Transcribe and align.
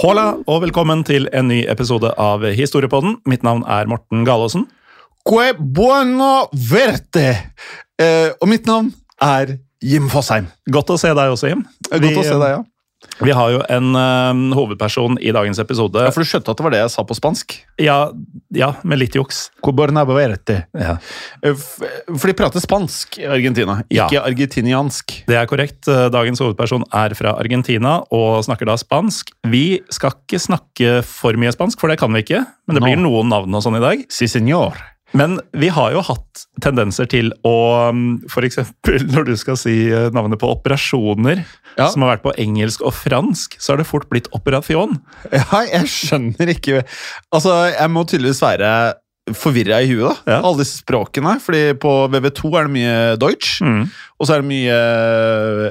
Hola, 0.00 0.30
og 0.48 0.62
velkommen 0.62 1.02
til 1.04 1.26
en 1.36 1.50
ny 1.50 1.58
episode 1.68 2.08
av 2.16 2.40
Historiepodden. 2.56 3.18
Mitt 3.28 3.42
navn 3.44 3.66
er 3.68 3.84
Morten 3.90 4.22
Galaasen. 4.24 4.62
Que 5.28 5.50
buono 5.52 6.46
verte! 6.70 7.26
Eh, 8.00 8.30
og 8.40 8.48
mitt 8.48 8.64
navn 8.64 8.88
er 9.20 9.58
Jim 9.84 10.06
Fosheim. 10.08 10.48
Godt 10.72 10.94
å 10.94 10.96
se 11.02 11.10
deg 11.12 11.34
også, 11.34 11.50
Jim. 11.52 11.66
Godt 11.90 12.16
å 12.16 12.24
se 12.24 12.32
deg, 12.32 12.54
ja. 12.54 12.62
Vi 13.20 13.34
har 13.36 13.50
jo 13.52 13.60
en 13.68 13.90
uh, 13.96 14.56
hovedperson 14.56 15.18
i 15.20 15.32
dagens 15.34 15.60
episode. 15.62 16.02
ja. 16.06 16.12
For 16.14 16.24
du 16.24 16.28
skjønte 16.28 16.52
at 16.52 16.60
det 16.60 16.66
var 16.66 16.74
det 16.74 16.80
jeg 16.82 16.92
sa 16.94 17.04
på 17.06 17.16
spansk? 17.18 17.56
Ja, 17.80 17.98
ja 18.56 18.70
med 18.82 19.00
litt 19.02 19.16
juks. 19.18 19.48
Ja. 20.76 20.96
Eh, 21.44 21.56
For 22.16 22.30
de 22.30 22.36
prater 22.36 22.62
spansk 22.64 23.18
i 23.20 23.26
Argentina, 23.28 23.80
Ja. 23.92 24.06
ikke 24.08 24.24
argentiniansk. 24.24 25.20
Det 25.28 25.36
er 25.36 25.48
korrekt. 25.50 25.84
Dagens 25.86 26.40
hovedperson 26.42 26.84
er 26.92 27.14
fra 27.18 27.34
Argentina 27.40 27.98
og 28.10 28.44
snakker 28.46 28.68
da 28.68 28.76
spansk. 28.80 29.32
Vi 29.48 29.80
skal 29.92 30.14
ikke 30.16 30.40
snakke 30.40 30.94
for 31.06 31.36
mye 31.40 31.52
spansk, 31.54 31.80
for 31.80 31.92
det 31.92 31.98
kan 32.00 32.12
vi 32.12 32.24
ikke. 32.24 32.44
Men 32.66 32.78
det 32.78 32.82
no. 32.82 32.88
blir 32.88 33.02
noen 33.04 33.30
navn 33.32 33.54
og 33.54 33.64
sånn 33.64 33.78
i 33.80 33.84
dag. 33.84 34.06
Si 34.12 34.28
senor. 34.30 34.78
Men 35.16 35.40
vi 35.58 35.68
har 35.74 35.90
jo 35.94 36.02
hatt 36.06 36.44
tendenser 36.62 37.08
til 37.10 37.32
å 37.46 37.54
F.eks. 38.30 38.60
når 39.14 39.26
du 39.30 39.32
skal 39.40 39.58
si 39.58 39.74
eh, 39.90 40.08
navnet 40.14 40.38
på 40.40 40.50
operasjoner 40.52 41.42
Ja. 41.78 41.86
som 41.90 42.02
har 42.02 42.16
vært 42.16 42.24
på 42.26 42.32
engelsk 42.42 42.82
og 42.82 42.92
fransk, 42.94 43.54
så 43.62 43.72
har 43.72 43.78
det 43.80 43.86
fort 43.88 44.08
blitt 44.10 44.26
operasjon. 44.36 44.96
Ja, 45.32 45.62
jeg 45.70 45.86
skjønner 45.90 46.50
ikke 46.54 46.80
Altså, 47.32 47.54
jeg 47.70 47.90
må 47.94 48.02
tydeligvis 48.10 48.42
være 48.42 48.70
forvirra 49.36 49.80
i 49.84 49.90
huet, 49.92 50.06
da. 50.26 50.32
Ja. 50.34 50.38
Alle 50.44 50.62
disse 50.62 50.80
språkene. 50.82 51.36
Fordi 51.42 51.62
på 51.82 51.92
VV2 52.12 52.52
er 52.60 52.68
det 52.68 52.74
mye 52.76 52.94
Deutsch, 53.20 53.60
Mm. 53.64 53.84
og 54.20 54.26
så 54.26 54.34
er 54.36 54.42
det 54.42 54.48
mye 54.50 54.78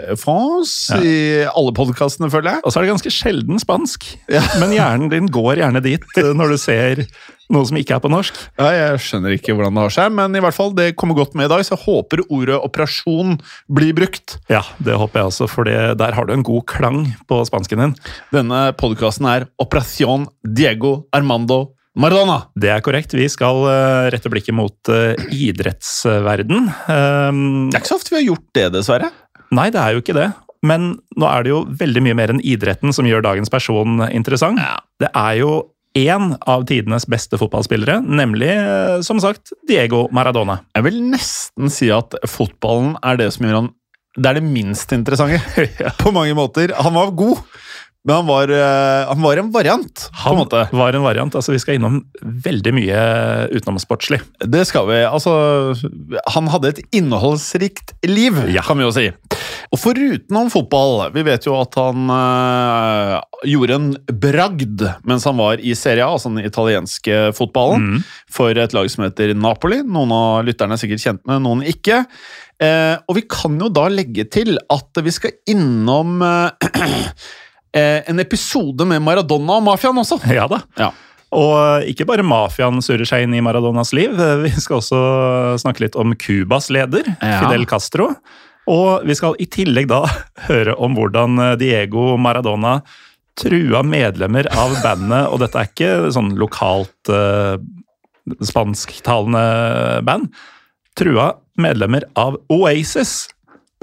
eh, 0.09 0.15
France 0.19 0.93
Ja. 0.93 1.01
i 1.01 1.17
alle 1.49 1.73
podkastene, 1.75 2.29
føler 2.31 2.55
jeg. 2.57 2.61
Og 2.65 2.71
så 2.73 2.79
er 2.79 2.85
det 2.87 2.93
ganske 2.95 3.13
sjelden 3.13 3.59
spansk. 3.61 4.07
Ja. 4.31 4.41
Men 4.61 4.71
hjernen 4.75 5.09
din 5.11 5.27
går 5.31 5.61
gjerne 5.63 5.81
dit 5.85 6.03
eh, 6.17 6.31
når 6.37 6.55
du 6.55 6.57
ser 6.61 7.03
noe 7.49 7.65
som 7.65 7.77
ikke 7.81 7.95
er 7.97 8.01
på 8.03 8.11
norsk. 8.13 8.35
Ja, 8.59 8.67
jeg 8.75 8.99
skjønner 9.01 9.33
ikke 9.33 9.55
hvordan 9.57 9.73
det 9.73 9.81
har 9.87 9.93
seg, 9.95 10.11
men 10.13 10.35
i 10.37 10.41
hvert 10.43 10.53
fall, 10.53 10.69
det 10.77 10.91
kommer 11.01 11.15
godt 11.17 11.33
med 11.33 11.47
i 11.47 11.49
dag, 11.49 11.63
så 11.65 11.73
jeg 11.73 11.81
håper 11.81 12.21
ordet 12.29 12.59
operasjon 12.61 13.39
blir 13.73 13.95
brukt. 13.97 14.35
Ja, 14.53 14.61
det 14.77 14.93
håper 15.01 15.17
jeg 15.23 15.31
også, 15.31 15.47
for 15.49 15.65
der 15.65 16.13
har 16.13 16.27
du 16.29 16.33
en 16.35 16.45
god 16.45 16.67
klang 16.69 16.99
på 17.25 17.39
spansken 17.49 17.81
din. 17.81 17.95
Denne 18.29 18.67
podkasten 18.77 19.25
er 19.33 19.47
Operación 19.57 20.27
Diego 20.45 21.07
Armando 21.11 21.71
Maradona. 21.99 22.37
Det 22.55 22.69
er 22.71 22.83
korrekt. 22.85 23.15
Vi 23.17 23.27
skal 23.31 23.65
eh, 23.67 24.09
rette 24.13 24.31
blikket 24.31 24.55
mot 24.55 24.91
uh, 24.91 25.17
idrettsverden. 25.35 26.69
Um, 26.87 27.41
Det 27.69 27.75
er 27.75 27.81
ikke 27.81 27.91
så 27.91 27.97
ofte 27.99 28.13
vi 28.13 28.21
har 28.21 28.29
gjort 28.29 28.45
det, 28.55 28.67
dessverre. 28.77 29.09
Nei, 29.55 29.67
det 29.73 29.81
er 29.81 29.97
jo 29.97 30.03
ikke 30.03 30.15
det. 30.15 30.29
Men 30.65 30.93
nå 31.19 31.27
er 31.27 31.43
det 31.43 31.51
jo 31.53 31.65
veldig 31.79 32.03
mye 32.05 32.17
mer 32.19 32.33
enn 32.33 32.41
idretten 32.43 32.95
som 32.95 33.07
gjør 33.07 33.23
dagens 33.25 33.51
person 33.51 34.01
interessant. 34.11 34.59
Det 34.99 35.11
er 35.11 35.41
jo 35.41 35.51
én 35.97 36.35
av 36.47 36.65
tidenes 36.69 37.07
beste 37.09 37.39
fotballspillere, 37.39 37.99
nemlig, 38.05 38.51
eh, 38.51 39.01
som 39.01 39.19
sagt, 39.19 39.53
Diego 39.67 40.07
Maradona. 40.11 40.59
Jeg 40.75 40.85
vil 40.85 41.01
nesten 41.09 41.71
si 41.73 41.89
at 41.91 42.15
fotballen 42.27 42.95
er 43.03 43.17
det 43.17 43.31
som 43.33 43.45
gjør 43.45 43.61
han 43.61 43.75
Det 44.19 44.25
er 44.25 44.39
det 44.39 44.43
minst 44.43 44.91
interessante, 44.91 45.37
på 46.01 46.11
mange 46.11 46.33
måter. 46.35 46.73
Han 46.75 46.93
var 46.93 47.11
god, 47.15 47.37
men 48.07 48.15
han 48.15 48.27
var, 48.29 48.49
eh, 48.49 49.07
han 49.09 49.21
var 49.21 49.37
en 49.41 49.51
variant, 49.51 50.05
på 50.23 50.31
en 50.31 50.37
måte. 50.39 50.61
var 50.71 50.95
en 50.95 51.03
variant. 51.03 51.35
altså 51.35 51.51
Vi 51.51 51.59
skal 51.59 51.75
innom 51.75 51.97
veldig 52.23 52.71
mye 52.73 53.01
utenomsportslig. 53.51 54.21
Det 54.39 54.61
skal 54.69 54.87
vi. 54.87 55.01
Altså, 55.03 55.33
han 56.33 56.47
hadde 56.47 56.71
et 56.71 56.79
innholdsrikt 56.95 57.93
liv, 58.07 58.39
Ja. 58.53 58.61
kan 58.63 58.77
vi 58.79 58.83
jo 58.87 58.91
si. 58.95 59.09
Og 59.71 59.77
foruten 59.77 60.35
om 60.39 60.49
fotball, 60.49 61.11
vi 61.13 61.21
vet 61.27 61.45
jo 61.45 61.53
at 61.59 61.75
han 61.77 62.07
øh, 62.09 63.19
gjorde 63.45 63.75
en 63.75 63.89
bragd 64.07 64.81
mens 65.05 65.27
han 65.27 65.37
var 65.37 65.59
i 65.61 65.75
Serie 65.77 66.01
A, 66.07 66.15
altså 66.15 66.31
den 66.33 66.45
italienske 66.47 67.33
fotballen, 67.37 67.79
Mm. 67.99 68.03
for 68.31 68.49
et 68.57 68.73
lag 68.73 68.89
som 68.89 69.03
heter 69.05 69.35
Napoli. 69.35 69.83
Noen 69.83 70.11
av 70.15 70.45
lytterne 70.47 70.73
er 70.73 70.81
sikkert 70.81 71.03
kjent 71.03 71.21
med, 71.27 71.41
noen 71.45 71.61
ikke. 71.67 72.05
Eh, 72.59 72.97
og 73.07 73.15
vi 73.15 73.21
kan 73.29 73.59
jo 73.59 73.69
da 73.69 73.85
legge 73.91 74.25
til 74.31 74.57
at 74.71 75.03
vi 75.03 75.11
skal 75.15 75.31
innom 75.47 76.21
eh, 76.23 76.49
eh, 77.75 78.01
en 78.09 78.19
episode 78.21 78.85
med 78.89 79.03
Maradona 79.05 79.59
og 79.59 79.65
mafiaen 79.67 80.01
også. 80.01 80.19
Ja 80.39 80.47
da. 80.51 80.61
Ja. 80.79 80.91
Og 81.35 81.85
ikke 81.85 82.07
bare 82.09 82.25
mafiaen 82.25 82.81
surrer 82.81 83.05
seg 83.05 83.27
inn 83.27 83.35
i 83.37 83.41
Maradonas 83.45 83.91
liv. 83.93 84.15
Vi 84.41 84.49
skal 84.57 84.79
også 84.79 85.01
snakke 85.61 85.83
litt 85.85 85.97
om 85.99 86.15
Cubas 86.17 86.71
leder, 86.73 87.05
Ja. 87.21 87.43
Fidel 87.43 87.67
Castro. 87.69 88.15
Og 88.69 89.05
vi 89.05 89.13
skal 89.17 89.37
i 89.41 89.45
tillegg 89.49 89.91
da 89.91 90.03
høre 90.49 90.73
om 90.81 90.97
hvordan 90.97 91.37
Diego 91.61 92.15
Maradona 92.17 92.79
trua 93.39 93.83
medlemmer 93.85 94.49
av 94.57 94.73
bandet, 94.83 95.29
og 95.29 95.39
dette 95.39 95.61
er 95.61 95.69
ikke 95.69 95.91
sånn 96.11 96.33
lokalt 96.41 97.11
eh, 97.13 97.55
spansktalende 98.43 100.01
band, 100.05 100.33
trua 100.99 101.31
medlemmer 101.59 102.05
av 102.19 102.37
Oasis 102.51 103.29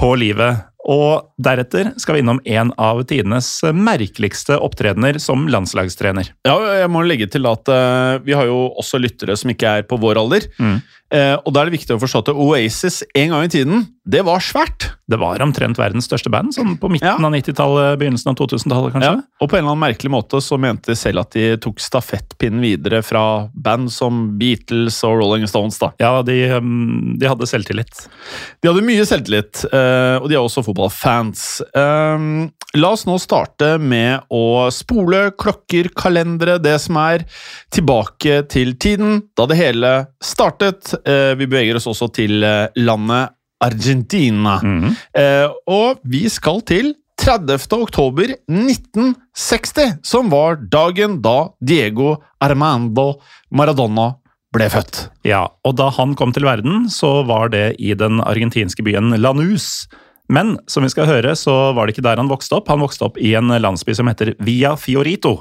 på 0.00 0.12
livet. 0.20 0.66
Og 0.86 1.32
deretter 1.42 1.90
skal 1.98 2.16
vi 2.16 2.22
innom 2.22 2.38
en 2.46 2.70
av 2.78 3.00
tidenes 3.10 3.48
merkeligste 3.74 4.58
opptredener 4.62 5.18
som 5.22 5.48
landslagstrener. 5.50 6.30
Ja, 6.46 6.54
jeg 6.82 6.92
må 6.94 7.02
legge 7.02 7.26
til 7.30 7.48
at 7.50 7.66
uh, 7.66 8.22
vi 8.22 8.36
har 8.38 8.46
jo 8.46 8.68
også 8.78 9.00
lyttere 9.02 9.34
som 9.38 9.50
ikke 9.50 9.80
er 9.80 9.88
på 9.88 9.98
vår 10.02 10.22
alder. 10.22 10.46
Mm. 10.62 10.78
Eh, 11.14 11.36
og 11.38 11.52
da 11.54 11.62
er 11.62 11.68
det 11.70 11.76
viktig 11.78 11.94
å 11.94 12.00
forstå 12.02 12.24
at 12.24 12.30
Oasis 12.34 13.02
en 13.14 13.30
gang 13.30 13.44
i 13.46 13.50
tiden, 13.52 13.84
det 14.06 14.24
var 14.26 14.42
svært. 14.42 14.88
Det 15.06 15.18
var 15.18 15.38
omtrent 15.42 15.78
verdens 15.78 16.06
største 16.08 16.30
band, 16.30 16.52
sånn 16.54 16.76
på 16.82 16.90
midten 16.90 17.06
Ja. 17.06 17.14
av 17.14 17.30
90-tallet, 17.30 17.98
begynnelsen 18.00 18.30
av 18.32 18.36
2000-tallet, 18.40 18.92
kanskje. 18.94 19.12
Ja. 19.14 19.22
Og 19.40 19.48
på 19.50 19.54
en 19.58 19.64
eller 19.64 19.74
annen 19.76 19.84
merkelig 19.86 20.10
måte 20.10 20.40
så 20.42 20.58
mente 20.58 20.90
de 20.90 20.96
selv 20.98 21.22
at 21.22 21.30
de 21.34 21.56
tok 21.62 21.78
stafettpinnen 21.82 22.60
videre 22.62 23.02
fra 23.06 23.48
band 23.54 23.90
som 23.94 24.36
Beatles 24.38 24.98
og 25.06 25.20
Rolling 25.20 25.46
Stones. 25.46 25.78
da. 25.78 25.92
Ja, 26.02 26.22
de, 26.26 26.40
um, 26.58 27.14
de 27.18 27.26
hadde 27.30 27.46
selvtillit. 27.46 28.06
De 28.62 28.70
hadde 28.70 28.82
mye 28.86 29.06
selvtillit, 29.06 29.62
eh, 29.70 30.18
og 30.18 30.28
de 30.28 30.34
er 30.34 30.42
også 30.42 30.64
fotballfans. 30.66 31.62
Eh, 31.70 32.50
la 32.76 32.90
oss 32.90 33.06
nå 33.06 33.14
starte 33.22 33.76
med 33.80 34.26
å 34.30 34.66
spole 34.74 35.30
klokker, 35.38 35.92
kalendere, 35.94 36.58
det 36.62 36.80
som 36.82 36.98
er, 36.98 37.24
tilbake 37.70 38.42
til 38.50 38.74
tiden 38.74 39.22
da 39.38 39.46
det 39.46 39.56
hele 39.58 39.94
startet. 40.22 40.95
Eh, 41.04 41.32
vi 41.38 41.48
beveger 41.48 41.78
oss 41.78 41.88
også 41.90 42.08
til 42.14 42.44
eh, 42.46 42.68
landet 42.76 43.34
Argentina. 43.60 44.60
Mm 44.62 44.80
-hmm. 44.84 45.52
og 45.66 45.98
vi 46.04 46.28
skal 46.28 46.60
til 46.60 46.94
30. 47.18 47.72
oktober 47.72 48.24
1960, 48.46 49.98
som 50.02 50.28
var 50.30 50.56
dagen 50.56 51.22
da 51.22 51.48
Diego 51.64 52.16
Armando 52.40 53.20
Maradona 53.50 54.14
ble 54.54 54.68
født. 54.70 55.06
Ja, 55.26 55.46
og 55.64 55.76
da 55.76 55.88
han 55.96 56.14
kom 56.14 56.32
til 56.32 56.44
verden, 56.44 56.90
så 56.92 57.24
var 57.26 57.48
det 57.48 57.76
i 57.78 57.94
den 57.94 58.20
argentinske 58.20 58.84
byen 58.86 59.16
Lanús. 59.18 59.88
Men 60.28 60.56
som 60.66 60.82
vi 60.82 60.90
skal 60.90 61.06
høre, 61.06 61.36
så 61.38 61.72
var 61.76 61.86
det 61.86 61.96
ikke 61.96 62.06
der 62.06 62.20
han 62.20 62.30
vokste 62.30 62.58
opp. 62.58 62.68
Han 62.72 62.82
vokste 62.82 63.06
opp 63.08 63.18
i 63.22 63.34
en 63.38 63.48
landsby 63.48 63.94
som 63.94 64.10
heter 64.10 64.34
Via 64.42 64.74
Fiorito. 64.78 65.38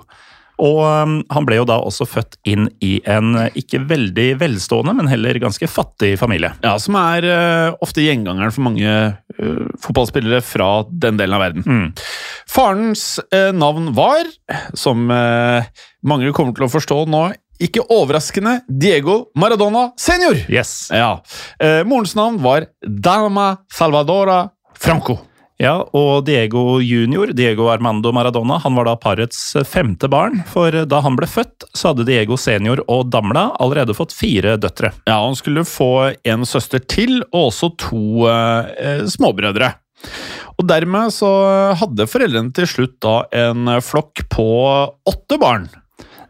Og 0.61 0.79
um, 0.85 1.15
han 1.33 1.47
ble 1.47 1.59
jo 1.59 1.67
da 1.67 1.77
også 1.83 2.07
født 2.07 2.37
inn 2.47 2.69
i 2.83 2.97
en 3.09 3.35
ikke 3.57 3.81
veldig 3.89 4.27
velstående, 4.39 4.95
men 4.95 5.09
heller 5.11 5.39
ganske 5.41 5.67
fattig 5.69 6.15
familie. 6.21 6.53
Ja, 6.63 6.75
Som 6.81 6.97
er 6.99 7.27
uh, 7.27 7.77
ofte 7.83 8.03
gjengangeren 8.05 8.53
for 8.55 8.65
mange 8.67 8.91
uh, 8.91 9.65
fotballspillere 9.83 10.41
fra 10.45 10.69
den 10.89 11.19
delen 11.19 11.37
av 11.37 11.43
verden. 11.43 11.65
Mm. 11.65 11.87
Farens 12.51 13.05
uh, 13.33 13.51
navn 13.55 13.91
var, 13.97 14.29
som 14.77 15.05
mange 15.05 16.31
kommer 16.35 16.55
til 16.55 16.67
å 16.67 16.71
forstå 16.71 16.97
nå, 17.11 17.27
ikke 17.61 17.85
overraskende 17.93 18.57
Diego 18.67 19.29
Maradona 19.39 19.87
senior. 19.99 20.35
Yes. 20.51 20.89
Ja. 20.91 21.21
morens 21.87 22.15
navn 22.17 22.41
var 22.43 22.67
Dama 22.83 23.53
Salvadora 23.71 24.41
Franco. 24.75 25.21
Ja, 25.61 25.77
og 25.95 26.25
Diego 26.27 26.81
junior, 26.83 27.29
Diego 27.31 27.69
Armando 27.71 28.11
Maradona, 28.11 28.57
han 28.59 28.75
var 28.75 28.89
da 28.89 28.95
parets 28.99 29.39
femte 29.63 30.09
barn. 30.11 30.41
For 30.51 30.83
da 30.83 30.99
han 31.05 31.15
ble 31.15 31.29
født, 31.31 31.69
så 31.71 31.93
hadde 31.93 32.07
Diego 32.09 32.35
senior 32.39 32.81
og 32.91 33.07
Damla 33.13 33.47
allerede 33.63 33.95
fått 33.95 34.11
fire 34.15 34.57
døtre. 34.59 34.91
Ja, 35.07 35.21
han 35.23 35.37
skulle 35.39 35.63
få 35.67 36.11
en 36.27 36.43
søster 36.49 36.83
til, 36.83 37.21
og 37.31 37.53
også 37.53 37.71
to 37.79 38.27
eh, 38.27 39.05
småbrødre. 39.07 39.71
Og 40.59 40.67
dermed 40.67 41.15
så 41.15 41.31
hadde 41.79 42.07
foreldrene 42.07 42.51
til 42.55 42.67
slutt 42.69 42.99
da 43.03 43.15
en 43.35 43.77
flokk 43.83 44.25
på 44.31 44.49
åtte 45.07 45.39
barn. 45.39 45.69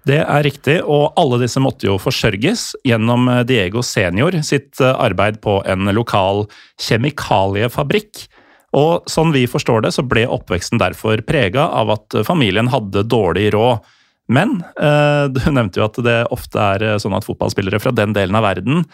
Det 0.05 0.19
er 0.21 0.45
riktig, 0.45 0.77
og 0.85 1.17
alle 1.17 1.41
disse 1.41 1.57
måtte 1.61 1.87
jo 1.89 1.97
forsørges 1.97 2.75
gjennom 2.85 3.25
Diego 3.49 3.81
senior 3.81 4.37
sitt 4.45 4.77
arbeid 4.85 5.41
på 5.41 5.57
en 5.65 5.89
lokal 5.97 6.45
kjemikaliefabrikk. 6.77 8.27
Og 8.75 9.07
sånn 9.09 9.31
vi 9.35 9.45
forstår 9.47 9.85
det, 9.85 9.93
så 9.95 10.03
ble 10.03 10.25
oppveksten 10.27 10.81
derfor 10.81 11.21
prega 11.27 11.69
av 11.71 11.93
at 11.95 12.17
familien 12.27 12.69
hadde 12.73 13.05
dårlig 13.07 13.53
råd. 13.55 13.85
Men 14.27 14.59
eh, 14.81 15.25
du 15.29 15.41
nevnte 15.53 15.79
jo 15.79 15.87
at 15.87 15.99
det 16.05 16.19
ofte 16.33 16.61
er 16.61 16.85
eh, 16.85 16.99
sånn 17.01 17.15
at 17.17 17.27
fotballspillere 17.27 17.81
fra 17.81 17.93
den 17.95 18.15
delen 18.15 18.37
av 18.37 18.45
verden 18.47 18.85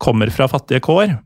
kommer 0.00 0.32
fra 0.32 0.48
fattige 0.50 0.80
kår. 0.84 1.18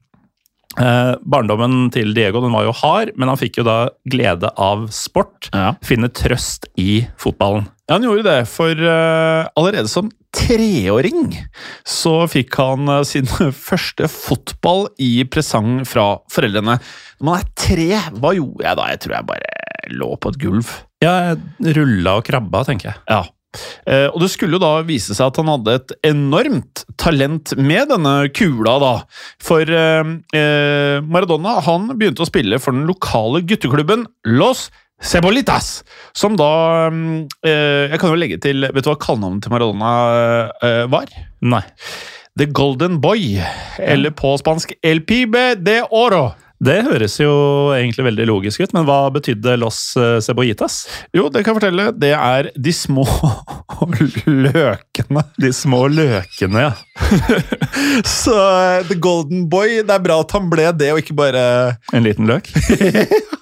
Eh, 0.81 1.13
barndommen 1.21 1.91
til 1.93 2.15
Diego 2.17 2.41
den 2.43 2.55
var 2.55 2.67
jo 2.67 2.75
hard, 2.81 3.13
men 3.21 3.29
han 3.31 3.39
fikk 3.39 3.61
jo 3.61 3.67
da 3.69 3.77
glede 4.09 4.51
av 4.57 4.89
sport. 4.95 5.51
Ja. 5.53 5.75
Finne 5.85 6.11
trøst 6.11 6.67
i 6.81 7.05
fotballen. 7.21 7.69
Ja, 7.87 7.99
han 7.99 8.07
gjorde 8.07 8.25
det, 8.25 8.39
for 8.49 8.73
uh, 8.73 9.51
allerede 9.59 9.91
som 9.91 10.09
treåring 10.33 11.35
så 11.89 12.15
fikk 12.31 12.57
han 12.61 12.89
uh, 12.91 13.03
sin 13.07 13.29
første 13.69 14.09
fotball 14.11 14.89
i 15.03 15.25
presang 15.29 15.83
fra 15.89 16.17
foreldrene. 16.33 16.79
Når 17.21 17.29
man 17.29 17.43
er 17.43 17.53
tre, 17.59 17.91
hva 18.19 18.33
gjorde 18.37 18.67
jeg 18.67 18.81
da? 18.81 18.89
Jeg 18.95 19.05
tror 19.05 19.17
jeg 19.19 19.31
bare 19.31 19.53
lå 19.93 20.11
på 20.17 20.33
et 20.33 20.43
gulv. 20.43 20.75
Ja, 21.03 21.15
rulla 21.77 22.19
og 22.21 22.27
krabba, 22.27 22.65
tenker 22.69 22.93
jeg. 22.93 23.01
Ja. 23.11 23.23
Uh, 23.85 24.09
og 24.15 24.23
det 24.23 24.31
skulle 24.33 24.57
jo 24.57 24.63
da 24.63 24.79
vise 24.89 25.13
seg 25.13 25.27
at 25.29 25.39
han 25.43 25.51
hadde 25.53 25.75
et 25.77 25.93
enormt 26.09 26.87
talent 27.01 27.53
med 27.61 27.91
denne 27.93 28.15
kula, 28.33 28.79
da. 28.81 28.93
For 29.43 29.69
Maradona 31.13 31.59
han 31.67 31.91
begynte 31.93 32.25
å 32.25 32.31
spille 32.31 32.61
for 32.63 32.73
den 32.73 32.89
lokale 32.89 33.43
gutteklubben 33.45 34.07
Los 34.39 34.71
Cebolitas, 35.03 35.83
som 36.15 36.37
da 36.39 36.51
eh, 36.89 37.91
Jeg 37.91 38.01
kan 38.01 38.13
jo 38.13 38.19
legge 38.19 38.39
til 38.43 38.69
Vet 38.69 38.85
du 38.85 38.93
hva 38.93 38.99
kallenavnet 39.03 39.45
til 39.45 39.55
Maradona 39.55 39.95
eh, 40.63 40.85
var? 40.93 41.11
Nei. 41.43 41.65
The 42.39 42.47
Golden 42.49 42.97
Boy, 43.03 43.43
eller 43.83 44.15
på 44.17 44.31
spansk 44.41 44.73
El 44.81 45.03
Pibe 45.05 45.51
de 45.61 45.83
Oro. 45.93 46.31
Det 46.63 46.79
høres 46.87 47.19
jo 47.19 47.33
egentlig 47.75 48.07
veldig 48.07 48.27
logisk 48.31 48.63
ut, 48.63 48.73
men 48.73 48.87
hva 48.89 49.11
betydde 49.13 49.59
Los 49.61 49.81
Cebollitas? 50.25 50.79
Jo, 51.13 51.27
det 51.27 51.43
kan 51.43 51.53
jeg 51.53 51.59
fortelle. 51.59 51.89
Det 51.99 52.13
er 52.15 52.49
de 52.55 52.73
små 52.73 53.05
løkene. 54.31 55.27
De 55.43 55.53
små 55.53 55.83
løkene, 55.93 56.69
ja. 56.71 56.73
Så 58.23 58.39
The 58.89 58.97
Golden 58.97 59.49
Boy, 59.53 59.83
det 59.83 59.99
er 59.99 60.07
bra 60.07 60.23
at 60.23 60.33
han 60.39 60.49
ble 60.55 60.71
det, 60.79 60.95
og 60.95 61.03
ikke 61.03 61.19
bare 61.19 61.45
En 61.93 62.07
liten 62.07 62.31
løk? 62.31 62.49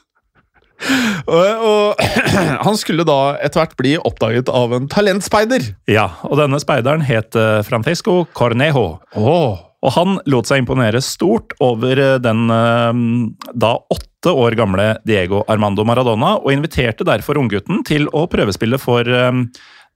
og, 1.27 1.65
og 1.71 2.05
han 2.67 2.79
skulle 2.81 3.07
da 3.09 3.37
etter 3.41 3.63
hvert 3.63 3.77
bli 3.81 3.97
oppdaget 3.99 4.51
av 4.53 4.75
en 4.77 4.89
talentspeider. 4.91 5.73
Ja, 5.91 6.11
og 6.29 6.39
denne 6.41 6.61
speideren 6.63 7.05
het 7.07 7.37
eh, 7.39 7.61
Francesco 7.67 8.23
Cornejo. 8.37 9.01
Oh. 9.19 9.59
Og 9.81 9.95
han 9.97 10.19
lot 10.29 10.49
seg 10.49 10.63
imponere 10.63 11.01
stort 11.05 11.55
over 11.65 12.01
eh, 12.01 12.17
den 12.23 12.47
eh, 12.53 13.03
da 13.53 13.75
åtte 13.81 14.35
år 14.37 14.57
gamle 14.59 14.91
Diego 15.09 15.45
Armando 15.49 15.85
Maradona, 15.89 16.35
og 16.41 16.53
inviterte 16.53 17.07
derfor 17.09 17.41
unggutten 17.41 17.85
til 17.89 18.09
å 18.13 18.27
prøvespille 18.29 18.81
for 18.81 19.09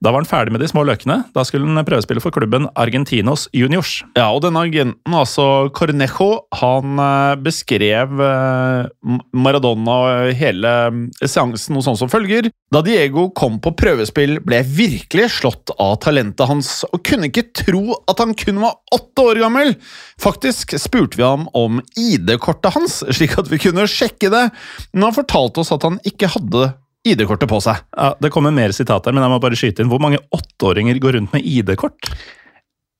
da 0.03 0.11
var 0.11 0.21
han 0.21 0.27
ferdig 0.27 0.51
med 0.51 0.59
de 0.59 0.67
små 0.67 0.83
løkene. 0.85 1.21
Da 1.33 1.43
skulle 1.47 1.69
han 1.71 1.87
prøvespille 1.87 2.21
for 2.21 2.35
klubben 2.35 2.67
Argentinos 2.75 3.47
Juniors. 3.55 4.01
Ja, 4.17 4.27
og 4.35 4.43
denne 4.43 4.65
agenten, 4.67 5.15
altså 5.15 5.69
Cornejo, 5.75 6.27
han 6.59 6.99
eh, 6.99 7.37
beskrev 7.45 8.19
eh, 8.27 9.15
Maradona 9.45 9.95
og 9.95 10.35
hele 10.35 10.75
eh, 10.89 10.99
seansen 11.23 11.77
noe 11.77 11.85
sånt 11.85 12.01
som 12.03 12.11
følger. 12.11 12.51
Da 12.75 12.83
Diego 12.83 13.29
kom 13.37 13.61
på 13.63 13.71
prøvespill, 13.79 14.41
ble 14.43 14.59
jeg 14.59 14.71
virkelig 14.77 15.31
slått 15.39 15.71
av 15.79 15.95
talentet 16.03 16.51
hans, 16.51 16.81
og 16.91 16.99
kunne 17.07 17.31
ikke 17.31 17.47
tro 17.63 17.95
at 18.11 18.19
han 18.19 18.35
kun 18.37 18.59
var 18.65 18.81
åtte 18.93 19.29
år 19.31 19.43
gammel. 19.45 19.77
Faktisk 20.21 20.75
spurte 20.81 21.21
vi 21.21 21.25
ham 21.25 21.47
om 21.55 21.79
ID-kortet 21.95 22.75
hans, 22.75 22.99
slik 23.15 23.39
at 23.39 23.47
vi 23.49 23.63
kunne 23.63 23.87
sjekke 23.89 24.29
det, 24.33 24.49
men 24.91 25.07
han 25.07 25.15
fortalte 25.15 25.63
oss 25.63 25.71
at 25.71 25.87
han 25.87 26.01
ikke 26.03 26.35
hadde 26.35 26.73
ID-kortet 27.05 27.49
på 27.51 27.61
seg. 27.63 27.83
Ja, 27.95 28.13
Det 28.21 28.31
kommer 28.33 28.53
mer 28.55 28.73
sitater, 28.75 29.13
men 29.13 29.23
jeg 29.25 29.33
må 29.33 29.39
bare 29.43 29.59
skyte 29.59 29.83
inn. 29.83 29.91
Hvor 29.91 30.01
mange 30.03 30.21
åtteåringer 30.33 30.99
går 31.03 31.19
rundt 31.19 31.35
med 31.35 31.45
ID-kort? 31.45 32.11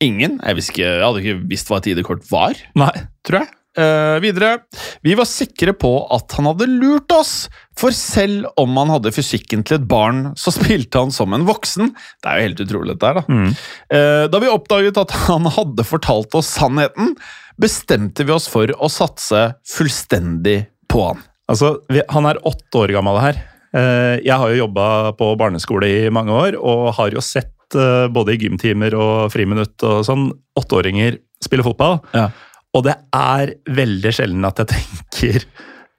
Ingen. 0.03 0.39
Jeg, 0.43 0.63
ikke, 0.63 0.83
jeg, 0.83 1.03
hadde 1.03 1.21
ikke 1.23 1.45
visst 1.49 1.69
hva 1.71 1.79
et 1.79 1.93
ID-kort 1.93 2.25
var, 2.29 2.57
Nei. 2.77 2.93
tror 3.25 3.43
jeg. 3.43 3.53
Uh, 3.75 4.21
videre. 4.23 4.61
Vi 5.03 5.17
var 5.19 5.27
sikre 5.27 5.73
på 5.75 5.89
at 6.15 6.31
han 6.37 6.47
hadde 6.47 6.67
lurt 6.71 7.11
oss, 7.11 7.33
for 7.75 7.91
selv 7.95 8.47
om 8.61 8.77
han 8.79 8.93
hadde 8.93 9.11
fysikken 9.11 9.65
til 9.67 9.81
et 9.81 9.87
barn, 9.89 10.29
så 10.39 10.53
spilte 10.55 11.01
han 11.01 11.11
som 11.11 11.35
en 11.35 11.43
voksen. 11.47 11.91
Det 12.23 12.31
er 12.31 12.39
jo 12.39 12.47
helt 12.49 12.63
utrolig, 12.63 12.95
dette 12.95 13.09
her, 13.09 13.19
da. 13.19 13.25
Mm. 13.27 13.49
Uh, 13.91 14.23
da 14.31 14.43
vi 14.43 14.51
oppdaget 14.53 15.01
at 15.01 15.15
han 15.25 15.49
hadde 15.57 15.87
fortalt 15.87 16.37
oss 16.39 16.53
sannheten, 16.55 17.17
bestemte 17.59 18.23
vi 18.27 18.35
oss 18.35 18.47
for 18.51 18.71
å 18.79 18.91
satse 18.91 19.49
fullstendig 19.75 20.61
på 20.91 21.09
han. 21.09 21.25
Altså, 21.51 21.75
vi, 21.91 22.01
Han 22.15 22.27
er 22.29 22.39
åtte 22.47 22.79
år 22.79 22.95
gammel 22.95 23.19
her. 23.21 23.43
Eh, 23.75 24.15
jeg 24.23 24.39
har 24.39 24.51
jo 24.51 24.63
jobba 24.63 24.87
på 25.19 25.33
barneskole 25.39 25.89
i 25.89 26.09
mange 26.13 26.33
år, 26.33 26.57
og 26.59 26.93
har 26.99 27.15
jo 27.15 27.23
sett 27.23 27.75
eh, 27.75 28.07
både 28.13 28.35
i 28.35 28.41
gymtimer 28.45 28.95
og 28.95 29.29
friminutt 29.33 29.83
og 29.87 30.03
sånn, 30.07 30.29
åtteåringer 30.59 31.19
spille 31.43 31.65
fotball. 31.65 31.99
Ja. 32.15 32.29
Og 32.75 32.85
det 32.87 32.97
er 33.15 33.55
veldig 33.71 34.13
sjelden 34.15 34.47
at 34.47 34.61
jeg 34.63 34.71
tenker 34.75 35.47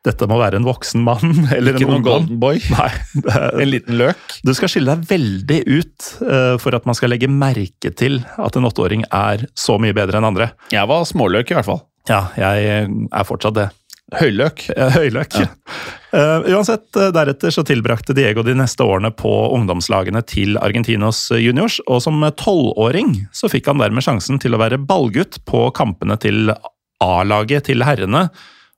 dette 0.06 0.28
må 0.30 0.36
være 0.38 0.60
en 0.60 0.66
voksen 0.66 1.02
mann 1.02 1.32
eller 1.56 1.74
Ikke 1.74 1.88
en 1.88 1.96
noen 1.96 2.04
golden 2.06 2.40
boy. 2.42 2.60
Nei, 2.76 2.90
er, 3.26 3.48
en 3.58 3.72
liten 3.72 3.98
løk. 3.98 4.20
Du 4.46 4.52
skal 4.54 4.70
skille 4.70 4.94
deg 4.94 5.08
veldig 5.10 5.60
ut 5.66 6.10
uh, 6.22 6.54
for 6.62 6.78
at 6.78 6.86
man 6.86 6.94
skal 6.94 7.10
legge 7.10 7.26
merke 7.26 7.90
til 7.90 8.20
at 8.22 8.58
en 8.58 8.68
åtteåring 8.68 9.02
er 9.10 9.48
så 9.58 9.80
mye 9.82 9.96
bedre 9.96 10.20
enn 10.20 10.28
andre. 10.28 10.52
Jeg 10.70 10.86
var 10.86 11.02
småløk, 11.10 11.50
i 11.50 11.58
hvert 11.58 11.66
fall. 11.66 11.82
Ja, 12.06 12.28
jeg 12.38 12.86
er 12.86 13.26
fortsatt 13.26 13.58
det. 13.58 13.66
Høyløk. 14.14 14.68
Høyløk. 14.94 15.34
Ja. 15.40 15.48
Uh, 16.14 16.44
uansett, 16.54 16.86
uh, 16.94 17.08
deretter 17.14 17.50
så 17.50 17.64
tilbrakte 17.66 18.14
Diego 18.14 18.44
de 18.46 18.54
neste 18.54 18.86
årene 18.86 19.10
på 19.10 19.32
ungdomslagene 19.56 20.22
til 20.30 20.54
Argentinos 20.62 21.24
juniors, 21.34 21.80
og 21.90 22.04
som 22.04 22.22
tolvåring 22.38 23.16
så 23.34 23.50
fikk 23.50 23.72
han 23.72 23.82
dermed 23.82 24.06
sjansen 24.06 24.38
til 24.42 24.54
å 24.54 24.62
være 24.62 24.78
ballgutt 24.78 25.40
på 25.50 25.66
kampene 25.74 26.18
til 26.22 26.54
A-laget 27.02 27.66
til 27.66 27.82
herrene. 27.82 28.28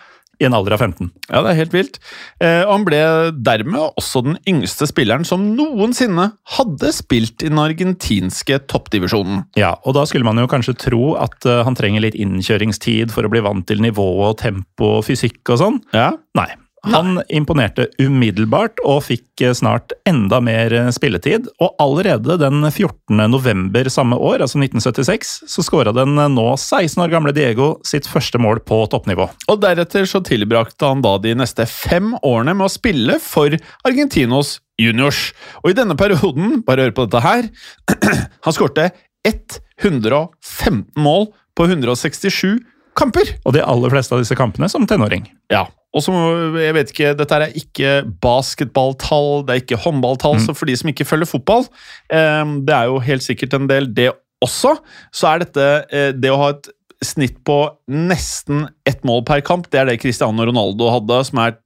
i 0.41 0.47
en 0.47 0.55
alder 0.57 0.75
av 0.75 0.83
15. 0.83 1.11
Ja, 1.29 1.41
det 1.43 1.51
er 1.51 1.59
helt 1.61 1.75
vilt. 1.75 1.99
Eh, 2.43 2.63
og 2.65 2.71
han 2.73 2.87
ble 2.87 3.01
dermed 3.45 3.99
også 3.99 4.23
den 4.25 4.39
yngste 4.49 4.87
spilleren 4.89 5.27
som 5.27 5.45
noensinne 5.57 6.31
hadde 6.57 6.93
spilt 6.95 7.45
i 7.45 7.51
den 7.51 7.61
argentinske 7.61 8.61
toppdivisjonen. 8.71 9.45
Ja, 9.59 9.75
og 9.83 9.97
da 9.97 10.07
skulle 10.09 10.27
man 10.27 10.41
jo 10.41 10.49
kanskje 10.51 10.77
tro 10.87 11.13
at 11.21 11.37
uh, 11.49 11.61
han 11.67 11.77
trenger 11.77 12.05
litt 12.05 12.17
innkjøringstid 12.19 13.13
for 13.13 13.25
å 13.25 13.31
bli 13.31 13.43
vant 13.45 13.67
til 13.69 13.83
nivå 13.83 14.09
og 14.27 14.39
tempo 14.41 14.97
og 14.99 15.07
fysikk 15.07 15.53
og 15.53 15.61
sånn. 15.61 15.81
Ja. 15.95 16.11
Nei. 16.37 16.49
Han 16.91 17.21
imponerte 17.31 17.85
umiddelbart 18.01 18.81
og 18.83 19.05
fikk 19.05 19.41
eh, 19.45 19.53
snart 19.55 19.93
enda 20.09 20.41
mer 20.43 20.73
eh, 20.75 20.89
spilletid. 20.91 21.47
Og 21.63 21.77
allerede 21.79 22.35
den 22.41 22.59
14. 22.67 23.21
november 23.31 23.87
samme 23.91 24.17
år, 24.19 24.43
altså 24.43 24.59
1976, 24.59 25.31
så 25.47 25.63
skåra 25.63 25.93
den 25.95 26.17
eh, 26.19 26.31
nå 26.33 26.47
16 26.57 26.99
år 27.05 27.13
gamle 27.13 27.31
Diego 27.35 27.69
sitt 27.87 28.09
første 28.09 28.41
mål 28.41 28.59
på 28.67 28.81
toppnivå. 28.91 29.29
Og 29.47 29.61
deretter 29.63 30.09
så 30.09 30.19
tilbrakte 30.27 30.89
han 30.89 31.03
da 31.05 31.15
de 31.23 31.31
neste 31.39 31.65
fem 31.71 32.11
årene 32.19 32.55
med 32.57 32.67
å 32.67 32.73
spille 32.73 33.15
for 33.23 33.55
Argentinos 33.87 34.57
juniors. 34.81 35.29
Og 35.63 35.71
i 35.71 35.77
denne 35.77 35.95
perioden, 35.99 36.59
bare 36.67 36.89
hør 36.89 36.97
på 36.97 37.07
dette 37.07 37.23
her, 37.23 37.47
han 38.45 38.57
skårte 38.57 38.89
115 39.23 40.83
mål 40.99 41.29
på 41.55 41.69
167 41.69 42.59
kamper! 42.99 43.31
Og 43.47 43.55
de 43.55 43.63
aller 43.63 43.95
fleste 43.95 44.17
av 44.17 44.25
disse 44.25 44.35
kampene 44.35 44.67
som 44.71 44.83
tenåring. 44.89 45.29
Ja, 45.53 45.63
og 45.93 46.01
så, 46.01 46.12
jeg 46.57 46.73
vet 46.73 46.91
ikke, 46.93 47.13
Dette 47.17 47.38
er 47.38 47.53
ikke 47.59 47.89
basketballtall, 48.23 49.43
det 49.47 49.53
er 49.55 49.62
ikke 49.63 49.81
håndballtall, 49.83 50.38
Mm. 50.39 50.45
så 50.47 50.55
for 50.55 50.65
de 50.69 50.75
som 50.79 50.89
ikke 50.89 51.05
følger 51.07 51.29
fotball 51.29 51.65
eh, 52.09 52.43
Det 52.65 52.73
er 52.73 52.85
jo 52.89 53.00
helt 53.00 53.21
sikkert 53.25 53.53
en 53.53 53.67
del, 53.67 53.85
det 53.93 54.12
også. 54.43 54.77
Så 55.13 55.27
er 55.29 55.39
dette 55.45 55.67
eh, 55.91 56.12
Det 56.12 56.31
å 56.31 56.38
ha 56.41 56.50
et 56.55 56.69
snitt 57.03 57.41
på 57.43 57.57
nesten 57.91 58.69
ett 58.88 59.03
mål 59.03 59.25
per 59.27 59.41
kamp, 59.43 59.65
det 59.69 59.79
er 59.81 59.85
det 59.89 59.97
Cristiano 60.00 60.45
Ronaldo 60.47 60.88
hadde, 60.89 61.17
som 61.27 61.39
er 61.43 61.57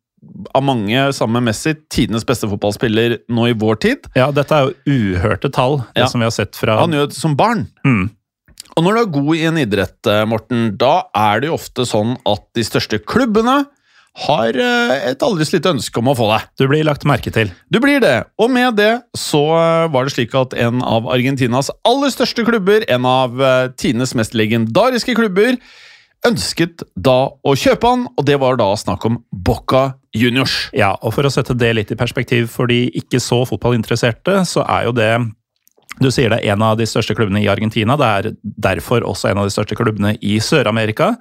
av 0.58 0.64
mange, 0.66 0.98
sammen 1.14 1.44
med 1.44 1.52
Messi, 1.52 1.76
tidenes 1.94 2.26
beste 2.26 2.48
fotballspiller 2.50 3.20
nå 3.30 3.46
i 3.52 3.54
vår 3.54 3.78
tid. 3.84 4.08
Ja, 4.18 4.32
dette 4.34 4.50
er 4.58 4.66
jo 4.66 4.96
uhørte 5.14 5.52
tall, 5.54 5.78
det 5.94 6.02
Ja. 6.02 6.08
som 6.10 6.20
vi 6.22 6.26
har 6.26 6.32
sett 6.34 6.56
fra 6.58 6.80
Han 6.80 6.92
gjør 6.92 7.08
det 7.12 7.16
som 7.20 7.36
barn. 7.38 7.68
Mm. 7.86 8.10
Og 8.76 8.84
når 8.84 8.94
du 8.98 9.00
er 9.04 9.14
god 9.22 9.36
i 9.38 9.46
en 9.46 9.58
idrett, 9.62 10.08
eh, 10.10 10.26
Morten, 10.26 10.76
da 10.76 11.04
er 11.16 11.40
det 11.42 11.50
jo 11.52 11.54
ofte 11.60 11.86
sånn 11.86 12.18
at 12.26 12.42
de 12.56 12.64
største 12.66 12.98
klubbene 13.06 13.68
har 14.26 14.58
eh, 14.58 14.94
et 15.12 15.24
aldri 15.26 15.46
så 15.46 15.58
lite 15.58 15.74
ønske 15.76 16.02
om 16.02 16.10
å 16.10 16.16
få 16.18 16.30
deg. 16.32 16.48
Du 16.58 16.66
blir 16.70 16.86
lagt 16.88 17.06
merke 17.10 17.34
til. 17.34 17.52
Du 17.70 17.80
blir 17.84 18.02
det, 18.04 18.16
og 18.42 18.50
med 18.54 18.80
det 18.80 18.92
så 19.18 19.44
eh, 19.58 19.90
var 19.94 20.08
det 20.08 20.16
slik 20.16 20.34
at 20.38 20.56
en 20.58 20.82
av 20.86 21.10
Argentinas 21.14 21.70
aller 21.88 22.14
største 22.14 22.46
klubber, 22.48 22.86
en 22.90 23.06
av 23.08 23.36
Tines 23.38 23.76
tidenes 23.88 24.16
mest 24.18 24.36
legendariske 24.38 25.14
klubber, 25.18 25.56
ønsket 26.26 26.84
da 26.96 27.18
å 27.46 27.54
kjøpe 27.58 27.90
han, 27.90 28.06
og 28.18 28.26
det 28.28 28.38
var 28.42 28.58
da 28.60 28.70
snakk 28.78 29.06
om 29.08 29.20
Boca 29.32 29.92
Juniors. 30.18 30.68
Ja, 30.76 30.96
og 31.02 31.14
for 31.16 31.28
å 31.28 31.32
sette 31.34 31.56
det 31.58 31.74
litt 31.78 31.94
i 31.94 32.00
perspektiv 32.00 32.50
for 32.54 32.70
de 32.72 32.88
ikke 32.98 33.22
så 33.24 33.44
fotballinteresserte, 33.48 34.42
så 34.50 34.66
er 34.66 34.88
jo 34.90 34.96
det 34.98 35.12
Du 35.98 36.12
sier 36.14 36.30
det 36.30 36.44
er 36.44 36.54
en 36.54 36.62
av 36.62 36.76
de 36.78 36.86
største 36.86 37.16
klubbene 37.18 37.40
i 37.42 37.48
Argentina. 37.50 37.96
Det 37.98 38.06
er 38.06 38.34
derfor 38.44 39.02
også 39.02 39.32
en 39.32 39.40
av 39.42 39.48
de 39.48 39.54
største 39.56 39.74
klubbene 39.74 40.12
i 40.22 40.36
Sør-Amerika. 40.38 41.16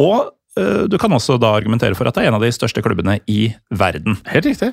Og 0.00 0.14
eh, 0.22 0.30
du 0.54 0.98
kan 1.02 1.12
også 1.12 1.38
da 1.42 1.54
argumentere 1.56 1.96
for 1.98 2.06
at 2.06 2.14
det 2.14 2.24
er 2.24 2.30
en 2.30 2.36
av 2.38 2.44
de 2.44 2.52
største 2.54 2.82
klubbene 2.84 3.18
i 3.30 3.48
verden. 3.74 4.18
Helt 4.30 4.46
riktig. 4.46 4.72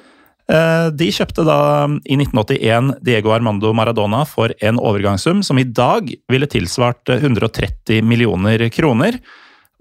Eh, 0.51 0.87
De 0.97 1.09
kjøpte 1.13 1.45
da 1.47 1.59
i 2.05 2.17
1981 2.17 2.95
Diego 3.05 3.33
Armando 3.35 3.71
Maradona 3.77 4.23
for 4.27 4.53
en 4.61 4.79
overgangssum 4.81 5.43
som 5.45 5.59
i 5.61 5.67
dag 5.67 6.09
ville 6.31 6.49
tilsvart 6.49 7.13
130 7.13 8.01
millioner 8.05 8.67
kroner. 8.73 9.19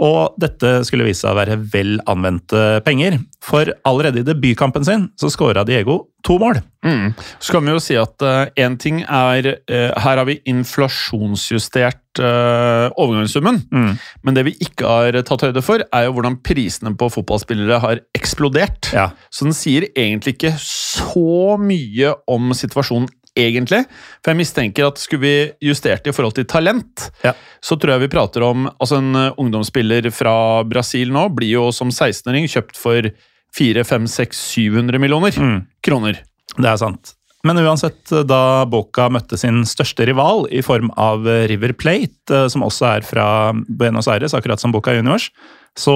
Og 0.01 0.37
dette 0.41 0.81
skulle 0.89 1.05
vise 1.09 1.23
seg 1.25 1.35
å 1.35 1.39
være 1.39 1.59
vel 1.73 1.99
anvendte 2.09 2.81
penger, 2.87 3.19
for 3.45 3.69
allerede 3.89 4.23
i 4.23 4.27
debutkampen 4.27 4.87
sin 4.87 5.09
så 5.21 5.29
skåra 5.33 5.65
Diego 5.69 6.03
to 6.25 6.37
mål. 6.41 6.61
Mm. 6.85 7.13
Så 7.41 7.55
kan 7.55 7.65
vi 7.65 7.73
jo 7.75 7.81
si 7.83 7.97
at 8.01 8.25
én 8.61 8.77
ting 8.81 9.03
er 9.05 9.47
uh, 9.53 9.93
Her 10.01 10.21
har 10.21 10.25
vi 10.29 10.39
inflasjonsjustert 10.49 12.21
uh, 12.21 12.89
overgangssummen. 13.01 13.63
Mm. 13.73 13.93
Men 14.25 14.37
det 14.37 14.45
vi 14.49 14.57
ikke 14.65 14.89
har 14.89 15.21
tatt 15.29 15.45
høyde 15.49 15.65
for, 15.65 15.85
er 15.85 16.07
jo 16.07 16.15
hvordan 16.17 16.39
prisene 16.45 16.93
på 16.97 17.11
fotballspillere 17.13 17.81
har 17.85 18.03
eksplodert. 18.17 18.93
Ja. 18.97 19.11
Så 19.33 19.49
den 19.49 19.57
sier 19.57 19.89
egentlig 19.93 20.37
ikke 20.37 20.55
så 20.61 21.57
mye 21.61 22.15
om 22.31 22.53
situasjonen, 22.57 23.09
egentlig. 23.37 23.85
For 24.25 24.33
jeg 24.33 24.41
mistenker 24.41 24.87
at 24.89 24.99
skulle 24.99 25.21
vi 25.23 25.69
justert 25.71 26.03
det 26.05 26.11
i 26.13 26.17
forhold 26.17 26.35
til 26.35 26.45
talent, 26.51 27.11
Ja. 27.25 27.33
så 27.63 27.77
tror 27.79 27.95
jeg 27.95 28.01
vi 28.09 28.09
prater 28.17 28.43
om 28.43 28.67
Altså, 28.81 28.99
en 28.99 29.15
eh, 29.17 29.33
ungdomsspiller 29.39 30.11
fra 30.13 30.63
Brasil 30.65 31.11
nå 31.13 31.29
blir 31.35 31.51
jo 31.59 31.71
som 31.73 31.89
16-åring 31.91 32.47
kjøpt 32.49 32.77
for 32.77 33.11
400-500-600-700 33.57 34.99
millioner 34.99 35.31
Mm. 35.37 35.67
kroner. 35.83 36.19
Det 36.57 36.67
er 36.67 36.77
sant. 36.77 37.15
Men 37.43 37.57
uansett, 37.57 38.05
da 38.29 38.65
Boca 38.67 39.09
møtte 39.09 39.39
sin 39.39 39.63
største 39.65 40.05
rival 40.07 40.47
i 40.53 40.61
form 40.61 40.91
av 40.99 41.25
River 41.25 41.73
Plate, 41.73 42.29
eh, 42.31 42.49
som 42.49 42.63
også 42.63 42.97
er 42.99 43.01
fra 43.01 43.53
Buenos 43.69 44.09
Aires, 44.09 44.35
akkurat 44.35 44.61
som 44.61 44.73
Boca 44.73 44.93
Juniors, 44.93 45.31
så 45.75 45.95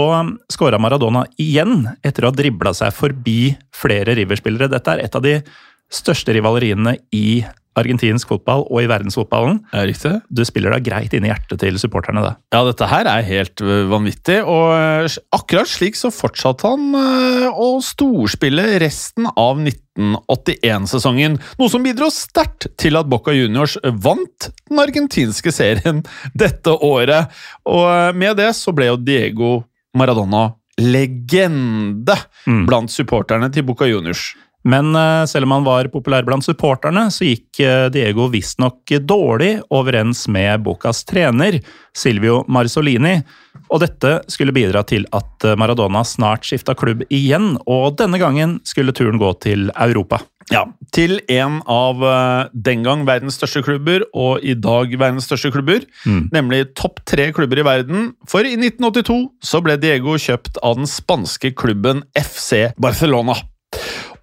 skåra 0.51 0.79
Maradona 0.81 1.27
igjen 1.39 1.85
etter 2.03 2.23
å 2.25 2.31
ha 2.31 2.33
dribla 2.33 2.73
seg 2.73 2.93
forbi 2.95 3.57
flere 3.75 4.15
River-spillere. 4.17 4.71
Dette 4.71 4.89
er 4.95 5.05
et 5.05 5.15
av 5.15 5.21
de 5.23 5.43
største 5.93 6.35
rivaleriene 6.37 6.97
i 7.15 7.45
argentinsk 7.75 8.29
fotball 8.31 8.61
og 8.71 8.85
i 8.85 8.87
verdensfotballen. 8.87 9.57
Er 9.75 9.89
riktig? 9.91 10.13
Du 10.31 10.45
spiller 10.47 10.71
da 10.71 10.79
greit 10.79 11.11
inn 11.17 11.25
i 11.27 11.31
hjertet 11.33 11.59
til 11.59 11.75
supporterne, 11.83 12.23
da. 12.23 12.37
Ja, 12.55 12.61
dette 12.69 12.87
her 12.87 13.09
er 13.11 13.25
helt 13.27 13.59
øh, 13.67 13.89
vanvittig, 13.91 14.37
og 14.47 14.69
øh, 14.79 15.17
akkurat 15.35 15.67
slik 15.67 15.99
så 15.99 16.13
fortsatte 16.15 16.71
han 16.71 16.95
øh, 16.95 17.49
å 17.51 17.81
storspille 17.83 18.69
resten 18.79 19.27
av 19.35 19.59
1981-sesongen, 19.59 21.41
noe 21.59 21.71
som 21.73 21.83
bidro 21.83 22.13
sterkt 22.15 22.69
til 22.81 22.95
at 23.01 23.11
Boca 23.11 23.35
Juniors 23.35 23.75
vant 23.83 24.51
den 24.71 24.83
argentinske 24.83 25.51
serien 25.55 26.05
dette 26.45 26.75
året. 26.79 27.35
Og 27.67 28.15
med 28.15 28.39
det 28.39 28.53
så 28.59 28.71
ble 28.77 28.93
jo 28.93 29.01
Diego 29.03 29.57
Maradona 29.99 30.53
legende 30.79 32.17
Mm. 32.45 32.67
blant 32.69 32.91
supporterne 32.93 33.47
til 33.49 33.65
Boca 33.65 33.87
Juniors. 33.89 34.35
Men 34.65 34.95
eh, 34.97 35.25
selv 35.29 35.45
om 35.49 35.53
han 35.59 35.67
var 35.67 35.91
populær 35.93 36.25
blant 36.25 36.45
supporterne, 36.47 37.07
så 37.13 37.27
gikk 37.29 37.61
eh, 37.61 37.87
Diego 37.93 38.31
visstnok 38.33 38.95
dårlig 39.05 39.59
overens 39.75 40.25
med 40.33 40.65
Bocas 40.65 41.03
trener, 41.05 41.61
Silvio 41.97 42.43
Marzolini. 42.49 43.19
Og 43.69 43.81
dette 43.85 44.17
skulle 44.33 44.55
bidra 44.57 44.81
til 44.89 45.05
at 45.15 45.45
eh, 45.45 45.57
Maradona 45.61 46.01
snart 46.09 46.49
skifta 46.49 46.77
klubb 46.79 47.05
igjen, 47.13 47.59
og 47.69 47.99
denne 48.01 48.21
gangen 48.23 48.59
skulle 48.65 48.97
turen 48.97 49.21
gå 49.21 49.35
til 49.45 49.69
Europa. 49.75 50.23
Ja, 50.53 50.67
til 50.93 51.23
en 51.33 51.63
av 51.73 52.03
den 52.53 52.83
gang 52.85 53.07
verdens 53.09 53.39
største 53.39 53.63
klubber, 53.65 54.03
og 54.13 54.43
i 54.45 54.53
dag 54.53 54.93
verdens 55.01 55.25
største 55.25 55.49
klubber, 55.55 55.87
Mm. 56.05 56.27
nemlig 56.35 56.75
topp 56.77 57.01
tre 57.09 57.31
klubber 57.33 57.63
i 57.63 57.65
verden. 57.65 58.11
For 58.29 58.45
i 58.45 58.53
1982 58.59 59.31
så 59.41 59.63
ble 59.65 59.79
Diego 59.81 60.19
kjøpt 60.21 60.61
av 60.61 60.77
den 60.77 60.85
spanske 60.91 61.55
klubben 61.57 62.05
FC 62.13 62.75
Barcelona. 62.77 63.39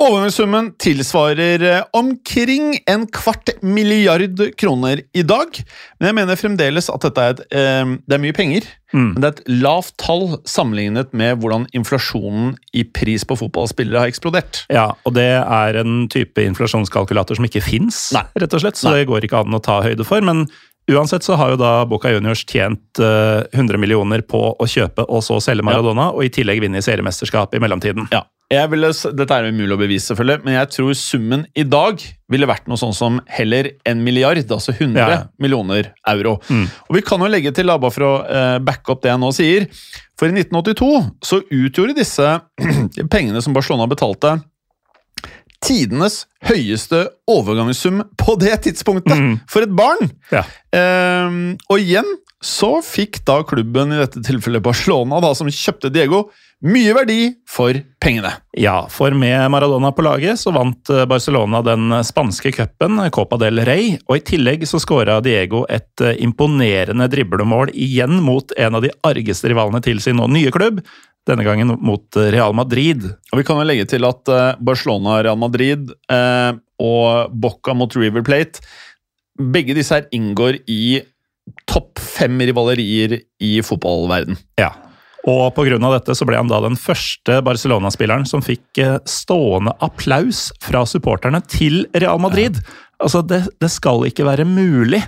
Overgangssummen 0.02 0.72
tilsvarer 0.82 1.62
eh, 1.62 1.84
omkring 1.94 2.74
en 2.90 3.04
kvart 3.14 3.52
milliard 3.62 4.40
kroner 4.58 5.04
i 5.14 5.22
dag. 5.22 5.60
Men 6.00 6.10
jeg 6.10 6.18
mener 6.18 6.40
fremdeles 6.40 6.90
at 6.90 7.06
dette 7.06 7.22
er, 7.22 7.36
et, 7.36 7.44
eh, 7.54 7.92
det 8.10 8.18
er 8.18 8.24
mye 8.24 8.34
penger. 8.34 8.66
Mm. 8.96 9.12
Men 9.12 9.20
det 9.22 9.30
er 9.30 9.36
et 9.36 9.52
lavt 9.62 9.94
tall 10.02 10.26
sammenlignet 10.50 11.14
med 11.14 11.38
hvordan 11.44 11.68
inflasjonen 11.78 12.56
i 12.74 12.84
pris 12.98 13.28
på 13.28 13.38
fotballspillere 13.44 14.02
har 14.02 14.10
eksplodert. 14.10 14.64
Ja, 14.74 14.88
og 15.06 15.16
det 15.20 15.30
er 15.38 15.80
en 15.84 16.10
type 16.12 16.42
inflasjonskalkulator 16.50 17.38
som 17.38 17.46
ikke 17.48 17.62
fins, 17.64 18.08
rett 18.18 18.58
og 18.58 18.66
slett, 18.66 18.82
så 18.82 18.90
Nei. 18.90 19.00
det 19.04 19.10
går 19.14 19.30
ikke 19.30 19.46
an 19.46 19.54
å 19.54 19.62
ta 19.62 19.84
høyde 19.86 20.08
for. 20.08 20.26
Men 20.26 20.48
uansett 20.90 21.30
så 21.30 21.38
har 21.38 21.54
jo 21.54 21.62
da 21.62 21.78
Boca 21.86 22.10
Juniors 22.10 22.42
tjent 22.42 22.98
eh, 22.98 23.46
100 23.54 23.78
millioner 23.78 24.26
på 24.26 24.48
å 24.58 24.66
kjøpe 24.66 25.06
og 25.06 25.22
så 25.30 25.38
selge 25.46 25.70
Maradona, 25.70 26.10
og 26.10 26.26
i 26.26 26.34
tillegg 26.34 26.66
vinne 26.66 26.82
i 26.82 26.90
seriemesterskap 26.90 27.54
i 27.54 27.62
mellomtiden. 27.62 28.10
Ja. 28.10 28.26
Jeg 28.52 28.70
ville, 28.74 28.90
dette 29.16 29.38
er 29.38 29.48
umulig 29.50 29.76
å 29.78 29.80
bevise, 29.80 30.10
selvfølgelig, 30.12 30.44
men 30.44 30.58
jeg 30.58 30.70
tror 30.74 30.94
summen 31.00 31.46
i 31.56 31.64
dag 31.64 32.04
ville 32.32 32.48
vært 32.50 32.68
noe 32.68 32.80
sånn 32.80 32.94
som 32.96 33.20
heller 33.32 33.70
en 33.88 34.04
milliard, 34.04 34.40
altså 34.52 34.74
100 34.76 35.00
Ja, 35.00 35.20
millioner 35.40 35.94
euro. 36.12 36.38
Mm. 36.52 36.66
Og 36.90 36.96
Vi 36.98 37.02
kan 37.08 37.24
jo 37.24 37.30
legge 37.32 37.54
til, 37.56 37.72
bare 37.72 37.92
for 37.96 38.08
å 38.08 38.14
eh, 38.28 38.58
backe 38.60 38.92
opp 38.92 39.02
det 39.06 39.12
jeg 39.14 39.22
nå 39.24 39.32
sier, 39.36 39.68
for 40.20 40.28
i 40.28 40.36
1982 40.36 40.92
så 41.26 41.42
utgjorde 41.48 41.96
disse 41.98 42.28
pengene 43.14 43.42
som 43.42 43.56
Barcelona 43.56 43.88
betalte, 43.92 44.38
tidenes 45.62 46.24
høyeste 46.50 47.04
overgangssum 47.30 48.02
på 48.18 48.34
det 48.42 48.56
tidspunktet 48.66 49.14
Mm. 49.18 49.36
for 49.48 49.62
et 49.62 49.76
barn! 49.78 50.10
Ja. 50.34 50.42
Um, 50.74 51.58
og 51.70 51.78
igjen 51.84 52.08
så 52.42 52.80
fikk 52.82 53.20
da 53.28 53.44
klubben, 53.46 53.92
i 53.94 54.00
dette 54.02 54.24
tilfellet 54.26 54.64
Barcelona, 54.66 55.20
da, 55.22 55.30
som 55.38 55.46
kjøpte 55.54 55.92
Diego, 55.94 56.24
mye 56.62 56.94
verdi 56.94 57.20
for 57.50 57.78
pengene. 58.02 58.32
Ja, 58.58 58.86
for 58.92 59.16
med 59.18 59.44
Maradona 59.54 59.92
på 59.96 60.06
laget 60.06 60.40
så 60.42 60.54
vant 60.56 60.90
eh, 60.94 61.06
Barcelona 61.10 61.62
den 61.66 61.94
spanske 62.06 62.54
cupen, 62.56 63.00
Copa 63.14 63.40
del 63.42 63.64
Rey, 63.68 63.96
og 64.08 64.20
i 64.20 64.26
tillegg 64.32 64.66
så 64.70 64.82
skåra 64.82 65.20
Diego 65.26 65.64
et 65.70 66.04
eh, 66.06 66.20
imponerende 66.26 67.10
driblemål 67.12 67.74
igjen 67.74 68.20
mot 68.24 68.54
en 68.58 68.78
av 68.78 68.86
de 68.86 68.94
argeste 69.08 69.50
rivalene 69.52 69.82
til 69.86 70.04
sin 70.04 70.20
nå 70.22 70.30
nye 70.32 70.54
klubb, 70.54 70.84
denne 71.30 71.46
gangen 71.46 71.76
mot 71.86 72.18
Real 72.34 72.54
Madrid. 72.58 73.04
Og 73.32 73.42
Vi 73.42 73.46
kan 73.46 73.62
jo 73.62 73.66
legge 73.70 73.90
til 73.90 74.06
at 74.10 74.30
eh, 74.30 74.54
Barcelona, 74.62 75.22
Real 75.26 75.40
Madrid 75.42 75.92
eh, 76.12 76.54
og 76.82 77.34
Boca 77.34 77.78
mot 77.78 77.94
River 77.98 78.26
Plate 78.26 78.64
Begge 79.42 79.74
disse 79.78 79.96
her 79.96 80.10
inngår 80.14 80.60
i 80.70 81.02
topp 81.70 82.00
fem 82.02 82.36
rivalerier 82.44 83.18
i 83.42 83.52
fotballverden. 83.66 84.38
Ja. 84.60 84.72
Og 85.30 85.52
pga. 85.54 85.78
dette 85.78 86.16
så 86.18 86.26
ble 86.26 86.40
han 86.40 86.50
da 86.50 86.62
den 86.64 86.78
første 86.80 87.42
Barcelona-spilleren 87.46 88.26
som 88.26 88.42
fikk 88.42 88.82
eh, 88.82 88.98
stående 89.06 89.76
applaus 89.86 90.50
fra 90.64 90.82
supporterne 90.90 91.44
til 91.46 91.86
Real 91.94 92.22
Madrid. 92.22 92.58
Altså, 93.02 93.22
det, 93.22 93.44
det, 93.62 93.70
skal 93.70 94.08
ikke 94.10 94.26
være 94.26 94.48
mulig. 94.50 95.04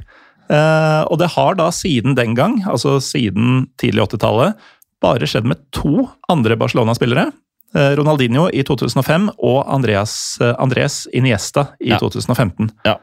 Eh, 0.53 1.01
og 1.09 1.17
det 1.21 1.33
har 1.33 1.57
da 1.57 1.71
siden 1.73 2.17
den 2.19 2.37
gang, 2.37 2.59
altså 2.69 2.99
siden 3.01 3.67
tidlig 3.81 4.05
80-tallet, 4.11 4.59
bare 5.03 5.27
skjedd 5.27 5.49
med 5.49 5.63
to 5.75 6.05
andre 6.31 6.57
Barcelona-spillere. 6.61 7.31
Eh, 7.73 7.95
Ronaldinho 7.97 8.49
i 8.53 8.61
2005 8.61 9.31
og 9.41 9.63
Andreas, 9.65 10.37
eh, 10.41 10.53
Andres 10.61 11.07
Iniesta 11.13 11.71
i 11.81 11.89
ja. 11.89 11.97
2015. 11.97 12.69
Ja. 12.85 12.99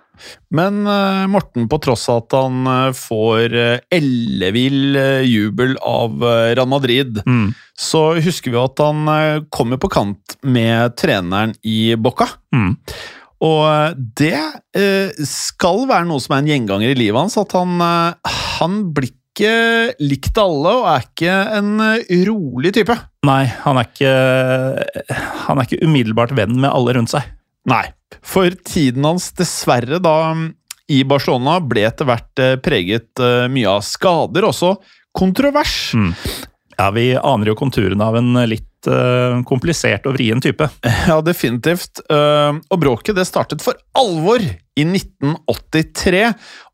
Men 0.52 0.84
uh, 0.84 1.24
Morten, 1.32 1.64
på 1.66 1.78
tross 1.80 2.02
av 2.12 2.18
at 2.20 2.34
han 2.36 2.66
får 2.92 3.54
ellevill 3.88 4.98
jubel 5.24 5.78
av 5.80 6.20
Real 6.20 6.68
Madrid, 6.68 7.22
mm. 7.24 7.46
så 7.72 8.02
husker 8.20 8.52
vi 8.52 8.60
at 8.60 8.82
han 8.84 9.48
kommer 9.48 9.80
på 9.80 9.88
kant 9.88 10.36
med 10.44 10.92
treneren 11.00 11.54
i 11.64 11.94
Boca. 11.96 12.28
Mm. 12.52 12.74
Og 13.48 14.04
det 14.20 15.24
skal 15.24 15.86
være 15.88 16.10
noe 16.10 16.20
som 16.20 16.36
er 16.36 16.44
en 16.44 16.52
gjenganger 16.52 16.92
i 16.92 17.00
livet 17.00 17.22
hans, 17.22 17.40
at 17.40 17.56
han, 17.56 17.80
han 18.60 18.76
blir 18.92 19.14
ikke 19.30 19.54
likt 20.02 20.38
alle 20.42 20.72
og 20.82 20.88
er 20.90 21.04
ikke 21.06 21.34
en 21.56 21.72
rolig 22.28 22.74
type. 22.76 22.96
Nei, 23.26 23.44
han 23.64 23.78
er 23.80 23.88
ikke 23.88 24.14
Han 25.46 25.60
er 25.60 25.66
ikke 25.66 25.86
umiddelbart 25.86 26.34
venn 26.36 26.56
med 26.58 26.70
alle 26.72 26.96
rundt 26.98 27.12
seg. 27.12 27.26
Nei, 27.70 27.84
for 28.24 28.52
tiden 28.66 29.06
hans 29.06 29.30
dessverre 29.38 30.00
da 30.02 30.16
i 30.90 31.02
Barcelona 31.06 31.58
ble 31.62 31.84
etter 31.86 32.08
hvert 32.08 32.42
eh, 32.42 32.56
preget 32.62 33.22
eh, 33.22 33.46
mye 33.52 33.76
av 33.76 33.84
skader, 33.86 34.46
også 34.48 34.74
kontrovers. 35.16 35.92
Mm. 35.94 36.12
Ja, 36.80 36.88
vi 36.96 37.12
aner 37.12 37.50
jo 37.50 37.58
konturene 37.58 38.06
av 38.08 38.16
en 38.16 38.32
litt 38.48 38.88
uh, 38.88 39.42
komplisert 39.44 40.06
og 40.08 40.16
vrien 40.16 40.40
type. 40.40 40.64
Ja, 41.10 41.18
definitivt. 41.24 42.00
Uh, 42.08 42.56
og 42.72 42.80
bråket 42.80 43.18
det 43.18 43.26
startet 43.28 43.60
for 43.64 43.76
alvor 43.98 44.40
i 44.40 44.86
1983. 44.86 46.22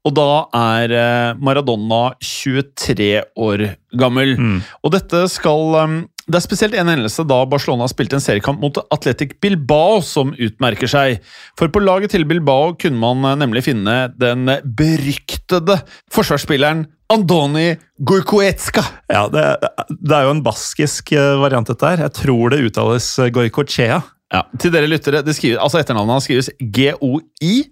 Og 0.06 0.14
da 0.14 0.28
er 0.54 0.94
uh, 0.94 1.40
Maradona 1.42 2.02
23 2.22 3.08
år 3.48 3.64
gammel. 3.98 4.36
Mm. 4.38 4.60
Og 4.86 4.94
dette 4.94 5.26
skal 5.32 6.04
det 6.26 6.40
er 6.40 6.42
spesielt 6.42 6.74
en 6.74 6.88
hendelse 6.90 7.22
da 7.26 7.36
Barcelona 7.46 7.86
spilte 7.90 8.18
en 8.18 8.22
seriekamp 8.22 8.58
mot 8.62 8.78
Atletic 8.94 9.36
Bilbao 9.42 10.00
som 10.02 10.32
utmerker 10.34 10.90
seg. 10.90 11.20
For 11.58 11.70
på 11.70 11.82
laget 11.82 12.14
til 12.14 12.26
Bilbao 12.26 12.74
kunne 12.78 12.98
man 12.98 13.38
nemlig 13.42 13.62
finne 13.68 13.94
den 14.18 14.50
beryktede 14.78 15.78
forsvarsspilleren 16.14 16.82
Andoni 17.12 17.76
Gojkoetska. 18.02 18.82
Ja, 19.12 19.28
det, 19.30 19.44
det, 19.90 20.14
er 20.16 20.22
jo 20.26 20.34
en 20.34 20.42
baskisk 20.46 21.12
eh, 21.14 21.38
variant, 21.40 21.68
dette 21.70 21.86
her. 21.92 22.02
Jeg 22.08 22.12
tror 22.18 22.50
det 22.52 22.64
uttales 22.66 23.06
Gojkochea. 23.34 24.00
Ja, 24.34 24.42
til 24.58 24.72
dere 24.74 24.88
lyttere, 24.90 25.22
det 25.22 25.36
skrives, 25.36 25.60
altså 25.62 25.78
Etternavnet 25.78 26.16
hans 26.16 26.26
skrives 26.26 26.48
G-O-I-K-O-E, 26.58 27.68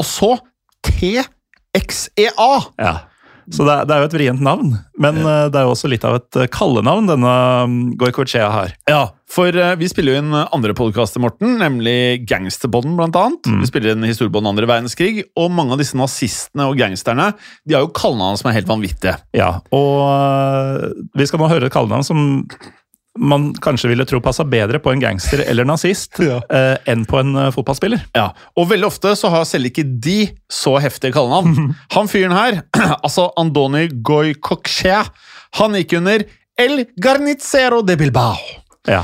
og 0.00 0.06
så 0.08 0.30
T-X-E-A. 0.88 2.52
Ja. 2.80 2.94
Så 3.50 3.64
det 3.66 3.74
er, 3.74 3.88
det 3.88 3.94
er, 3.94 4.02
jo 4.02 4.10
et 4.10 4.16
vrient 4.18 4.44
navn, 4.44 4.76
men. 5.02 5.18
Eh, 5.22 5.48
det 5.52 5.58
er 5.58 5.66
jo 5.66 5.72
også 5.74 5.90
litt 5.90 6.04
av 6.06 6.18
et 6.20 6.38
eh, 6.38 6.50
kallenavn, 6.52 7.08
denne 7.10 7.32
mm, 7.68 7.80
Goicochea 8.00 8.50
her. 8.52 8.74
Ja, 8.90 9.02
for 9.32 9.56
uh, 9.56 9.72
vi 9.80 9.88
spiller 9.88 10.14
jo 10.14 10.20
inn 10.22 10.36
andre 10.42 10.74
podkaster, 10.76 11.22
Morten, 11.24 11.56
nemlig 11.60 12.26
Gangsterbånden, 12.28 12.94
blant 12.98 13.16
annet. 13.18 13.48
Mm. 13.48 13.62
Vi 13.64 13.70
spiller 13.70 13.94
inn 13.94 14.06
historiebånd 14.06 14.50
andre 14.50 14.68
verdenskrig, 14.68 15.24
og 15.38 15.50
mange 15.54 15.74
av 15.74 15.82
disse 15.82 15.98
nazistene 15.98 16.68
og 16.68 16.78
gangsterne 16.80 17.32
de 17.64 17.76
har 17.76 17.86
jo 17.86 17.94
kallenavn 17.96 18.38
som 18.40 18.50
er 18.50 18.58
helt 18.60 18.70
vanvittige. 18.70 19.16
Ja, 19.36 19.56
og 19.74 20.92
vi 21.18 21.28
skal 21.28 21.42
nå 21.42 21.50
høre 21.52 21.70
et 21.70 21.74
kallenavn 21.74 22.06
som 22.06 22.22
man 23.18 23.50
kanskje 23.60 23.90
ville 23.90 24.04
tro 24.08 24.20
passa 24.24 24.44
bedre 24.48 24.80
på 24.80 24.92
en 24.92 25.00
gangster 25.02 25.42
eller 25.44 25.66
nazist 25.68 26.16
ja. 26.22 26.38
eh, 26.48 26.76
enn 26.88 27.04
på 27.08 27.20
en 27.20 27.34
uh, 27.36 27.48
fotballspiller. 27.54 28.06
Ja, 28.16 28.30
Og 28.56 28.70
veldig 28.70 28.88
ofte 28.88 29.14
så 29.18 29.30
har 29.32 29.44
selv 29.48 29.68
ikke 29.68 29.84
de 29.84 30.32
så 30.52 30.78
heftige 30.82 31.14
kallenavn. 31.16 31.74
Han 31.96 32.10
fyren 32.10 32.36
her, 32.36 32.62
altså 33.04 33.28
Andoni 33.40 33.88
Goycochea, 33.92 35.04
han 35.58 35.74
gikk 35.76 35.98
under 35.98 36.22
El 36.56 36.86
Garnicero 36.96 37.82
de 37.84 37.98
Bilbao. 38.00 38.38
Ja. 38.88 39.02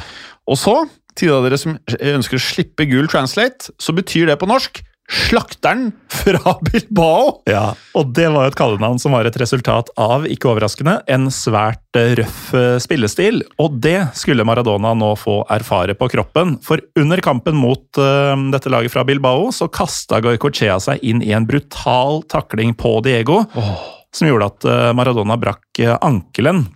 Og 0.49 0.57
så, 0.57 0.79
til 1.19 1.35
dere 1.45 1.59
som 1.61 1.75
ønsker 2.01 2.39
å 2.39 2.41
slippe 2.41 2.87
gul 2.89 3.11
translate, 3.13 3.75
så 3.77 3.93
betyr 3.93 4.31
det 4.31 4.39
på 4.41 4.49
norsk 4.49 4.81
Slakteren 5.09 5.93
fra 6.09 6.59
Bilbao! 6.67 7.41
Ja, 7.49 7.73
og 7.97 8.11
det 8.17 8.27
var 8.29 8.45
jo 8.45 8.53
et 8.53 8.59
kallenavn 8.59 8.99
som 9.01 9.15
var 9.17 9.25
et 9.25 9.39
resultat 9.41 9.89
av, 9.97 10.27
ikke 10.29 10.51
overraskende, 10.51 10.99
en 11.09 11.31
svært 11.33 11.97
eh, 11.97 12.13
røff 12.21 12.51
eh, 12.57 12.77
spillestil. 12.83 13.41
Og 13.63 13.79
det 13.81 14.11
skulle 14.19 14.45
Maradona 14.45 14.93
nå 14.99 15.15
få 15.17 15.41
erfare 15.55 15.97
på 15.97 16.11
kroppen. 16.13 16.59
For 16.65 16.83
under 17.01 17.23
kampen 17.25 17.57
mot 17.57 18.01
uh, 18.01 18.35
dette 18.53 18.73
laget 18.73 18.93
fra 18.93 19.07
Bilbao 19.09 19.49
så 19.55 19.71
kasta 19.73 20.21
Goicochea 20.25 20.77
seg 20.83 21.01
inn 21.01 21.25
i 21.25 21.33
en 21.37 21.49
brutal 21.49 22.21
takling 22.29 22.75
på 22.77 22.99
Diego, 23.07 23.41
oh. 23.49 23.73
som 24.13 24.29
gjorde 24.29 24.51
at 24.53 24.69
uh, 24.69 24.91
Maradona 24.99 25.39
brakk 25.41 25.81
uh, 25.87 25.97
ankelen. 26.05 26.67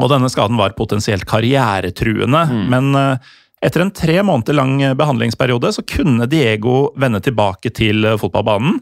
Og 0.00 0.08
denne 0.08 0.32
skaden 0.32 0.56
var 0.56 0.72
potensielt 0.78 1.28
karrieretruende, 1.28 2.46
mm. 2.48 2.66
men 2.72 3.18
etter 3.64 3.84
en 3.84 3.92
tre 3.92 4.18
måneder 4.24 4.56
lang 4.56 4.74
behandlingsperiode 4.96 5.72
så 5.76 5.84
kunne 5.84 6.28
Diego 6.30 6.90
vende 7.00 7.20
tilbake 7.24 7.72
til 7.76 8.06
fotballbanen. 8.20 8.80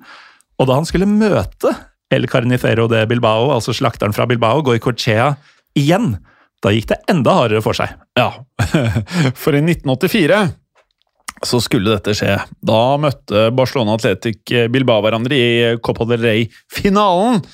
Og 0.59 0.69
da 0.69 0.79
han 0.79 0.87
skulle 0.89 1.09
møte 1.11 1.75
El 2.15 2.29
Carnifero 2.31 2.87
de 2.91 3.03
Bilbao, 3.11 3.51
altså 3.53 3.75
slakteren 3.77 4.15
fra 4.17 4.27
Bilbao, 4.27 4.63
gå 4.65 4.79
i 4.79 4.83
Corchea 4.83 5.33
igjen, 5.79 6.15
da 6.65 6.73
gikk 6.75 6.89
det 6.91 7.03
enda 7.13 7.35
hardere 7.37 7.63
for 7.63 7.77
seg. 7.77 7.93
Ja, 8.19 8.31
for 9.43 9.55
i 9.55 9.63
1984 9.63 10.41
så 11.47 11.61
skulle 11.63 11.93
dette 11.95 12.17
skje. 12.19 12.35
Da 12.67 12.81
møtte 12.99 13.49
Barcelona 13.55 13.95
Atletic 13.99 14.51
Bilbao 14.73 15.03
hverandre 15.05 15.37
i 15.39 15.51
Copa 15.85 16.07
del 16.09 16.25
Rey-finalen. 16.25 17.45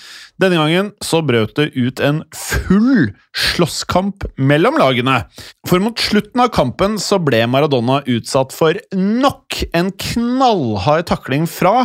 Denne 0.43 0.59
gangen 0.59 0.91
så 1.05 1.21
brøt 1.23 1.55
det 1.59 1.69
ut 1.77 2.01
en 2.03 2.25
full 2.35 3.13
slåsskamp 3.39 4.27
mellom 4.35 4.79
lagene. 4.81 5.21
For 5.69 5.83
mot 5.83 6.01
slutten 6.01 6.43
av 6.43 6.51
kampen 6.57 6.99
så 7.03 7.21
ble 7.23 7.45
Maradona 7.51 8.01
utsatt 8.11 8.55
for 8.55 8.79
nok 8.99 9.61
en 9.71 9.93
knallhard 9.95 11.07
takling 11.13 11.47
fra 11.51 11.85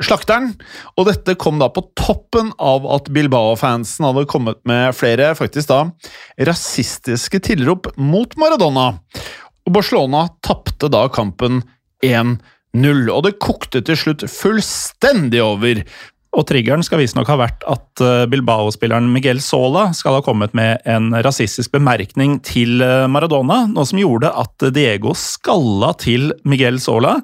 slakteren. 0.00 0.52
Og 0.94 1.08
dette 1.10 1.34
kom 1.40 1.58
da 1.60 1.66
på 1.72 1.82
toppen 1.98 2.52
av 2.62 2.86
at 2.94 3.10
Bilbao-fansen 3.12 4.06
hadde 4.06 4.28
kommet 4.30 4.62
med 4.68 4.94
flere 4.96 5.32
faktisk 5.38 5.72
da 5.72 5.82
rasistiske 6.46 7.42
tilrop 7.50 7.90
mot 7.98 8.38
Maradona. 8.40 8.92
Og 9.66 9.74
Barcelona 9.76 10.28
tapte 10.46 10.88
da 10.92 11.04
kampen 11.12 11.64
1-0, 12.06 13.10
og 13.10 13.26
det 13.26 13.36
kokte 13.42 13.82
til 13.84 13.98
slutt 13.98 14.24
fullstendig 14.30 15.42
over. 15.44 15.82
Og 16.38 16.46
triggeren 16.46 16.84
skal 16.86 17.00
visstnok 17.02 17.26
ha 17.32 17.38
vært 17.40 17.64
at 17.66 18.02
eh, 18.04 18.24
Bilbao-spilleren 18.30 19.08
Miguel 19.10 19.40
Sola 19.42 19.88
skal 19.96 20.18
ha 20.18 20.22
kommet 20.22 20.54
med 20.54 20.78
en 20.88 21.10
rasistisk 21.26 21.72
bemerkning 21.74 22.38
til 22.46 22.84
eh, 22.86 23.08
Maradona, 23.10 23.64
noe 23.72 23.88
som 23.88 23.98
gjorde 23.98 24.30
at 24.30 24.68
Diego 24.76 25.14
skalla 25.18 25.90
til 25.98 26.30
Miguel 26.46 26.78
Sola, 26.82 27.16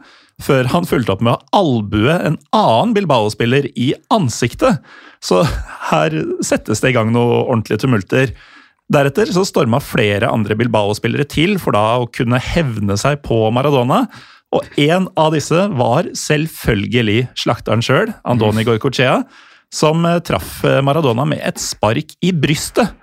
før 0.43 0.67
han 0.75 0.89
fulgte 0.89 1.15
opp 1.15 1.23
med 1.25 1.37
å 1.37 1.63
albue 1.63 2.19
en 2.19 2.41
annen 2.57 2.97
Bilbao-spiller 2.97 3.71
i 3.79 3.93
ansiktet. 4.13 4.83
Så 5.23 5.45
her 5.93 6.19
settes 6.45 6.83
det 6.83 6.91
i 6.91 6.99
gang 6.99 7.15
noe 7.15 7.45
ordentlige 7.47 7.87
tumulter. 7.87 8.35
Deretter 8.93 9.31
så 9.35 9.47
storma 9.47 9.81
flere 9.83 10.29
andre 10.31 10.59
Bilbao-spillere 10.59 11.27
til 11.31 11.57
for 11.63 11.79
da 11.79 12.03
å 12.03 12.11
kunne 12.11 12.43
hevne 12.43 12.99
seg 13.01 13.23
på 13.27 13.39
Maradona. 13.55 14.05
Og 14.57 14.81
en 14.81 15.09
av 15.21 15.35
disse 15.37 15.67
var 15.77 16.09
selvfølgelig 16.17 17.27
slakteren 17.39 17.85
sjøl, 17.85 18.15
Andoni 18.29 18.65
mm. 18.65 18.71
Goicochea, 18.71 19.21
som 19.75 20.07
eh, 20.09 20.21
traff 20.25 20.63
eh, 20.65 20.81
Maradona 20.85 21.27
med 21.29 21.43
et 21.45 21.61
spark 21.61 22.17
i 22.25 22.33
brystet. 22.33 22.95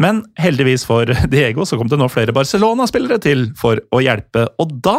Men 0.00 0.24
heldigvis 0.40 0.84
for 0.88 1.08
Diego 1.32 1.64
så 1.68 1.78
kom 1.78 1.90
det 1.92 2.00
nå 2.00 2.08
flere 2.12 2.34
Barcelona-spillere 2.36 3.20
til 3.22 3.48
for 3.58 3.80
å 3.94 4.02
hjelpe, 4.04 4.48
og 4.60 4.76
da 4.84 4.98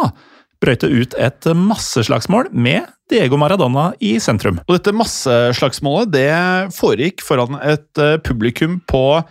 brøt 0.58 0.82
det 0.82 0.90
ut 0.90 1.12
et 1.22 1.46
masseslagsmål 1.54 2.48
med 2.50 2.88
Diego 3.10 3.38
Maradona 3.40 3.92
i 4.04 4.16
sentrum. 4.22 4.58
Og 4.66 4.74
dette 4.74 4.94
masseslagsmålet 4.96 6.10
det 6.12 6.32
foregikk 6.76 7.22
foran 7.24 7.60
et 7.62 8.02
eh, 8.02 8.18
publikum 8.24 8.80
på 8.90 9.22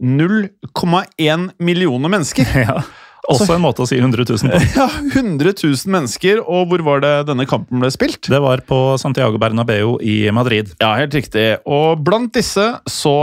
0,1 0.00 1.50
millioner 1.60 2.16
mennesker. 2.16 2.56
Ja. 2.70 2.80
Også 3.28 3.52
en 3.54 3.62
måte 3.62 3.84
å 3.84 3.88
si 3.88 3.98
100 4.00 4.24
000 4.24 4.50
på. 4.52 4.60
Ja, 4.80 4.86
100 5.12 5.52
000 5.60 5.92
mennesker, 5.92 6.40
og 6.40 6.70
hvor 6.70 6.84
var 6.86 7.02
det 7.04 7.12
denne 7.28 7.46
kampen 7.48 7.82
ble 7.82 7.90
spilt? 7.92 8.30
Det 8.32 8.40
var 8.42 8.62
på 8.66 8.78
Santiago 9.02 9.38
Bernabeu 9.40 9.98
i 10.00 10.22
Madrid. 10.34 10.72
Ja, 10.80 10.94
helt 10.96 11.14
riktig. 11.16 11.46
Og 11.68 12.00
blant 12.06 12.32
disse 12.36 12.66
så 12.88 13.14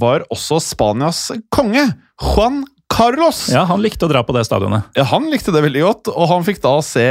var 0.00 0.24
også 0.32 0.60
Spanias 0.62 1.26
konge, 1.52 1.90
Juan 2.22 2.62
Carlos. 2.92 3.46
Ja, 3.52 3.64
Han 3.68 3.80
likte 3.84 4.04
å 4.06 4.10
dra 4.10 4.20
på 4.26 4.34
det 4.36 4.44
stadionet. 4.48 4.88
Ja, 4.98 5.06
Han 5.12 5.30
likte 5.32 5.52
det 5.54 5.62
veldig 5.64 5.84
godt, 5.84 6.10
og 6.12 6.28
han 6.28 6.44
fikk 6.44 6.60
da 6.64 6.74
se 6.84 7.06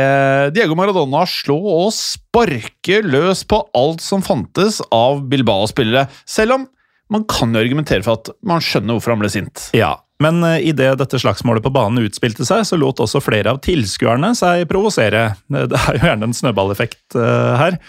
Diego 0.54 0.78
Maradona 0.78 1.24
slå 1.30 1.58
og 1.58 1.90
sparke 1.96 3.02
løs 3.06 3.42
på 3.50 3.64
alt 3.78 4.04
som 4.06 4.22
fantes 4.26 4.82
av 4.94 5.24
Bilbao-spillere. 5.32 6.06
Selv 6.30 6.60
om 6.60 6.68
man 7.12 7.26
kan 7.28 7.52
jo 7.52 7.60
argumentere 7.60 8.06
for 8.06 8.22
at 8.22 8.30
man 8.48 8.62
skjønner 8.64 8.96
hvorfor 8.96 9.16
han 9.16 9.24
ble 9.24 9.32
sint. 9.34 9.66
Ja, 9.76 9.96
men 10.22 10.44
uh, 10.46 10.60
idet 10.62 10.94
dette 11.00 11.20
slagsmålet 11.22 11.66
på 11.66 11.74
banen 11.74 12.06
utspilte 12.06 12.46
seg, 12.48 12.64
så 12.68 12.80
lot 12.80 13.02
også 13.04 13.22
flere 13.24 13.56
av 13.56 13.62
tilskuerne 13.66 14.34
seg 14.38 14.68
provosere. 14.70 15.32
Det 15.52 15.68
er 15.78 15.98
jo 16.00 16.08
gjerne 16.08 16.30
en 16.30 16.38
snøballeffekt 16.38 17.18
uh, 17.20 17.58
her. 17.62 17.82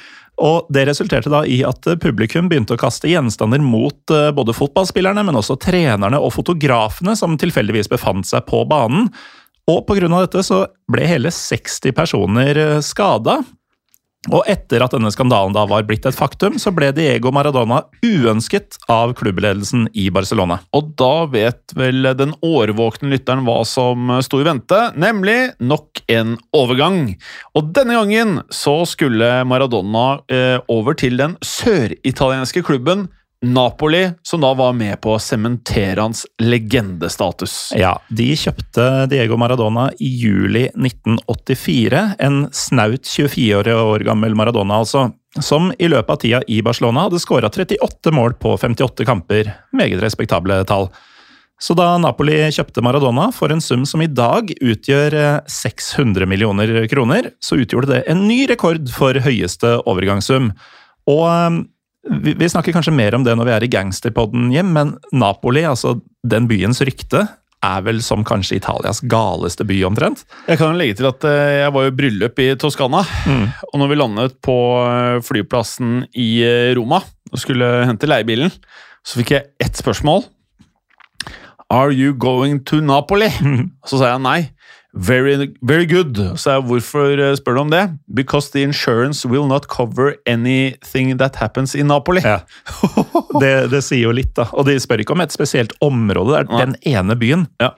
Og 0.43 0.67
Det 0.73 0.87
resulterte 0.89 1.31
da 1.31 1.43
i 1.47 1.61
at 1.67 1.87
publikum 2.03 2.49
begynte 2.51 2.75
å 2.75 2.81
kaste 2.81 3.11
gjenstander 3.11 3.61
mot 3.63 4.11
eh, 4.11 4.31
både 4.35 4.55
fotballspillerne, 4.57 5.23
men 5.29 5.37
også 5.39 5.59
trenerne 5.61 6.19
og 6.19 6.33
fotografene 6.35 7.13
som 7.21 7.37
tilfeldigvis 7.39 7.91
befant 7.93 8.27
seg 8.27 8.47
på 8.49 8.65
banen. 8.67 9.11
Og 9.71 9.85
pga. 9.87 10.09
dette 10.09 10.43
så 10.43 10.65
ble 10.91 11.05
hele 11.07 11.31
60 11.31 11.95
personer 11.95 12.63
skada. 12.83 13.43
Og 14.31 14.47
etter 14.47 14.85
at 14.85 14.93
denne 14.95 15.11
skandalen 15.11 15.55
da 15.55 15.65
var 15.67 15.83
blitt 15.89 16.05
et 16.07 16.15
faktum, 16.15 16.55
så 16.63 16.71
ble 16.75 16.93
Diego 16.95 17.33
Maradona 17.35 17.81
uønsket 18.07 18.79
av 18.93 19.17
klubbledelsen 19.19 19.89
i 19.99 20.07
Barcelona. 20.15 20.61
Og 20.79 20.93
da 21.01 21.25
vet 21.33 21.75
vel 21.75 22.07
den 22.19 22.37
årvåkne 22.47 23.11
lytteren 23.11 23.43
hva 23.49 23.59
som 23.67 24.13
sto 24.23 24.39
i 24.39 24.47
vente, 24.47 24.79
nemlig 24.95 25.57
nok 25.59 26.05
en 26.13 26.37
overgang. 26.55 27.17
Og 27.59 27.73
denne 27.75 27.99
gangen 27.99 28.39
så 28.55 28.77
skulle 28.87 29.33
Maradona 29.49 30.07
eh, 30.31 30.61
over 30.71 30.95
til 30.99 31.19
den 31.19 31.35
søritalienske 31.43 32.63
klubben 32.63 33.09
Napoli, 33.43 34.11
som 34.23 34.41
da 34.41 34.53
var 34.55 34.73
med 34.79 35.01
på 35.03 35.17
å 35.17 35.21
sementere 35.21 35.99
hans 36.01 36.23
legendestatus. 36.39 37.73
Ja, 37.75 37.97
de 38.07 38.29
kjøpte 38.39 38.85
Diego 39.11 39.35
Maradona 39.41 39.89
i 39.99 40.11
juli 40.21 40.69
1984. 40.71 42.05
En 42.23 42.45
snaut 42.55 43.03
24 43.03 43.75
år 43.75 44.07
gammel 44.07 44.39
Maradona, 44.39 44.79
altså. 44.85 45.09
Som 45.43 45.73
i 45.81 45.89
løpet 45.91 46.13
av 46.13 46.21
tida 46.23 46.43
i 46.47 46.61
Barcelona 46.63 47.09
hadde 47.09 47.19
skåra 47.23 47.51
38 47.51 48.13
mål 48.15 48.37
på 48.39 48.55
58 48.61 49.09
kamper. 49.09 49.51
Meget 49.75 50.05
respektable 50.05 50.61
tall. 50.69 50.93
Så 51.63 51.75
da 51.79 51.97
Napoli 51.99 52.39
kjøpte 52.55 52.83
Maradona 52.83 53.29
for 53.35 53.51
en 53.55 53.63
sum 53.63 53.83
som 53.87 54.03
i 54.03 54.11
dag 54.11 54.51
utgjør 54.55 55.15
600 55.51 56.27
millioner 56.31 56.87
kroner, 56.91 57.33
så 57.43 57.59
utgjorde 57.63 57.91
det 57.91 58.01
en 58.11 58.25
ny 58.27 58.45
rekord 58.51 58.91
for 58.91 59.19
høyeste 59.23 59.77
overgangssum. 59.83 60.51
Og 61.11 61.63
vi, 62.03 62.35
vi, 62.35 62.49
snakker 62.49 62.75
kanskje 62.75 62.95
mer 62.95 63.15
om 63.15 63.25
det 63.27 63.35
når 63.39 63.49
vi 63.49 63.55
er 63.55 63.67
i 63.67 63.71
gangsterpodden 63.71 64.51
hjem, 64.55 64.73
men 64.75 64.97
Napoli, 65.15 65.63
altså 65.69 65.97
den 66.27 66.49
byens 66.51 66.83
rykte, 66.83 67.27
er 67.63 67.83
vel 67.87 68.01
som 68.03 68.25
kanskje 68.27 68.59
Italias 68.59 69.01
galeste 69.07 69.65
by, 69.67 69.77
omtrent? 69.87 70.25
Jeg 70.51 70.59
kan 70.59 70.75
legge 70.79 70.99
til 70.99 71.09
at 71.13 71.25
eh, 71.29 71.63
jeg 71.63 71.75
var 71.77 71.87
i 71.87 71.95
bryllup 71.95 72.43
i 72.43 72.49
Toskana. 72.59 73.05
Mm. 73.31 73.45
Og 73.71 73.77
når 73.79 73.93
vi 73.93 73.99
landet 74.01 74.39
på 74.43 74.57
eh, 74.83 75.19
flyplassen 75.23 76.03
i 76.19 76.31
eh, 76.47 76.73
Roma 76.79 77.03
og 77.33 77.41
skulle 77.41 77.69
hente 77.87 78.11
leiebilen, 78.11 78.51
så 79.07 79.21
fikk 79.21 79.37
jeg 79.37 79.53
ett 79.63 79.79
spørsmål. 79.79 80.27
Are 81.73 81.95
you 81.95 82.13
going 82.13 82.61
to 82.67 82.83
Napoli? 82.83 83.31
Mm. 83.43 83.71
Så 83.87 83.99
sa 84.01 84.11
jeg 84.13 84.23
nei. 84.27 84.41
Very, 84.93 85.55
very 85.63 85.87
good. 85.87 86.19
Så 86.37 86.59
hvorfor 86.61 87.17
eh, 87.17 87.35
spør 87.37 87.57
du 87.57 87.61
om 87.61 87.71
det? 87.73 87.83
Because 88.15 88.53
the 88.53 88.63
insurance 88.63 89.29
will 89.29 89.47
not 89.49 89.67
cover 89.69 90.15
anything 90.27 91.17
that 91.19 91.37
happens 91.37 91.75
in 91.75 91.87
Napoli. 91.87 92.21
Ja. 92.25 92.41
Det, 93.41 93.71
det, 93.73 93.81
sier 93.81 94.11
jo 94.11 94.13
litt, 94.13 94.35
da. 94.37 94.45
Og 94.53 94.67
de 94.69 94.75
spør 94.81 95.01
ikke 95.01 95.15
om 95.15 95.23
et 95.25 95.33
spesielt 95.33 95.73
område, 95.81 96.43
det 96.45 96.59
er 96.61 96.67
den 96.69 96.75
ene 96.85 97.17
byen. 97.17 97.47
Ja. 97.63 97.71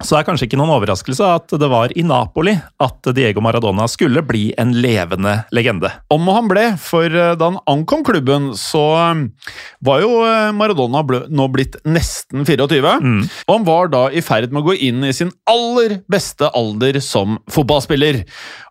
Så 0.00 0.14
det 0.14 0.20
er 0.22 0.26
kanskje 0.30 0.46
ikke 0.48 0.58
noen 0.60 0.72
overraskelse 0.72 1.26
at 1.36 1.52
det 1.60 1.68
var 1.68 1.92
i 1.92 2.04
Napoli 2.06 2.54
at 2.80 3.10
Diego 3.16 3.42
Maradona 3.44 3.84
skulle 3.90 4.22
bli 4.24 4.48
en 4.60 4.72
levende 4.80 5.34
legende. 5.52 5.90
Om 6.12 6.30
han 6.32 6.48
ble, 6.48 6.64
for 6.80 7.04
eh, 7.04 7.34
da 7.36 7.50
han 7.50 7.60
ankom 7.68 8.04
klubben, 8.06 8.50
så 8.56 8.84
eh, 8.96 9.52
var 9.84 10.00
jo 10.04 10.22
eh, 10.24 10.48
Maradona 10.56 11.04
nå 11.28 11.48
blitt 11.52 11.76
nesten 11.84 12.46
24. 12.48 12.96
Mm. 13.04 13.20
Og 13.44 13.54
han 13.58 13.68
var 13.68 13.92
da 13.92 14.06
i 14.08 14.24
ferd 14.24 14.54
med 14.54 14.62
å 14.64 14.70
gå 14.70 14.78
inn 14.88 15.04
i 15.04 15.14
sin 15.16 15.34
aller 15.50 15.98
beste 16.10 16.48
alder 16.56 17.00
som 17.04 17.36
fotballspiller. 17.52 18.22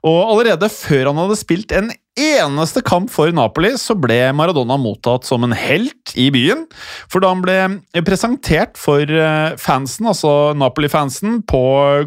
Og 0.09 0.19
allerede 0.33 0.71
før 0.73 1.11
han 1.11 1.21
hadde 1.21 1.37
spilt 1.39 1.75
en 1.75 1.93
eneste 2.19 2.81
kamp 2.85 3.09
for 3.11 3.31
Napoli 3.35 3.71
så 3.79 3.95
ble 3.97 4.17
Maradona 4.35 4.77
mottatt 4.79 5.27
som 5.27 5.45
en 5.45 5.55
helt 5.55 6.13
i 6.19 6.29
byen. 6.33 6.65
For 7.11 7.23
da 7.23 7.31
han 7.33 7.43
ble 7.43 8.03
presentert 8.07 8.77
for 8.79 9.03
eh, 9.03 9.55
fansen, 9.61 10.09
altså 10.09 10.53
Napoli-fansen, 10.57 11.39
på 11.49 11.61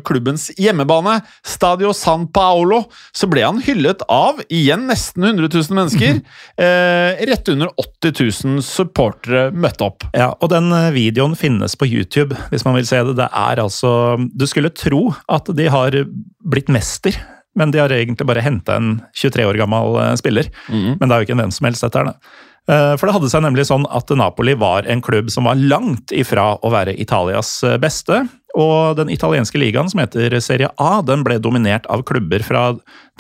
klubbens 0.07 0.51
hjemmebane, 0.61 1.19
Stadio 1.47 1.93
San 1.97 2.29
Paolo, 2.35 2.83
så 3.17 3.29
ble 3.31 3.45
han 3.47 3.61
hyllet 3.65 4.05
av 4.13 4.43
igjen 4.53 4.87
nesten 4.91 5.27
100 5.31 5.49
000 5.49 5.79
mennesker. 5.79 6.23
eh, 6.67 7.25
rett 7.29 7.53
under 7.53 7.73
80 7.81 8.17
000 8.45 8.65
supportere 8.67 9.49
møtte 9.55 9.87
opp. 9.89 10.09
Ja, 10.17 10.33
og 10.39 10.53
den 10.55 10.71
eh, 10.77 10.91
videoen 10.95 11.37
finnes 11.39 11.77
på 11.79 11.89
YouTube, 11.91 12.39
hvis 12.53 12.67
man 12.69 12.79
vil 12.79 12.89
se 12.89 13.03
det. 13.07 13.19
Det 13.23 13.29
er 13.29 13.61
altså 13.63 13.93
Du 14.33 14.47
skulle 14.49 14.73
tro 14.75 15.11
at 15.31 15.49
de 15.57 15.69
har 15.71 15.97
blitt 16.43 16.71
mester 16.73 17.17
men 17.59 17.73
de 17.73 17.83
har 17.83 17.93
egentlig 17.93 18.27
bare 18.29 18.45
henta 18.45 18.79
en 18.79 18.95
23 19.19 19.47
år 19.49 19.61
gammel 19.61 19.99
eh, 20.03 20.15
spiller. 20.21 20.49
Mm. 20.69 20.97
Men 20.99 21.05
det 21.05 21.15
er 21.15 21.21
jo 21.21 21.29
ikke 21.29 21.37
en 21.37 21.45
hvem 21.45 21.55
som 21.55 21.69
helst, 21.69 21.87
dette 21.87 22.01
her. 22.03 22.13
da. 22.13 22.97
for 22.97 23.09
det 23.09 23.17
hadde 23.17 23.29
seg 23.33 23.43
nemlig 23.43 23.67
sånn 23.69 23.89
at 23.91 24.11
Napoli 24.17 24.55
var 24.55 24.87
en 24.87 25.03
klubb 25.03 25.33
som 25.35 25.49
var 25.51 25.59
langt 25.59 26.15
ifra 26.15 26.55
å 26.63 26.73
være 26.73 26.97
Italias 27.01 27.59
eh, 27.67 27.79
beste. 27.83 28.25
Og 28.53 28.99
den 28.99 29.09
italienske 29.09 29.57
ligaen, 29.57 29.89
som 29.89 30.03
heter 30.03 30.35
Serie 30.45 30.69
A, 30.77 31.01
den 31.01 31.23
ble 31.25 31.39
dominert 31.41 31.87
av 31.89 32.03
klubber 32.05 32.45
fra 32.45 32.67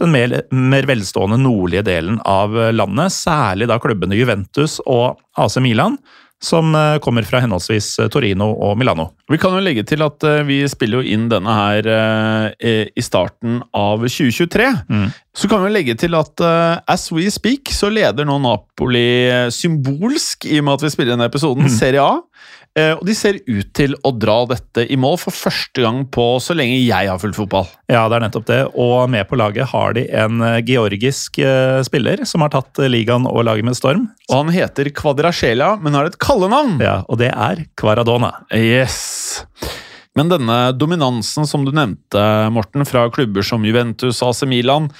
den 0.00 0.12
mer, 0.12 0.42
mer 0.52 0.84
velstående 0.88 1.38
nordlige 1.40 1.86
delen 1.88 2.18
av 2.28 2.52
landet. 2.76 3.14
Særlig 3.16 3.70
da 3.70 3.78
klubbene 3.80 4.18
Juventus 4.18 4.76
og 4.84 5.16
AC 5.40 5.56
Milan 5.64 5.96
som 6.42 6.74
eh, 6.74 6.98
kommer 6.98 7.22
fra 7.22 7.40
henholdsvis 7.42 7.98
eh, 8.02 8.08
Torino 8.10 8.50
og 8.50 8.78
Milano. 8.78 9.12
Vi 9.30 9.38
kan 9.40 9.54
jo 9.54 9.62
legge 9.62 9.84
til 9.86 10.02
at 10.04 10.24
eh, 10.26 10.42
vi 10.48 10.58
spiller 10.70 11.00
jo 11.00 11.14
inn 11.14 11.28
denne 11.30 11.54
her 11.54 11.88
i 12.62 13.02
starten 13.04 13.60
av 13.76 14.02
2023. 14.02 14.66
Mm. 14.90 15.06
Så 15.36 15.48
kan 15.48 15.62
vi 15.64 15.70
legge 15.72 15.94
til 15.96 16.12
at 16.18 16.42
as 16.92 17.06
we 17.14 17.24
speak 17.32 17.70
så 17.72 17.88
leder 17.88 18.26
nå 18.28 18.36
Napoli 18.42 19.48
symbolsk, 19.54 20.44
i 20.44 20.58
og 20.60 20.66
med 20.66 20.76
at 20.76 20.84
vi 20.84 20.90
spiller 20.92 21.14
denne 21.14 21.30
episoden, 21.30 21.64
mm. 21.70 21.72
Serie 21.72 22.04
A. 22.04 22.18
Uh, 22.72 22.94
og 22.96 23.02
de 23.04 23.12
ser 23.12 23.36
ut 23.44 23.68
til 23.76 23.92
å 24.00 24.14
dra 24.16 24.38
dette 24.48 24.86
i 24.88 24.96
mål 24.96 25.18
for 25.20 25.36
første 25.36 25.82
gang 25.84 26.06
på 26.08 26.24
så 26.40 26.56
lenge 26.56 26.78
jeg 26.80 27.10
har 27.10 27.20
fulgt 27.20 27.36
fotball. 27.36 27.68
Ja, 27.92 28.06
det 28.08 28.16
er 28.16 28.24
nettopp 28.24 28.46
det. 28.48 28.60
Og 28.80 29.10
med 29.12 29.28
på 29.28 29.36
laget 29.36 29.68
har 29.74 29.92
de 29.98 30.06
en 30.08 30.40
eh, 30.46 30.62
georgisk 30.64 31.36
uh, 31.44 31.82
spiller 31.84 32.24
som 32.28 32.44
har 32.44 32.54
tatt 32.54 32.80
ligaen 32.88 33.28
og 33.28 33.44
laget 33.44 33.68
med 33.68 33.76
storm. 33.76 34.08
Og 34.30 34.36
han 34.38 34.54
heter 34.56 34.88
Kvadrasjelia, 34.96 35.74
men 35.84 35.98
har 35.98 36.08
et 36.08 36.16
kallenavn. 36.22 36.78
Ja, 36.80 37.02
og 37.12 37.20
det 37.20 37.34
er 37.34 37.66
Kvaradona. 37.76 38.32
Yes. 38.56 39.44
Men 40.18 40.28
denne 40.28 40.56
dominansen 40.76 41.46
som 41.48 41.62
du 41.64 41.70
nevnte, 41.72 42.20
Morten, 42.52 42.84
fra 42.84 43.06
klubber 43.12 43.44
som 43.46 43.64
Juventus 43.64 44.20
og 44.20 44.34
AC 44.34 44.42
Milan, 44.50 44.90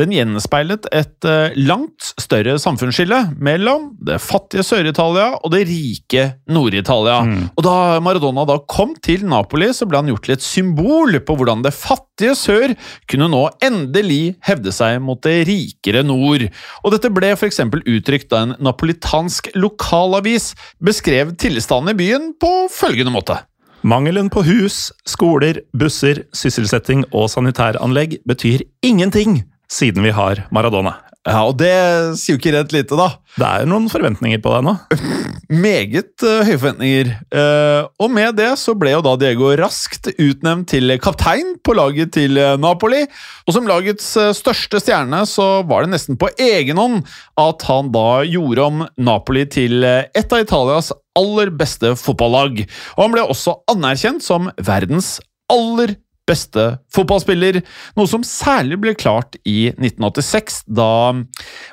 den 0.00 0.14
gjenspeilet 0.14 0.88
et 0.88 1.28
eh, 1.28 1.52
langt 1.68 2.14
større 2.18 2.56
samfunnsskille 2.62 3.18
mellom 3.44 3.90
det 4.02 4.16
fattige 4.24 4.64
Sør-Italia 4.66 5.34
og 5.36 5.52
det 5.52 5.66
rike 5.68 6.24
Nord-Italia. 6.48 7.20
Mm. 7.28 7.44
Og 7.52 7.66
da 7.66 7.76
Maradona 8.04 8.46
da 8.48 8.58
kom 8.64 8.96
til 9.04 9.26
Napoli, 9.28 9.68
så 9.76 9.86
ble 9.86 10.00
han 10.00 10.10
gjort 10.10 10.26
til 10.26 10.38
et 10.38 10.48
symbol 10.48 11.20
på 11.20 11.36
hvordan 11.36 11.62
det 11.66 11.76
fattige 11.76 12.34
sør 12.38 12.72
kunne 13.10 13.28
nå 13.30 13.44
endelig 13.64 14.38
hevde 14.48 14.72
seg 14.74 14.96
mot 15.04 15.20
det 15.28 15.42
rikere 15.50 16.06
nord. 16.08 16.48
Og 16.82 16.96
dette 16.96 17.12
ble 17.12 17.36
f.eks. 17.36 17.60
uttrykt 17.68 18.32
da 18.32 18.46
en 18.46 18.58
napolitansk 18.64 19.52
lokalavis 19.60 20.54
beskrev 20.80 21.36
tilstanden 21.36 21.92
i 21.92 22.00
byen 22.00 22.32
på 22.40 22.62
følgende 22.72 23.12
måte. 23.12 23.44
Mangelen 23.84 24.30
på 24.32 24.40
hus, 24.46 24.88
skoler, 25.04 25.58
busser, 25.76 26.22
sysselsetting 26.32 27.02
og 27.12 27.26
sanitæranlegg 27.28 28.16
betyr 28.24 28.64
ingenting 28.80 29.42
siden 29.68 30.06
vi 30.06 30.12
har 30.16 30.46
Maradona. 30.56 30.94
Ja, 31.24 31.40
og 31.48 31.54
det 31.56 31.72
sier 32.20 32.34
jo 32.34 32.40
ikke 32.40 32.52
rett 32.52 32.72
lite, 32.74 32.96
da. 33.00 33.06
Det 33.40 33.46
er 33.48 33.68
noen 33.68 33.86
forventninger 33.88 34.42
på 34.44 34.50
deg 34.52 34.66
nå. 34.66 34.74
Meget 35.64 36.20
uh, 36.20 36.42
høye 36.44 36.58
forventninger. 36.58 37.12
Uh, 37.32 37.88
og 38.04 38.12
med 38.12 38.36
det 38.36 38.50
så 38.60 38.74
ble 38.76 38.92
jo 38.92 39.00
da 39.04 39.14
Diego 39.20 39.48
raskt 39.56 40.10
utnevnt 40.12 40.68
til 40.74 40.92
kaptein 41.00 41.54
på 41.64 41.76
laget 41.78 42.12
til 42.18 42.36
uh, 42.36 42.58
Napoli. 42.60 43.06
Og 43.48 43.56
som 43.56 43.68
lagets 43.68 44.10
største 44.36 44.82
stjerne 44.84 45.22
så 45.28 45.48
var 45.64 45.86
det 45.86 45.94
nesten 45.94 46.20
på 46.20 46.28
egen 46.36 46.80
hånd 46.80 47.00
at 47.40 47.64
han 47.70 47.88
da 47.94 48.20
gjorde 48.28 48.68
om 48.68 48.84
Napoli 49.00 49.46
til 49.48 49.80
et 49.84 50.28
av 50.28 50.44
Italias 50.44 50.92
aller 51.16 51.52
beste 51.56 51.94
fotballag. 51.96 52.66
Og 52.98 53.06
han 53.06 53.16
ble 53.16 53.24
også 53.24 53.62
anerkjent 53.72 54.24
som 54.24 54.52
verdens 54.60 55.16
aller 55.52 55.96
beste 56.28 56.66
fotballspiller, 56.94 57.60
noe 57.98 58.10
som 58.10 58.24
særlig 58.26 58.80
ble 58.82 58.94
klart 58.98 59.36
i 59.44 59.70
1986, 59.74 60.62
da 60.66 61.14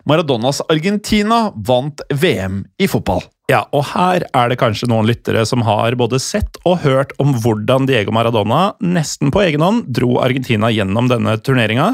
Maradonas 0.10 0.62
Argentina 0.72 1.50
vant 1.56 2.04
VM 2.12 2.64
i 2.82 2.90
fotball. 2.92 3.24
Ja, 3.52 3.66
og 3.76 3.84
her 3.92 4.24
er 4.38 4.52
det 4.52 4.60
kanskje 4.62 4.88
noen 4.88 5.10
lyttere 5.10 5.44
som 5.48 5.64
har 5.68 5.98
både 6.00 6.22
sett 6.24 6.60
og 6.64 6.84
hørt 6.86 7.12
om 7.20 7.34
hvordan 7.44 7.88
Diego 7.90 8.14
Maradona 8.16 8.72
nesten 8.80 9.32
på 9.34 9.44
egen 9.44 9.64
hånd 9.66 9.90
dro 9.92 10.16
Argentina 10.24 10.70
gjennom 10.72 11.10
denne 11.12 11.36
turneringa. 11.44 11.94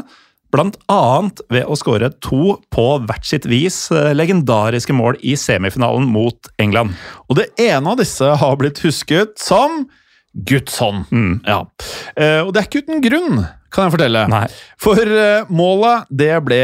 Blant 0.54 0.78
annet 0.88 1.42
ved 1.52 1.66
å 1.68 1.76
skåre 1.76 2.08
to 2.24 2.54
på 2.72 2.86
hvert 3.04 3.26
sitt 3.28 3.44
vis 3.50 3.88
eh, 3.92 4.14
legendariske 4.16 4.94
mål 4.96 5.18
i 5.20 5.34
semifinalen 5.36 6.06
mot 6.08 6.48
England. 6.62 6.94
Og 7.28 7.40
det 7.40 7.50
ene 7.60 7.92
av 7.92 7.98
disse 8.00 8.30
har 8.40 8.60
blitt 8.60 8.80
husket 8.84 9.34
som 9.42 9.82
Guds 10.46 10.78
hånd. 10.78 11.04
Mm. 11.10 11.40
Ja. 11.46 11.64
Eh, 12.16 12.40
og 12.44 12.52
det 12.54 12.60
er 12.62 12.68
ikke 12.68 12.82
uten 12.86 13.02
grunn, 13.02 13.40
kan 13.74 13.88
jeg 13.88 13.94
fortelle. 13.96 14.22
Nei. 14.30 14.44
For 14.80 15.00
eh, 15.02 15.48
målet 15.50 16.06
det 16.14 16.30
ble 16.46 16.60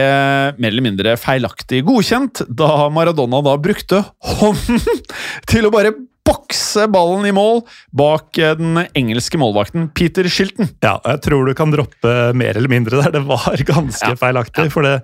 mer 0.56 0.70
eller 0.70 0.84
mindre 0.86 1.16
feilaktig 1.20 1.82
godkjent 1.88 2.44
da 2.48 2.88
Maradona 2.94 3.42
da 3.44 3.56
brukte 3.60 4.04
hånden 4.38 4.80
til 5.50 5.66
å 5.68 5.72
bare 5.74 5.92
bokse 6.24 6.86
ballen 6.88 7.26
i 7.28 7.34
mål 7.36 7.58
bak 7.92 8.38
eh, 8.40 8.54
den 8.56 8.78
engelske 8.96 9.36
målvakten 9.42 9.90
Peter 9.92 10.24
Shilton. 10.30 10.70
Ja, 10.84 10.94
jeg 11.04 11.20
tror 11.26 11.44
du 11.50 11.52
kan 11.58 11.74
droppe 11.74 12.14
mer 12.38 12.56
eller 12.56 12.72
mindre 12.72 13.02
der. 13.02 13.12
Det 13.18 13.24
var 13.28 13.58
ganske 13.68 14.14
Ja. 14.14 14.20
feilaktig. 14.22 14.70
for 14.72 14.86
det 14.86 15.00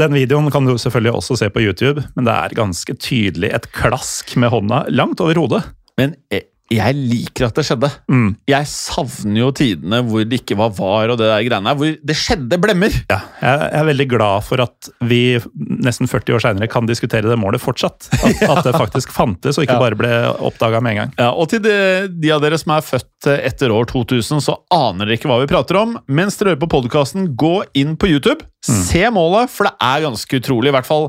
den 0.00 0.14
videoen 0.16 0.46
kan 0.48 0.64
du 0.64 0.72
selvfølgelig 0.80 1.12
også 1.18 1.36
se 1.36 1.50
på 1.52 1.60
YouTube, 1.60 2.00
men 2.16 2.24
det 2.24 2.32
er 2.32 2.54
ganske 2.56 2.94
tydelig 2.96 3.50
et 3.52 3.66
klask 3.76 4.30
med 4.40 4.48
hånda 4.48 4.86
langt 4.88 5.20
over 5.20 5.36
hodet. 5.36 5.58
Men 6.00 6.14
jeg, 6.72 6.94
liker 6.96 7.48
at 7.48 7.56
det 7.58 7.64
skjedde. 7.68 7.88
Mm. 8.08 8.28
Jeg 8.48 8.68
savner 8.70 9.40
jo 9.42 9.48
tidene 9.56 9.98
hvor 10.06 10.22
det 10.24 10.38
ikke 10.40 10.56
var 10.56 10.70
var 10.76 11.10
og 11.12 11.18
det 11.20 11.26
der 11.28 11.42
greiene 11.44 11.74
hvor 11.76 11.90
det 12.00 12.16
skjedde 12.16 12.58
blemmer. 12.62 12.94
Ja, 13.10 13.18
jeg 13.42 13.66
er 13.80 13.88
veldig 13.90 14.06
glad 14.14 14.46
for 14.46 14.62
at 14.64 14.88
vi 15.04 15.18
nesten 15.84 16.08
40 16.08 16.36
år 16.38 16.44
seinere 16.46 16.70
kan 16.72 16.88
diskutere 16.88 17.28
det 17.28 17.36
målet 17.40 17.60
fortsatt. 17.60 18.08
At, 18.22 18.40
at 18.46 18.62
det 18.64 18.72
faktisk 18.78 19.12
fantes, 19.12 19.58
og 19.58 19.66
ikke 19.66 19.76
Ja. 19.80 19.80
bare 19.82 19.96
ble 19.98 20.12
oppdaga 20.48 20.80
med 20.84 20.94
en 20.94 21.00
gang. 21.02 21.12
Ja, 21.20 21.30
og 21.32 21.48
til 21.52 21.60
de, 21.64 21.74
de 22.22 22.32
av 22.34 22.40
dere 22.44 22.58
som 22.60 22.72
er 22.76 22.84
født 22.84 23.28
etter 23.32 23.72
år 23.72 23.86
2000, 23.92 24.40
så 24.44 24.56
aner 24.72 25.06
dere 25.08 25.16
ikke 25.20 25.28
hva 25.30 25.38
vi 25.42 25.50
prater 25.50 25.78
om. 25.80 25.94
Mens 26.12 26.36
dere 26.40 26.52
hører 26.54 26.62
på 26.64 26.70
podkasten, 26.78 27.30
gå 27.38 27.54
inn 27.78 27.94
på 28.00 28.08
YouTube, 28.12 28.44
se 28.64 29.04
målet, 29.12 29.50
for 29.52 29.68
det 29.68 29.74
er 29.82 30.04
ganske 30.06 30.40
utrolig. 30.40 30.72
I 30.72 30.76
hvert 30.76 30.88
fall 30.88 31.08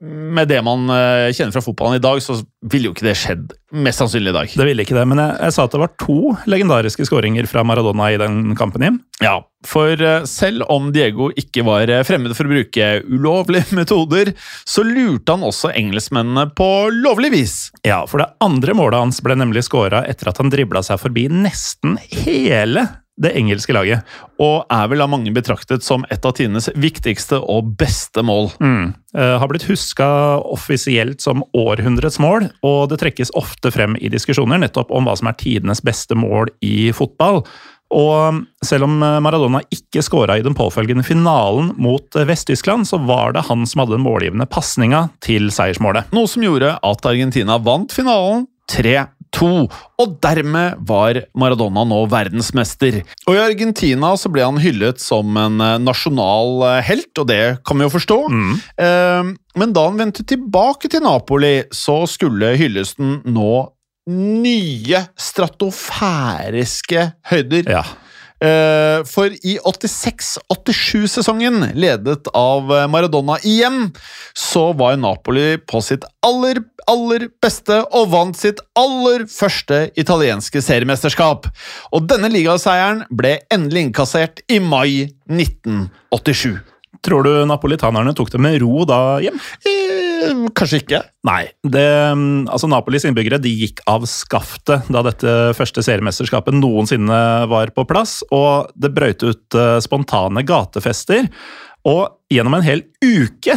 med 0.00 0.48
det 0.48 0.62
man 0.64 0.88
eh, 0.88 1.28
kjenner 1.36 1.52
fra 1.52 1.60
fotballen 1.64 1.98
i 1.98 2.02
dag, 2.02 2.22
så 2.24 2.38
ville 2.72 2.88
jo 2.88 2.94
ikke 2.94 3.04
det 3.04 3.16
skjedd 3.20 3.52
mest 3.84 4.00
sannsynlig 4.00 4.32
i 4.32 4.36
dag. 4.36 4.54
Det 4.56 4.66
ville 4.66 4.84
ikke 4.86 4.96
det, 4.96 5.04
men 5.10 5.20
jeg, 5.20 5.36
jeg 5.44 5.54
sa 5.56 5.66
at 5.66 5.74
det 5.74 5.82
var 5.82 5.92
to 6.00 6.18
legendariske 6.48 7.04
skåringer 7.08 7.48
fra 7.50 7.64
Maradona 7.68 8.08
i 8.14 8.18
den 8.20 8.54
kampen, 8.58 8.86
Jim. 8.86 8.96
Ja, 9.20 9.36
for 9.68 9.92
eh, 10.00 10.24
selv 10.30 10.64
om 10.72 10.88
Diego 10.94 11.28
ikke 11.36 11.66
var 11.68 11.92
eh, 11.92 12.04
fremmed 12.08 12.32
for 12.36 12.48
å 12.48 12.54
bruke 12.54 12.88
ulovlige 13.10 13.76
metoder, 13.80 14.32
så 14.64 14.86
lurte 14.86 15.36
han 15.36 15.44
også 15.46 15.74
engelskmennene 15.76 16.48
på 16.56 16.70
lovlig 16.96 17.34
vis. 17.36 17.58
Ja, 17.84 18.02
for 18.08 18.24
det 18.24 18.30
andre 18.44 18.76
målet 18.78 19.02
hans 19.02 19.20
ble 19.24 19.36
nemlig 19.36 19.66
skåra 19.68 20.06
etter 20.08 20.32
at 20.32 20.40
han 20.40 20.52
dribla 20.52 20.80
seg 20.86 21.02
forbi 21.02 21.28
nesten 21.28 22.00
hele 22.22 22.88
det 23.20 23.34
engelske 23.38 23.74
laget. 23.76 24.06
Og 24.40 24.64
er 24.72 24.90
vel 24.90 25.04
av 25.04 25.10
mange 25.12 25.32
betraktet 25.34 25.84
som 25.86 26.06
et 26.10 26.24
av 26.24 26.34
tidenes 26.36 26.70
viktigste 26.74 27.40
og 27.40 27.74
beste 27.80 28.24
mål. 28.26 28.50
Mm. 28.60 28.92
Uh, 29.16 29.36
har 29.42 29.50
blitt 29.50 29.66
huska 29.68 30.06
offisielt 30.40 31.22
som 31.24 31.44
århundrets 31.56 32.20
mål, 32.22 32.48
og 32.66 32.80
det 32.92 33.00
trekkes 33.02 33.34
ofte 33.38 33.72
frem 33.74 33.98
i 34.00 34.12
diskusjoner 34.12 34.60
nettopp 34.62 34.92
om 34.94 35.08
hva 35.08 35.16
som 35.18 35.30
er 35.30 35.38
tidenes 35.40 35.82
beste 35.84 36.18
mål 36.18 36.52
i 36.64 36.90
fotball. 36.96 37.44
Og 37.90 38.44
selv 38.62 38.86
om 38.86 39.00
Maradona 39.02 39.64
ikke 39.74 40.02
skåra 40.06 40.36
i 40.38 40.44
den 40.46 40.54
påfølgende 40.54 41.02
finalen 41.02 41.72
mot 41.82 42.14
Vest-Tyskland, 42.14 42.86
så 42.86 43.00
var 43.02 43.34
det 43.34 43.48
han 43.48 43.66
som 43.66 43.82
hadde 43.82 43.96
den 43.96 44.04
målgivende 44.06 44.46
pasninga 44.46 45.08
til 45.24 45.50
seiersmålet. 45.54 46.12
Noe 46.14 46.30
som 46.30 46.46
gjorde 46.46 46.76
at 46.78 47.10
Argentina 47.10 47.58
vant 47.58 47.90
finalen 47.94 48.46
3-2, 49.30 49.70
og 50.00 50.14
dermed 50.24 50.74
var 50.88 51.20
Maradona 51.38 51.84
nå 51.86 52.00
verdensmester. 52.10 53.00
Og 53.26 53.34
i 53.36 53.42
Argentina 53.42 54.16
så 54.18 54.28
ble 54.32 54.42
han 54.44 54.58
hyllet 54.60 55.00
som 55.02 55.36
en 55.40 55.60
eh, 55.64 55.78
nasjonal 55.82 56.62
eh, 56.66 56.82
helt, 56.88 57.12
og 57.18 57.26
det 57.30 57.42
kan 57.66 57.78
vi 57.80 57.84
jo 57.86 57.94
forstå. 57.96 58.18
Eh, 58.80 59.22
Men 59.60 59.72
da 59.74 59.80
han 59.88 59.98
vendte 59.98 60.22
tilbake 60.26 60.88
til 60.90 61.02
Napoli, 61.02 61.62
så 61.74 62.06
skulle 62.10 62.56
hyllesten 62.58 63.20
nå 63.26 63.68
nye 64.10 64.98
stratofæriske 65.18 67.12
høyder. 67.30 67.64
Ja. 67.70 67.84
For 68.40 69.28
i 69.44 69.58
86-87-sesongen, 69.68 71.74
ledet 71.76 72.24
av 72.32 72.72
Maradona 72.88 73.36
igjen, 73.44 73.92
så 74.32 74.72
var 74.72 74.96
Napoli 74.96 75.58
på 75.60 75.82
sitt 75.84 76.00
aller, 76.24 76.56
aller 76.90 77.28
beste 77.42 77.78
og 77.96 78.10
vant 78.12 78.38
sitt 78.38 78.60
aller 78.78 79.26
første 79.30 79.86
italienske 80.00 80.62
seriemesterskap. 80.64 81.48
Og 81.94 82.08
denne 82.10 82.30
ligaseieren 82.32 83.04
ble 83.14 83.38
endelig 83.52 83.86
innkassert 83.88 84.42
i 84.50 84.58
mai 84.62 85.06
1987. 85.30 86.58
Tror 87.00 87.24
du 87.24 87.32
napolitanerne 87.48 88.12
tok 88.16 88.28
det 88.34 88.40
med 88.42 88.58
ro 88.60 88.84
da, 88.88 88.98
hjem? 89.24 89.38
Eh, 89.64 90.42
kanskje 90.56 90.82
ikke. 90.82 91.00
Nei. 91.24 91.46
Det, 91.64 91.86
altså 92.52 92.68
Napolis 92.68 93.06
innbyggere 93.08 93.40
de 93.40 93.52
gikk 93.62 93.80
av 93.88 94.04
skaftet 94.10 94.90
da 94.92 95.04
dette 95.06 95.36
første 95.56 95.84
seriemesterskapet 95.86 96.58
noensinne 96.58 97.22
var 97.48 97.72
på 97.76 97.86
plass, 97.88 98.18
og 98.34 98.68
det 98.76 98.92
brøyt 98.96 99.24
ut 99.24 99.56
eh, 99.56 99.78
spontane 99.84 100.44
gatefester. 100.44 101.30
Og 101.88 102.02
gjennom 102.28 102.58
en 102.58 102.66
hel 102.66 102.84
uke 103.00 103.56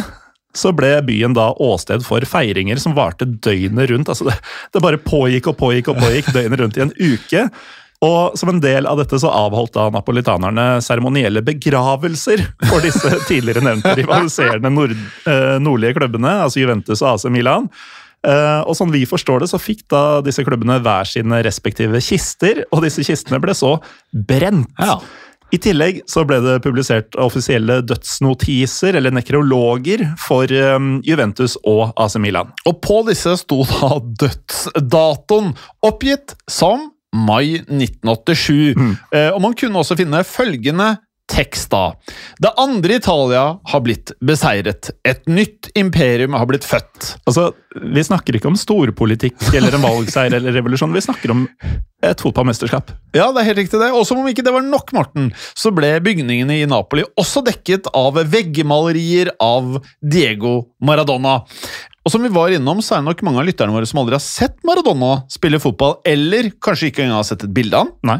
så 0.54 0.72
ble 0.76 0.96
byen 1.06 1.34
da 1.36 1.50
åsted 1.62 2.04
for 2.06 2.24
feiringer 2.28 2.80
som 2.82 2.96
varte 2.96 3.26
døgnet 3.26 3.90
rundt. 3.90 4.10
Altså 4.12 4.28
det, 4.28 4.36
det 4.72 4.84
bare 4.84 5.00
pågikk 5.02 5.50
og 5.52 5.58
pågikk 5.60 5.90
og 5.92 5.98
pågikk 6.02 6.30
døgnet 6.34 6.62
rundt 6.62 6.78
i 6.78 6.84
en 6.86 6.94
uke. 7.00 7.48
Og 8.04 8.38
som 8.38 8.50
en 8.52 8.60
del 8.60 8.86
av 8.86 8.98
dette 9.00 9.18
så 9.20 9.30
avholdt 9.32 9.74
da 9.76 9.88
napolitanerne 9.94 10.66
seremonielle 10.84 11.42
begravelser 11.46 12.42
for 12.68 12.84
disse 12.84 13.10
tidligere 13.30 13.64
nevnte 13.64 13.94
rivaliserende 13.98 14.72
nord, 14.72 14.96
eh, 15.30 15.56
nordlige 15.62 15.96
klubbene, 15.98 16.40
altså 16.44 16.62
Juventus 16.62 17.00
og 17.02 17.14
AC 17.14 17.28
Milan. 17.32 17.70
Uh, 18.24 18.64
og 18.64 18.72
sånn 18.72 18.88
vi 18.88 19.02
forstår 19.04 19.42
det, 19.42 19.50
så 19.50 19.58
fikk 19.60 19.82
da 19.92 20.22
disse 20.24 20.40
klubbene 20.46 20.78
hver 20.80 21.04
sine 21.04 21.42
respektive 21.44 22.00
kister, 22.00 22.62
og 22.72 22.80
disse 22.86 23.04
kistene 23.04 23.36
ble 23.42 23.52
så 23.52 23.74
brent. 24.16 24.70
Ja. 24.80 24.96
I 25.54 25.58
tillegg 25.62 26.00
så 26.10 26.24
ble 26.26 26.40
det 26.42 26.56
publisert 26.64 27.14
offisielle 27.20 27.78
dødsnotiser, 27.86 28.98
eller 28.98 29.14
nekrologer, 29.14 30.02
for 30.20 30.50
eh, 30.50 30.88
Juventus 31.06 31.56
og 31.62 31.92
AC 32.00 32.18
Milan. 32.22 32.50
Og 32.66 32.80
på 32.82 33.02
disse 33.08 33.36
sto 33.44 33.62
da 33.68 33.94
dødsdatoen 34.24 35.52
oppgitt 35.86 36.34
som 36.50 36.90
mai 37.14 37.60
1987. 37.60 38.74
Mm. 38.74 38.94
og 39.36 39.40
man 39.44 39.52
kunne 39.54 39.78
også 39.78 39.94
finne 40.00 40.24
følgende 40.26 40.96
tekst 41.30 41.70
da. 41.72 41.94
Det 42.42 42.52
andre 42.60 42.98
Italia 43.00 43.44
har 43.64 43.80
blitt 43.84 44.12
beseiret. 44.24 44.90
Et 45.08 45.22
nytt 45.26 45.70
imperium 45.78 46.36
har 46.36 46.46
blitt 46.50 46.66
født. 46.68 47.14
Altså, 47.24 47.52
Vi 47.74 48.04
snakker 48.06 48.36
ikke 48.36 48.50
om 48.52 48.58
storpolitikk 48.58 49.48
eller 49.56 49.74
en 49.74 49.82
valgseier 49.82 50.36
eller 50.36 50.54
revolusjon, 50.54 50.92
vi 50.94 51.02
snakker 51.02 51.32
om 51.34 51.40
et 52.04 52.20
fotballmesterskap. 52.22 52.92
Ja, 53.16 53.30
det 53.32 53.40
er 53.42 53.48
helt 53.48 53.62
riktig 53.64 53.80
det. 53.80 53.90
Og 53.96 54.04
som 54.06 54.20
om 54.20 54.28
ikke 54.30 54.44
det 54.46 54.52
var 54.54 54.62
nok, 54.62 54.92
Morten, 54.94 55.32
så 55.58 55.72
ble 55.74 55.96
bygningene 56.04 56.60
i 56.60 56.68
Napoli 56.70 57.02
også 57.18 57.42
dekket 57.46 57.88
av 57.96 58.20
veggmalerier 58.30 59.32
av 59.42 59.80
Diego 59.98 60.68
Maradona. 60.84 61.40
Og 62.04 62.12
som 62.12 62.22
vi 62.22 62.30
var 62.30 62.52
innom, 62.52 62.82
så 62.84 62.94
er 62.94 63.02
det 63.02 63.08
nok 63.08 63.26
mange 63.26 63.40
av 63.40 63.48
lytterne 63.48 63.74
våre 63.74 63.88
som 63.88 64.02
aldri 64.02 64.18
har 64.18 64.22
sett 64.22 64.58
Maradona 64.68 65.22
spille 65.32 65.58
fotball, 65.62 65.98
eller 66.06 66.52
kanskje 66.62 66.92
ikke 66.92 67.06
engang 67.06 67.22
har 67.22 67.28
sett 67.30 67.46
et 67.46 67.54
bilde 67.56 67.80
av 67.80 67.88
han. 67.88 67.94
Nei. 68.04 68.18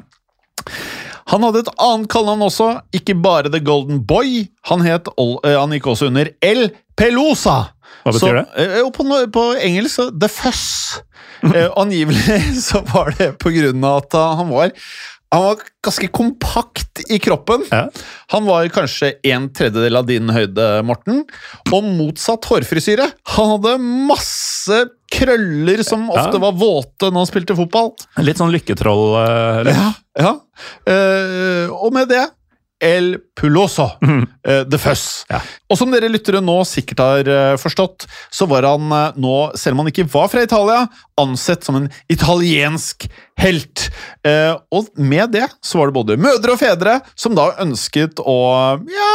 Han 1.35 1.42
hadde 1.42 1.64
et 1.64 1.70
annet 1.83 2.07
kallenavn 2.12 2.47
også, 2.47 2.68
ikke 2.94 3.16
bare 3.18 3.51
The 3.51 3.59
Golden 3.64 4.05
Boy. 4.07 4.44
Han, 4.70 4.85
het, 4.87 5.09
eh, 5.18 5.57
han 5.59 5.73
gikk 5.75 5.88
også 5.90 6.07
under 6.12 6.31
El 6.44 6.68
Pelosa. 6.94 7.57
Hva 8.05 8.12
betyr 8.14 8.23
så, 8.23 8.35
det? 8.37 8.66
eh, 8.79 8.87
på, 8.94 9.07
på 9.35 9.42
engelsk 9.59 9.99
så 9.99 10.07
The 10.14 10.31
Fuss. 10.31 10.68
Eh, 11.42 11.66
angivelig 11.77 12.38
så 12.68 12.85
var 12.92 13.16
det 13.18 13.33
på 13.42 13.51
grunn 13.57 13.83
av 13.83 14.05
at 14.05 14.14
han 14.38 14.53
var 14.53 14.70
han 15.32 15.42
var 15.42 15.56
ganske 15.82 16.08
kompakt 16.14 17.00
i 17.10 17.18
kroppen. 17.18 17.64
Ja. 17.70 17.88
Han 18.30 18.44
var 18.46 18.68
kanskje 18.70 19.14
en 19.26 19.48
tredjedel 19.50 19.96
av 19.98 20.06
din 20.06 20.28
høyde, 20.30 20.66
Morten. 20.87 21.24
Og 21.74 21.82
motsatt 21.88 22.44
hårfrisyre. 22.50 23.08
Han 23.34 23.50
hadde 23.56 23.72
masse 23.82 24.78
krøller 25.14 25.82
som 25.87 26.06
ofte 26.10 26.37
Ja. 26.38 26.42
var 26.44 26.52
våte 26.58 27.10
når 27.10 27.24
han 27.24 27.26
spilte 27.32 27.56
fotball. 27.58 27.92
Litt 28.22 28.38
sånn 28.38 28.52
lykketroll. 28.54 29.16
eh, 29.24 29.60
eller? 29.60 29.72
Ja, 29.74 29.92
ja. 30.18 30.34
Eh, 30.87 31.66
og 31.72 31.92
med 31.92 32.08
det 32.08 32.24
El 32.82 33.18
Puloso, 33.38 33.87
eh, 34.48 34.64
The 34.68 34.78
Fuzz. 34.80 35.24
Ja. 35.30 35.40
Og 35.70 35.78
som 35.78 35.92
dere 35.94 36.10
lyttere 36.10 36.42
nå 36.44 36.56
sikkert 36.68 37.02
har 37.02 37.30
uh, 37.30 37.58
forstått, 37.60 38.06
så 38.34 38.48
var 38.50 38.66
han 38.68 38.90
uh, 38.92 39.14
nå, 39.20 39.37
selv 39.58 39.76
om 39.76 39.84
han 39.84 39.92
ikke 39.92 40.08
var 40.10 40.28
fra 40.32 40.42
Italia, 40.44 40.84
ansett 41.20 41.64
som 41.66 41.78
en 41.78 41.88
italiensk 42.12 43.06
helt. 43.40 43.88
Og 44.74 44.90
med 44.98 45.32
det 45.34 45.46
så 45.62 45.78
var 45.78 45.90
det 45.90 45.96
både 45.96 46.16
mødre 46.22 46.54
og 46.54 46.60
fedre 46.60 46.98
som 47.18 47.34
da 47.37 47.48
ønsket 47.62 48.20
å 48.22 48.37
ja, 48.90 49.10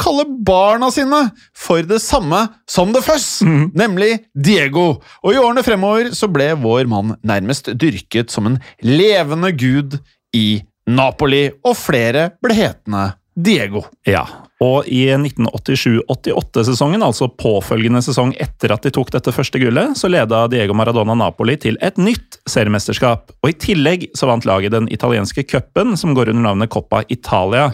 kalle 0.00 0.24
barna 0.46 0.90
sine 0.92 1.20
for 1.56 1.84
det 1.86 2.00
samme 2.04 2.46
som 2.70 2.92
The 2.94 3.02
Fuzz, 3.04 3.42
nemlig 3.76 4.18
Diego. 4.32 5.00
Og 5.24 5.34
i 5.34 5.40
årene 5.40 5.64
fremover 5.66 6.12
så 6.16 6.28
ble 6.32 6.52
vår 6.60 6.88
mann 6.90 7.16
nærmest 7.26 7.72
dyrket 7.80 8.32
som 8.34 8.48
en 8.50 8.60
levende 8.84 9.52
gud 9.56 9.98
i 10.36 10.64
Napoli, 10.90 11.46
og 11.64 11.76
flere 11.78 12.30
ble 12.44 12.56
hetende 12.58 13.04
Diego. 13.34 13.82
Ja, 14.06 14.24
og 14.62 14.86
i 14.86 15.08
1987-88-sesongen, 15.10 17.02
altså 17.02 17.26
påfølgende 17.28 18.02
sesong 18.04 18.34
etter 18.40 18.72
at 18.74 18.84
de 18.86 18.92
tok 18.94 19.10
dette 19.14 19.32
første 19.34 19.58
gullet, 19.58 19.96
så 19.98 20.10
leda 20.12 20.44
Diego 20.52 20.76
Maradona 20.78 21.16
Napoli 21.18 21.56
til 21.60 21.78
et 21.84 21.98
nytt 21.98 22.38
seriemesterskap. 22.48 23.34
Og 23.42 23.50
i 23.50 23.56
tillegg 23.58 24.06
så 24.14 24.28
vant 24.30 24.46
laget 24.48 24.76
den 24.76 24.86
italienske 24.94 25.42
cupen, 25.50 25.96
som 25.98 26.14
går 26.14 26.30
under 26.32 26.46
navnet 26.46 26.72
Coppa 26.72 27.02
Italia. 27.12 27.72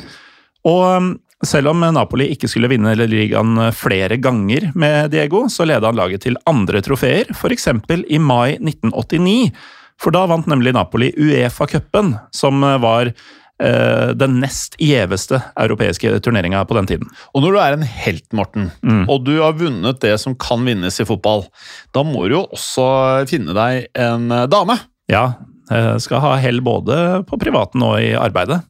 Og 0.64 0.86
um, 0.88 1.12
selv 1.46 1.74
om 1.74 1.84
Napoli 1.92 2.30
ikke 2.32 2.48
skulle 2.50 2.70
vinne 2.72 2.96
ligaen 2.98 3.60
flere 3.76 4.16
ganger 4.20 4.70
med 4.74 5.12
Diego, 5.12 5.44
så 5.52 5.68
leda 5.68 5.92
han 5.92 6.00
laget 6.00 6.24
til 6.24 6.40
andre 6.48 6.82
trofeer, 6.84 7.28
f.eks. 7.36 7.68
i 8.08 8.18
mai 8.20 8.56
1989. 8.56 9.52
For 10.00 10.14
da 10.14 10.24
vant 10.30 10.48
nemlig 10.48 10.72
Napoli 10.76 11.10
Uefa-cupen, 11.18 12.14
som 12.32 12.62
var 12.82 13.10
eh, 13.10 14.08
den 14.16 14.38
nest 14.40 14.78
gjeveste 14.80 15.42
europeiske 15.60 16.14
turneringa 16.24 16.62
på 16.64 16.78
den 16.78 16.88
tiden. 16.88 17.10
Og 17.34 17.44
når 17.44 17.52
du 17.52 17.60
er 17.60 17.76
en 17.76 17.84
helt, 17.84 18.26
Morten, 18.36 18.70
og 19.10 19.26
du 19.26 19.34
har 19.42 19.58
vunnet 19.60 20.00
det 20.00 20.16
som 20.22 20.36
kan 20.40 20.64
vinnes 20.64 21.00
i 21.00 21.08
fotball, 21.08 21.44
da 21.92 22.04
må 22.06 22.24
du 22.24 22.38
jo 22.38 22.46
også 22.48 22.88
finne 23.30 23.56
deg 23.56 23.90
en 23.98 24.30
eh, 24.32 24.48
dame. 24.50 24.78
Ja, 25.12 25.26
eh, 25.70 25.94
skal 26.00 26.24
ha 26.24 26.34
hell 26.40 26.62
både 26.64 27.20
på 27.28 27.40
privaten 27.42 27.84
og 27.84 27.98
i 28.00 28.14
arbeidet. 28.16 28.62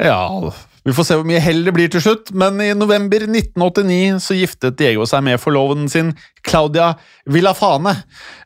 Ja, 0.00 0.24
vi 0.88 0.94
får 0.96 1.04
se 1.04 1.16
hvor 1.18 1.26
mye 1.28 1.40
hell 1.44 1.66
det 1.66 1.74
blir 1.76 1.90
til 1.92 2.00
slutt, 2.00 2.30
men 2.32 2.60
i 2.64 2.70
november 2.76 3.26
1989 3.26 4.20
så 4.24 4.36
giftet 4.38 4.78
Diego 4.80 5.04
seg 5.08 5.24
med 5.26 5.40
forloveden 5.42 5.88
sin, 5.92 6.14
Claudia 6.46 6.94
Villafane. 7.28 7.92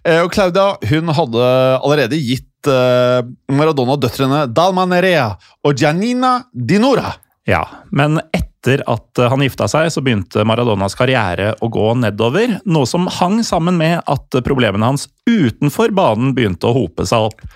Eh, 0.02 0.24
Og 0.24 0.33
Claudia 0.35 0.72
hun 0.90 1.12
hadde 1.14 1.50
allerede 1.78 2.18
gitt 2.18 2.70
eh, 2.70 3.20
Maradona-døtrene 3.52 4.48
Dalma 4.50 4.88
Nerea 4.90 5.28
og 5.62 5.78
Giannina 5.78 6.40
Dinora. 6.50 7.14
Ja, 7.46 7.62
men 7.94 8.18
etter 8.35 8.83
at 8.90 9.18
han 9.31 9.42
gifta 9.42 9.66
seg, 9.70 9.88
så 9.90 10.02
begynte 10.02 10.44
Maradonas 10.46 10.94
karriere 10.98 11.52
å 11.62 11.70
gå 11.70 11.88
nedover, 11.98 12.59
noe 12.66 12.87
som 12.90 13.09
hang 13.20 13.40
sammen 13.46 13.78
med 13.78 14.00
at 14.07 14.42
problemene 14.46 14.87
hans 14.92 15.09
utenfor 15.31 15.94
banen 15.94 16.35
begynte 16.37 16.70
å 16.70 16.76
hope 16.76 17.07
seg 17.07 17.31
opp. 17.31 17.46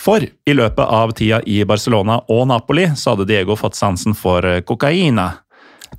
For 0.00 0.24
i 0.24 0.54
løpet 0.56 0.86
av 0.86 1.12
tida 1.16 1.42
i 1.44 1.60
Barcelona 1.68 2.22
og 2.32 2.46
Napoli 2.48 2.86
så 2.96 3.12
hadde 3.12 3.28
Diego 3.28 3.56
fått 3.58 3.76
sansen 3.76 4.16
for 4.16 4.46
kokaina. 4.64 5.28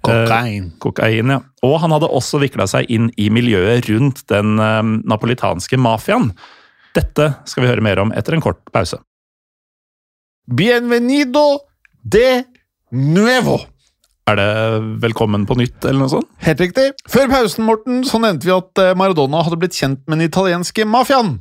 Kokain. 0.01 0.63
Eh, 0.65 0.77
kokain, 0.81 1.29
ja. 1.29 1.41
Og 1.67 1.75
han 1.83 1.93
hadde 1.93 2.09
også 2.09 2.39
vikla 2.41 2.65
seg 2.69 2.89
inn 2.89 3.11
i 3.21 3.29
miljøet 3.33 3.89
rundt 3.91 4.23
den 4.31 4.57
eh, 4.57 4.81
napolitanske 5.11 5.77
mafiaen. 5.77 6.31
Dette 6.97 7.33
skal 7.47 7.63
vi 7.63 7.69
høre 7.69 7.85
mer 7.85 8.01
om 8.01 8.13
etter 8.17 8.35
en 8.35 8.43
kort 8.43 8.63
pause. 8.73 8.97
Bienvenido 10.49 11.61
de 12.01 12.41
nuevo. 12.91 13.59
Er 14.29 14.37
det 14.37 14.49
velkommen 15.01 15.47
på 15.49 15.57
nytt, 15.57 15.79
eller 15.81 16.03
noe 16.03 16.11
sånt? 16.11 16.27
Helt 16.45 16.61
riktig. 16.61 16.91
Før 17.09 17.29
pausen 17.31 17.65
Morten, 17.65 18.03
så 18.07 18.19
nevnte 18.21 18.45
vi 18.47 18.53
at 18.53 18.81
eh, 18.81 18.93
Maradona 18.97 19.41
hadde 19.43 19.57
blitt 19.61 19.77
kjent 19.77 20.03
med 20.05 20.19
den 20.19 20.29
italienske 20.29 20.85
mafiaen, 20.85 21.39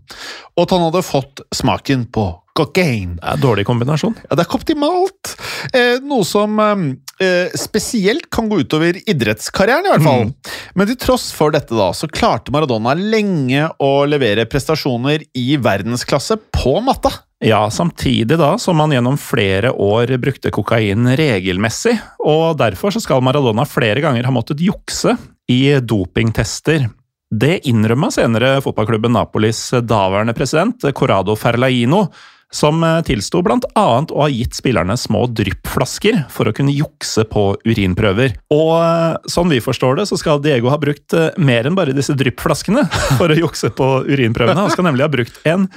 og 0.57 0.65
at 0.65 0.73
han 0.75 0.87
hadde 0.87 1.05
fått 1.05 1.45
smaken 1.55 2.07
på 2.15 2.25
kokain. 2.57 3.15
Det 3.21 3.29
er 3.35 3.41
dårlig 3.41 3.67
kombinasjon. 3.69 4.17
Ja, 4.25 4.37
det 4.37 4.47
er 4.47 4.57
optimalt. 4.57 5.35
Eh, 5.77 6.01
noe 6.03 6.25
som 6.27 6.57
eh, 6.61 7.53
spesielt 7.59 8.31
kan 8.33 8.49
gå 8.51 8.63
utover 8.65 8.99
idrettskarrieren, 9.05 9.87
i 9.87 9.95
hvert 9.95 10.07
fall. 10.09 10.29
Men 10.75 10.91
til 10.91 10.99
tross 11.05 11.31
for 11.37 11.55
dette 11.55 11.77
da, 11.77 11.93
så 11.97 12.09
klarte 12.11 12.53
Maradona 12.55 12.97
lenge 12.99 13.69
å 13.77 13.93
levere 14.09 14.49
prestasjoner 14.51 15.29
i 15.37 15.51
verdensklasse 15.61 16.41
på 16.57 16.79
matta. 16.85 17.13
Ja, 17.41 17.71
samtidig 17.73 18.37
da 18.39 18.59
som 18.61 18.81
han 18.81 18.93
gjennom 18.93 19.17
flere 19.19 19.73
år 19.73 20.13
brukte 20.21 20.53
kokain 20.53 21.09
regelmessig, 21.17 21.95
og 22.21 22.59
derfor 22.61 22.93
så 22.93 23.01
skal 23.01 23.23
Maradona 23.25 23.65
flere 23.65 24.03
ganger 24.05 24.27
ha 24.29 24.33
måttet 24.35 24.61
jukse 24.61 25.15
i 25.49 25.63
dopingtester. 25.81 26.85
Det 27.31 27.63
innrømma 27.71 28.11
senere 28.13 28.59
fotballklubben 28.61 29.15
Napolis 29.17 29.71
daværende 29.73 30.35
president, 30.37 30.85
Corrado 30.93 31.37
Ferlaino, 31.39 32.09
som 32.53 32.83
tilsto 33.07 33.41
blant 33.47 33.65
annet 33.79 34.11
å 34.13 34.25
ha 34.25 34.29
gitt 34.29 34.57
spillerne 34.59 34.97
små 34.99 35.23
dryppflasker 35.39 36.25
for 36.35 36.51
å 36.51 36.53
kunne 36.53 36.75
jukse 36.75 37.23
på 37.31 37.45
urinprøver. 37.63 38.35
Og 38.53 39.31
sånn 39.31 39.55
vi 39.55 39.63
forstår 39.65 40.01
det, 40.01 40.09
så 40.11 40.19
skal 40.21 40.43
Diego 40.43 40.69
ha 40.75 40.81
brukt 40.83 41.15
mer 41.39 41.71
enn 41.71 41.79
bare 41.79 41.95
disse 41.97 42.19
dryppflaskene 42.19 42.85
for 43.21 43.33
å 43.33 43.39
jukse 43.39 43.73
på 43.73 43.89
urinprøvene. 44.11 44.67
Han 44.67 44.75
skal 44.75 44.91
nemlig 44.91 45.07
ha 45.07 45.15
brukt 45.15 45.41
en 45.49 45.71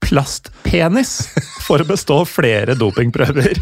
plastpenis 0.00 1.12
for 1.64 1.82
å 1.82 1.86
bestå 1.88 2.22
flere 2.28 2.74
dopingprøver. 2.78 3.60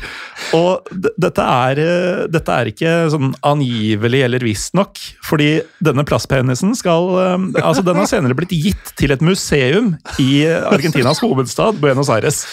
Og 0.56 0.88
dette 0.94 1.44
er, 1.44 1.82
dette 2.30 2.54
er 2.54 2.70
ikke 2.70 2.94
sånn 3.12 3.34
angivelig 3.46 4.22
eller 4.28 4.46
visstnok, 4.46 5.00
fordi 5.26 5.50
denne 5.84 6.06
plastpenisen 6.08 6.74
skal 6.78 7.10
Altså, 7.58 7.82
den 7.84 7.98
har 7.98 8.08
senere 8.08 8.36
blitt 8.38 8.54
gitt 8.54 8.92
til 8.98 9.12
et 9.14 9.22
museum 9.24 9.94
i 10.22 10.44
Argentinas 10.46 11.20
hovedstad, 11.24 11.78
Buenos 11.82 12.10
Aires. 12.12 12.44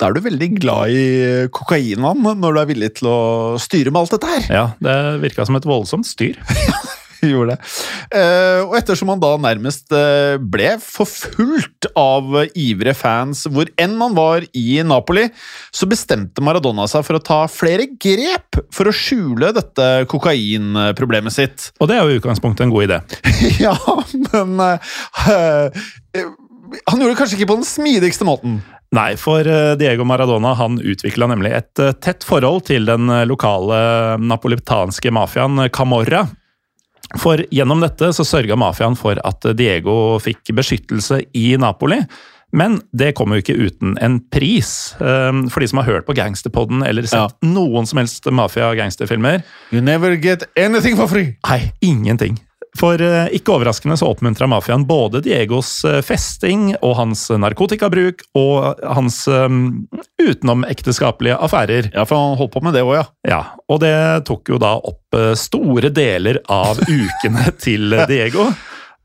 Da 0.00 0.08
er 0.08 0.16
du 0.16 0.24
veldig 0.24 0.48
glad 0.58 0.90
i 0.90 1.04
kokainvann 1.54 2.24
når 2.40 2.56
du 2.56 2.60
er 2.62 2.70
villig 2.72 2.90
til 2.98 3.10
å 3.10 3.20
styre 3.62 3.92
med 3.92 4.02
alt 4.02 4.16
dette 4.16 4.30
her. 4.32 4.48
Ja, 4.50 4.64
det 4.82 4.96
virka 5.22 5.46
som 5.46 5.58
et 5.58 5.68
voldsomt 5.68 6.08
styr. 6.08 6.40
gjorde 7.30 7.54
det. 7.54 7.58
Eh, 8.18 8.60
og 8.64 8.74
ettersom 8.78 9.12
han 9.12 9.22
da 9.22 9.32
nærmest 9.40 9.92
eh, 9.94 10.36
ble 10.40 10.74
forfulgt 10.82 11.88
av 11.98 12.34
ivrige 12.58 12.96
fans 12.98 13.44
hvor 13.52 13.70
enn 13.80 13.94
man 13.98 14.16
var 14.16 14.46
i 14.58 14.82
Napoli, 14.86 15.28
så 15.74 15.88
bestemte 15.90 16.44
Maradona 16.44 16.88
seg 16.90 17.06
for 17.06 17.18
å 17.18 17.22
ta 17.24 17.40
flere 17.50 17.86
grep 17.94 18.60
for 18.74 18.90
å 18.90 18.96
skjule 18.96 19.52
dette 19.54 19.88
kokainproblemet 20.10 21.34
sitt. 21.34 21.70
Og 21.80 21.90
det 21.90 21.98
er 21.98 22.06
jo 22.06 22.16
i 22.16 22.20
utgangspunktet 22.20 22.66
en 22.66 22.74
god 22.74 22.88
idé. 22.88 23.00
ja, 23.66 23.76
men 24.32 24.58
eh, 24.66 25.82
Han 26.88 27.00
gjorde 27.00 27.12
det 27.12 27.18
kanskje 27.20 27.38
ikke 27.38 27.52
på 27.52 27.60
den 27.60 27.68
smidigste 27.68 28.26
måten. 28.28 28.62
Nei, 28.92 29.14
for 29.16 29.46
Diego 29.80 30.04
Maradona 30.04 30.50
han 30.58 30.74
utvikla 30.76 31.30
nemlig 31.30 31.54
et 31.56 31.80
tett 32.04 32.26
forhold 32.28 32.66
til 32.68 32.84
den 32.84 33.08
lokale 33.24 33.78
napolitanske 34.20 35.08
mafiaen 35.16 35.70
Camorra. 35.72 36.26
For 37.20 37.42
gjennom 37.52 37.82
dette 37.84 38.12
så 38.16 38.24
sørga 38.24 38.56
mafiaen 38.56 38.96
for 38.96 39.18
at 39.24 39.44
Diego 39.58 40.18
fikk 40.22 40.52
beskyttelse 40.56 41.22
i 41.36 41.56
Napoli. 41.60 42.00
Men 42.52 42.82
det 42.92 43.14
kommer 43.16 43.38
jo 43.38 43.42
ikke 43.46 43.56
uten 43.70 43.94
en 44.04 44.18
pris. 44.32 44.92
For 44.98 45.60
de 45.64 45.68
som 45.70 45.80
har 45.80 45.88
hørt 45.88 46.06
på 46.08 46.12
Gangsterpodden 46.18 46.82
eller 46.84 47.02
sett 47.08 47.16
Ja. 47.16 47.28
noen 47.48 47.86
som 47.88 47.98
helst 48.02 48.24
mafia-gangsterfilmer. 48.28 49.42
You 49.72 49.80
never 49.80 50.16
get 50.16 50.44
anything 50.56 50.96
for 50.96 51.08
free! 51.08 51.36
Nei, 51.48 51.72
ingenting. 51.80 52.38
For 52.78 53.00
eh, 53.04 53.28
ikke 53.36 53.52
overraskende 53.52 53.98
så 54.00 54.08
oppmuntra 54.08 54.46
mafiaen 54.48 54.86
både 54.88 55.20
Diegos 55.24 55.82
eh, 55.84 56.00
festing 56.04 56.70
og 56.80 56.96
hans 56.96 57.26
narkotikabruk 57.28 58.24
og 58.38 58.80
hans 58.96 59.18
um, 59.28 59.84
utenomekteskapelige 60.22 61.36
affærer. 61.36 61.90
Ja, 61.92 62.06
for 62.08 62.16
han 62.16 62.38
holdt 62.40 62.54
på 62.54 62.64
med 62.64 62.76
det 62.76 62.84
òg, 62.86 62.94
ja. 62.96 63.06
Ja, 63.28 63.42
og 63.68 63.82
det 63.84 63.94
tok 64.28 64.54
jo 64.54 64.60
da 64.62 64.78
opp 64.80 65.18
eh, 65.18 65.34
store 65.36 65.92
deler 65.92 66.40
av 66.48 66.80
ukene 67.00 67.50
til 67.60 67.92
eh, 67.92 68.06
Diego. 68.08 68.48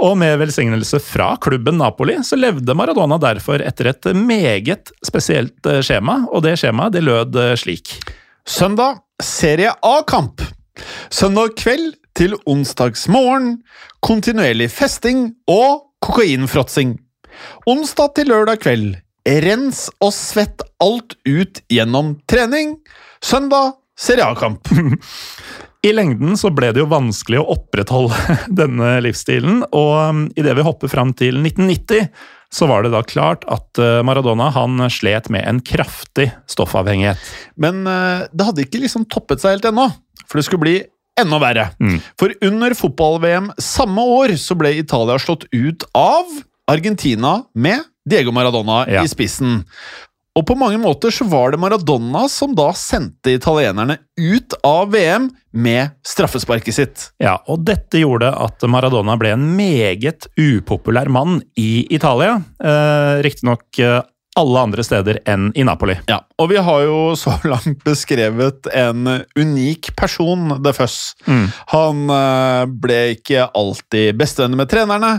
Og 0.04 0.14
med 0.18 0.36
velsignelse 0.38 1.00
fra 1.02 1.32
klubben 1.42 1.80
Napoli 1.82 2.20
så 2.24 2.38
levde 2.38 2.76
Maradona 2.78 3.18
derfor 3.22 3.64
etter 3.66 3.90
et 3.92 4.12
meget 4.14 4.92
spesielt 5.06 5.66
eh, 5.66 5.82
skjema, 5.86 6.22
og 6.30 6.46
det 6.46 6.58
skjemaet 6.62 6.94
det 6.94 7.04
lød 7.08 7.40
eh, 7.42 7.56
slik. 7.58 7.98
Søndag 8.48 9.02
Serie 9.24 9.74
A-kamp. 9.82 10.44
Søndag 11.10 11.56
kveld 11.58 11.96
til 12.18 12.34
onsdagsmorgen. 12.50 13.60
Kontinuerlig 14.06 14.72
festing 14.74 15.32
og 15.52 15.88
kokainfråtsing. 16.06 16.96
Onsdag 17.70 18.16
til 18.18 18.32
lørdag 18.32 18.64
kveld. 18.64 18.96
Rens 19.46 19.88
og 20.02 20.14
svett 20.16 20.64
alt 20.82 21.18
ut 21.28 21.62
gjennom 21.70 22.16
trening. 22.30 22.78
Søndag 23.22 23.76
Serie 23.98 24.26
A-kamp. 24.26 24.70
I 25.88 25.94
lengden 25.94 26.38
så 26.40 26.50
ble 26.54 26.72
det 26.74 26.82
jo 26.82 26.90
vanskelig 26.90 27.40
å 27.42 27.52
opprettholde 27.54 28.38
denne 28.62 28.98
livsstilen, 29.06 29.62
og 29.70 29.94
um, 30.10 30.26
idet 30.38 30.56
vi 30.58 30.66
hopper 30.66 30.92
fram 30.92 31.14
til 31.18 31.38
1990, 31.40 32.10
så 32.54 32.68
var 32.70 32.84
det 32.84 32.94
da 32.94 33.04
klart 33.06 33.46
at 33.52 33.82
uh, 33.82 34.02
Maradona 34.08 34.50
han 34.56 34.82
slet 34.94 35.30
med 35.34 35.46
en 35.48 35.62
kraftig 35.62 36.30
stoffavhengighet. 36.50 37.22
Men 37.60 37.82
eh, 37.90 38.28
det 38.32 38.46
hadde 38.48 38.64
ikke 38.64 38.80
liksom 38.80 39.06
toppet 39.12 39.44
seg 39.44 39.58
helt 39.58 39.68
ennå. 39.68 39.90
for 40.26 40.40
det 40.40 40.46
skulle 40.48 40.64
bli 40.64 40.78
enda 41.20 41.40
verre. 41.42 41.68
For 42.20 42.34
under 42.46 42.76
fotball-VM 42.78 43.52
samme 43.62 44.04
år 44.18 44.36
så 44.42 44.58
ble 44.60 44.76
Italia 44.80 45.18
slått 45.22 45.48
ut 45.52 45.84
av 45.98 46.26
Argentina 46.70 47.44
med 47.56 47.86
Diego 48.08 48.32
Maradona 48.36 48.86
Ja. 48.90 49.04
i 49.04 49.08
spissen. 49.12 49.64
Og 50.38 50.46
på 50.46 50.54
mange 50.56 50.78
måter 50.78 51.10
så 51.10 51.26
var 51.26 51.50
det 51.52 51.58
Maradona 51.60 52.28
som 52.30 52.52
da 52.54 52.68
sendte 52.78 53.32
italienerne 53.34 53.96
ut 54.22 54.54
av 54.64 54.92
VM 54.94 55.32
med 55.58 55.96
straffesparket 56.06 56.76
sitt. 56.76 57.06
Ja, 57.20 57.40
og 57.50 57.64
dette 57.66 57.98
gjorde 58.04 58.30
at 58.38 58.62
Maradona 58.70 59.16
ble 59.18 59.32
en 59.34 59.48
meget 59.58 60.28
upopulær 60.38 61.10
mann 61.10 61.40
i 61.58 61.88
Italia. 61.90 62.36
Eh, 62.62 63.24
Riktignok 63.26 63.80
eh, 63.82 64.04
alle 64.38 64.64
andre 64.68 64.84
steder 64.86 65.20
enn 65.30 65.50
i 65.58 65.66
Napoli. 65.68 65.98
Ja, 66.10 66.22
og 66.38 66.52
vi 66.52 66.60
har 66.62 66.84
jo 66.86 67.00
så 67.20 67.36
langt 67.52 67.82
beskrevet 67.86 68.70
en 68.76 69.08
unik 69.38 69.94
person, 69.98 70.58
De 70.64 70.74
Mm. 71.28 71.48
Han 71.74 72.04
eh, 72.14 72.64
ble 72.84 73.00
ikke 73.16 73.48
alltid 73.58 74.18
bestevenner 74.20 74.60
med 74.60 74.70
trenerne, 74.72 75.12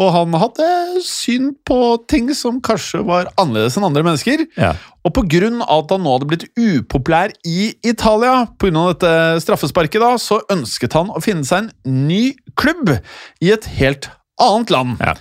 og 0.00 0.08
han 0.14 0.36
hadde 0.40 0.68
syn 1.04 1.52
på 1.68 1.78
ting 2.10 2.30
som 2.36 2.60
kanskje 2.64 3.02
var 3.06 3.30
annerledes 3.36 3.76
enn 3.76 3.86
andre 3.88 4.04
mennesker. 4.06 4.46
Ja. 4.56 4.72
Og 5.02 5.14
av 5.62 5.82
at 5.82 5.94
han 5.94 6.04
nå 6.04 6.14
hadde 6.14 6.30
blitt 6.30 6.48
upopulær 6.56 7.34
i 7.48 7.72
Italia, 7.84 8.46
på 8.56 8.68
grunn 8.70 8.80
av 8.80 8.92
dette 8.94 9.44
straffesparket, 9.44 10.00
da, 10.02 10.14
så 10.20 10.40
ønsket 10.52 10.96
han 10.96 11.10
å 11.12 11.22
finne 11.22 11.46
seg 11.46 11.66
en 11.66 12.04
ny 12.08 12.22
klubb 12.58 12.94
i 13.42 13.52
et 13.54 13.66
helt 13.78 14.08
annet 14.42 14.72
land. 14.72 15.02
Ja. 15.02 15.16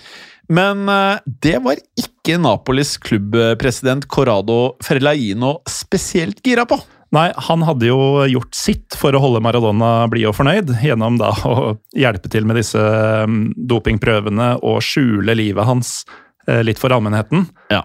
Men 0.52 0.90
eh, 0.90 1.20
det 1.44 1.58
var 1.64 1.80
ikke 2.00 2.38
Napolis 2.42 2.98
klubbpresident 3.02 4.08
Corrado 4.12 4.76
Ferlaino 4.84 5.60
spesielt 5.70 6.44
gira 6.46 6.66
på. 6.68 6.80
Nei, 7.12 7.28
han 7.48 7.64
hadde 7.68 7.90
jo 7.90 8.24
gjort 8.32 8.56
sitt 8.56 8.96
for 8.96 9.16
å 9.16 9.20
holde 9.20 9.42
Maradona 9.44 10.08
blid 10.12 10.30
og 10.30 10.36
fornøyd, 10.38 10.72
gjennom 10.84 11.18
da 11.20 11.34
å 11.48 11.74
hjelpe 11.98 12.32
til 12.32 12.48
med 12.48 12.60
disse 12.62 12.80
mm, 12.80 13.42
dopingprøvene 13.68 14.54
og 14.64 14.80
skjule 14.86 15.36
livet 15.36 15.68
hans 15.68 16.02
eh, 16.48 16.62
litt 16.64 16.80
for 16.80 16.96
allmennheten. 16.96 17.50
Ja. 17.72 17.84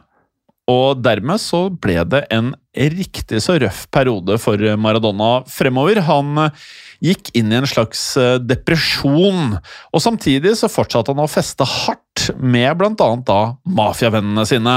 Og 0.71 1.03
dermed 1.03 1.43
så 1.43 1.69
ble 1.71 2.01
det 2.11 2.25
en 2.35 2.55
riktig 2.75 3.39
så 3.43 3.59
røff 3.63 3.85
periode 3.95 4.39
for 4.43 4.63
Maradona 4.79 5.41
fremover. 5.51 6.03
Han 6.07 6.47
eh, 6.47 6.67
gikk 7.05 7.33
inn 7.37 7.53
i 7.53 7.59
en 7.61 7.69
slags 7.69 8.03
eh, 8.21 8.37
depresjon, 8.43 9.57
og 9.93 10.03
samtidig 10.03 10.57
så 10.59 10.71
fortsatte 10.73 11.15
han 11.15 11.25
å 11.25 11.31
feste 11.31 11.67
hardt 11.67 12.31
med 12.41 12.83
annet 12.83 13.27
da 13.29 13.41
mafiavennene 13.69 14.47
sine. 14.49 14.77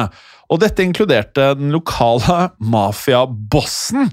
Og 0.49 0.61
dette 0.63 0.84
inkluderte 0.86 1.53
den 1.59 1.74
lokale 1.74 2.49
mafiabossen 2.74 4.09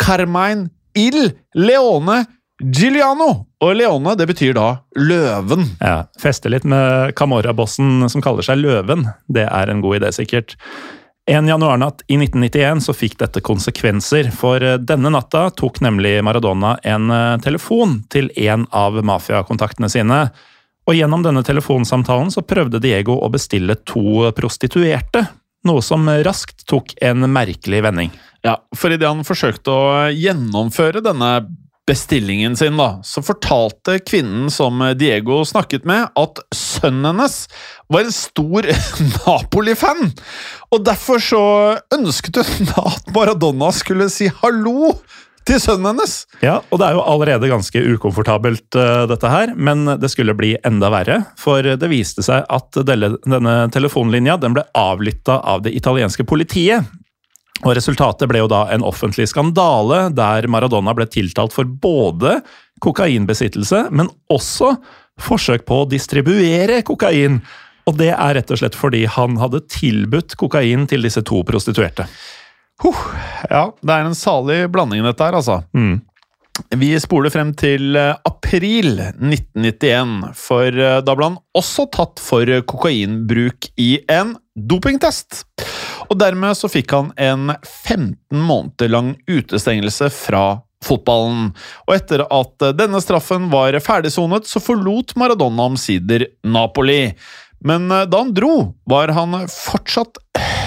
Carmine 0.00 0.70
Il 0.96 1.32
Leone 1.54 2.24
Giuliano. 2.60 3.46
Og 3.64 3.74
Leone, 3.76 4.14
det 4.16 4.26
betyr 4.28 4.54
da 4.56 4.68
løven. 4.96 5.64
Ja, 5.80 6.04
Feste 6.20 6.52
litt 6.52 6.66
med 6.68 7.14
Camorra-bossen 7.16 8.04
som 8.12 8.24
kaller 8.24 8.44
seg 8.44 8.60
Løven. 8.60 9.06
Det 9.32 9.46
er 9.48 9.72
en 9.72 9.80
god 9.84 10.00
idé, 10.00 10.10
sikkert. 10.16 10.56
En 11.30 11.48
januarnatt 11.48 12.02
i 12.06 12.16
1991 12.16 12.80
så 12.80 12.92
fikk 12.92 13.12
dette 13.20 13.38
konsekvenser, 13.40 14.32
for 14.34 14.64
eh, 14.66 14.80
denne 14.82 15.12
natta 15.14 15.44
tok 15.54 15.76
nemlig 15.78 16.16
Maradona 16.26 16.72
en 16.82 17.06
eh, 17.14 17.36
telefon 17.44 18.00
til 18.10 18.32
en 18.34 18.64
av 18.74 18.98
mafiakontaktene 19.06 19.86
sine. 19.92 20.18
Og 20.90 20.98
gjennom 20.98 21.22
denne 21.22 21.44
telefonsamtalen 21.46 22.32
så 22.34 22.42
prøvde 22.42 22.80
Diego 22.82 23.14
å 23.22 23.30
bestille 23.30 23.78
to 23.86 24.32
prostituerte, 24.34 25.22
noe 25.70 25.84
som 25.86 26.10
raskt 26.26 26.66
tok 26.66 26.96
en 26.98 27.22
merkelig 27.30 27.84
vending. 27.86 28.10
Ja, 28.42 28.56
for 28.74 28.90
idet 28.90 29.06
han 29.06 29.22
forsøkte 29.22 29.70
å 29.70 29.88
gjennomføre 30.10 31.04
denne 31.04 31.30
bestillingen 31.90 32.54
sin, 32.56 32.78
da, 32.78 33.00
så 33.02 33.22
fortalte 33.24 33.98
kvinnen 34.06 34.50
som 34.54 34.78
Diego 34.98 35.40
snakket 35.48 35.88
med, 35.88 36.12
at 36.14 36.38
sønnen 36.54 37.10
hennes 37.10 37.40
var 37.90 38.06
en 38.06 38.14
stor 38.14 38.68
Napoli-fan. 39.26 40.12
Og 40.70 40.84
derfor 40.86 41.22
så 41.24 41.42
ønsket 41.96 42.38
hun 42.46 42.70
at 42.78 43.10
Maradona 43.16 43.72
skulle 43.74 44.06
si 44.12 44.30
hallo 44.42 44.94
til 45.48 45.58
sønnen 45.62 45.90
hennes. 45.90 46.14
Ja, 46.44 46.60
og 46.68 46.80
det 46.80 46.86
er 46.86 46.96
jo 46.98 47.04
allerede 47.10 47.50
ganske 47.50 47.82
ukomfortabelt, 47.94 48.68
uh, 48.76 49.06
dette 49.10 49.32
her, 49.32 49.54
men 49.56 49.88
det 50.00 50.12
skulle 50.12 50.36
bli 50.38 50.54
enda 50.66 50.92
verre. 50.92 51.20
For 51.40 51.64
det 51.64 51.90
viste 51.90 52.24
seg 52.26 52.46
at 52.46 52.80
denne 52.86 53.56
telefonlinja 53.74 54.38
den 54.40 54.54
ble 54.56 54.66
avlytta 54.78 55.40
av 55.40 55.64
det 55.66 55.74
italienske 55.78 56.26
politiet. 56.28 56.86
Og 57.60 57.74
Resultatet 57.76 58.28
ble 58.30 58.40
jo 58.40 58.48
da 58.50 58.64
en 58.72 58.84
offentlig 58.86 59.28
skandale, 59.30 60.06
der 60.16 60.48
Maradona 60.48 60.94
ble 60.96 61.06
tiltalt 61.10 61.54
for 61.56 61.68
både 61.68 62.38
kokainbesittelse, 62.80 63.86
men 63.92 64.08
også 64.32 64.74
forsøk 65.20 65.66
på 65.68 65.82
å 65.82 65.88
distribuere 65.88 66.80
kokain. 66.86 67.40
Og 67.88 67.96
det 68.00 68.12
er 68.14 68.36
rett 68.38 68.52
og 68.52 68.60
slett 68.60 68.78
fordi 68.78 69.04
han 69.10 69.36
hadde 69.40 69.64
tilbudt 69.72 70.36
kokain 70.40 70.86
til 70.88 71.04
disse 71.04 71.22
to 71.26 71.42
prostituerte. 71.44 72.08
Huh, 72.80 73.00
ja, 73.50 73.66
det 73.84 73.92
er 73.92 74.08
en 74.08 74.16
salig 74.16 74.62
blanding 74.72 75.04
dette 75.04 75.26
her, 75.26 75.36
altså. 75.36 75.60
Vi 76.68 76.90
spoler 77.00 77.32
frem 77.32 77.52
til 77.58 77.96
eh, 77.98 78.16
april 78.28 79.00
1991, 79.00 80.30
for 80.38 80.68
eh, 80.68 81.00
da 81.04 81.16
ble 81.16 81.30
han 81.30 81.38
også 81.56 81.86
tatt 81.94 82.22
for 82.22 82.46
kokainbruk 82.68 83.70
i 83.80 83.92
en 84.10 84.36
dopingtest. 84.54 85.44
Og 86.10 86.18
dermed 86.20 86.58
så 86.58 86.70
fikk 86.70 86.94
han 86.94 87.12
en 87.20 87.54
15 87.64 88.14
måneder 88.34 88.92
lang 88.92 89.12
utestengelse 89.30 90.10
fra 90.14 90.60
fotballen. 90.84 91.50
Og 91.88 91.94
etter 91.96 92.24
at 92.26 92.66
eh, 92.66 92.74
denne 92.78 93.02
straffen 93.02 93.50
var 93.52 93.78
ferdigsonet, 93.84 94.48
så 94.50 94.62
forlot 94.62 95.16
Maradona 95.20 95.70
omsider 95.72 96.28
Napoli. 96.46 97.02
Men 97.60 97.90
da 97.90 98.22
han 98.22 98.30
dro, 98.32 98.70
var 98.88 99.10
han 99.12 99.34
fortsatt 99.52 100.16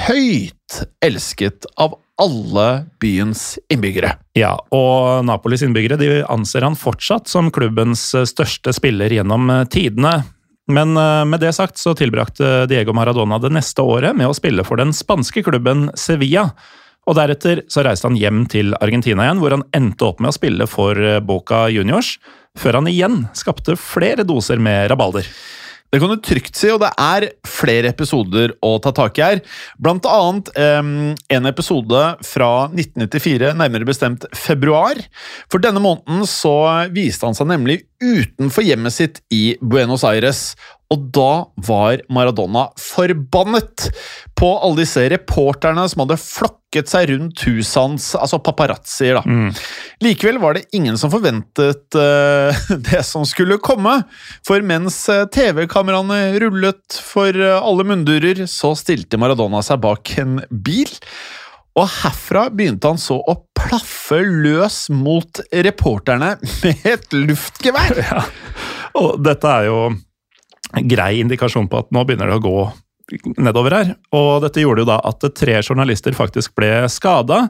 høyt 0.06 0.84
elsket 1.02 1.66
av 1.82 1.96
alle 2.22 2.86
byens 3.02 3.58
innbyggere. 3.74 4.14
Ja, 4.38 4.54
og 4.74 5.26
Napolis 5.26 5.64
innbyggere 5.66 5.98
de 6.00 6.22
anser 6.30 6.66
han 6.66 6.78
fortsatt 6.78 7.30
som 7.32 7.52
klubbens 7.54 8.12
eh, 8.18 8.28
største 8.30 8.74
spiller 8.76 9.14
gjennom 9.14 9.50
eh, 9.50 9.66
tidene. 9.72 10.20
Men 10.72 10.98
eh, 10.98 11.24
med 11.30 11.42
det 11.44 11.54
sagt 11.58 11.82
så 11.82 11.96
tilbrakte 11.98 12.68
Diego 12.72 12.96
Maradona 12.96 13.42
det 13.42 13.54
neste 13.56 13.86
året 13.86 14.16
med 14.18 14.30
å 14.30 14.38
spille 14.38 14.66
for 14.68 14.82
den 14.82 14.94
spanske 14.96 15.44
klubben 15.46 15.90
Sevilla. 16.00 16.50
Og 17.10 17.18
deretter 17.18 17.66
så 17.72 17.84
reiste 17.84 18.08
han 18.08 18.20
hjem 18.20 18.46
til 18.52 18.72
Argentina 18.80 19.26
igjen, 19.26 19.42
hvor 19.44 19.58
han 19.58 19.66
endte 19.76 20.08
opp 20.08 20.22
med 20.24 20.32
å 20.32 20.38
spille 20.38 20.70
for 20.72 20.96
Boca 21.28 21.66
Juniors, 21.68 22.16
før 22.56 22.78
han 22.80 22.88
igjen 22.88 23.26
skapte 23.36 23.76
flere 23.76 24.24
doser 24.24 24.62
med 24.62 24.88
rabalder. 24.94 25.28
Det 25.94 26.00
kan 26.02 26.10
du 26.10 26.18
trygt 26.26 26.58
si, 26.58 26.72
og 26.74 26.80
det 26.82 26.90
er 26.98 27.28
flere 27.46 27.92
episoder 27.94 28.56
å 28.66 28.72
ta 28.82 28.90
tak 28.98 29.20
i 29.20 29.22
her. 29.22 29.42
Blant 29.78 30.08
annet 30.10 30.50
um, 30.58 30.88
en 31.14 31.46
episode 31.46 32.00
fra 32.26 32.48
1994, 32.72 33.52
nærmere 33.60 33.86
bestemt 33.86 34.26
februar. 34.34 34.98
For 35.54 35.62
denne 35.62 35.84
måneden 35.84 36.26
så 36.26 36.56
viste 36.96 37.30
han 37.30 37.38
seg 37.38 37.52
nemlig 37.52 37.84
utenfor 38.02 38.66
hjemmet 38.66 38.98
sitt 38.98 39.22
i 39.30 39.54
Buenos 39.62 40.02
Aires. 40.10 40.56
Og 40.94 41.08
da 41.16 41.46
var 41.66 42.04
Maradona 42.14 42.68
forbannet 42.80 43.88
på 44.38 44.50
alle 44.60 44.84
disse 44.84 45.06
reporterne 45.14 45.86
som 45.90 46.04
hadde 46.04 46.20
flokket 46.22 46.90
seg 46.92 47.10
rundt 47.12 47.44
huset 47.48 47.80
hans, 47.80 48.08
altså 48.18 48.40
paparazzier, 48.44 49.18
da. 49.20 49.52
Likevel 50.04 50.40
var 50.42 50.58
det 50.58 50.66
ingen 50.76 50.98
som 51.00 51.12
forventet 51.14 51.98
uh, 51.98 52.64
det 52.90 53.04
som 53.08 53.26
skulle 53.30 53.60
komme. 53.64 54.00
For 54.46 54.64
mens 54.66 55.00
eh, 55.12 55.26
TV-kameraene 55.34 56.40
rullet 56.44 57.00
for 57.02 57.30
eh, 57.34 57.56
alle 57.58 57.86
munndurer, 57.88 58.46
så 58.50 58.74
stilte 58.78 59.20
Maradona 59.22 59.64
seg 59.66 59.82
bak 59.84 60.16
en 60.22 60.42
bil. 60.50 60.92
Og 61.80 61.90
herfra 61.90 62.48
begynte 62.54 62.92
han 62.92 63.02
så 63.02 63.18
å 63.18 63.38
plaffe 63.58 64.20
løs 64.22 64.86
mot 64.94 65.42
reporterne 65.66 66.36
med 66.64 66.90
et 66.90 67.16
luftgevær. 67.16 68.04
Og 69.00 69.22
dette 69.26 69.54
er 69.62 69.70
jo 69.72 69.80
grei 70.82 71.20
indikasjon 71.22 71.70
på 71.70 71.84
at 71.84 71.94
nå 71.94 72.04
begynner 72.08 72.32
det 72.32 72.40
å 72.40 72.44
gå 72.44 72.58
nedover 73.44 73.76
her. 73.78 73.94
Og 74.16 74.44
dette 74.46 74.64
gjorde 74.64 74.84
jo 74.84 74.90
da 74.90 75.00
at 75.06 75.26
tre 75.38 75.60
journalister 75.62 76.16
faktisk 76.18 76.56
ble 76.58 76.88
skada. 76.92 77.46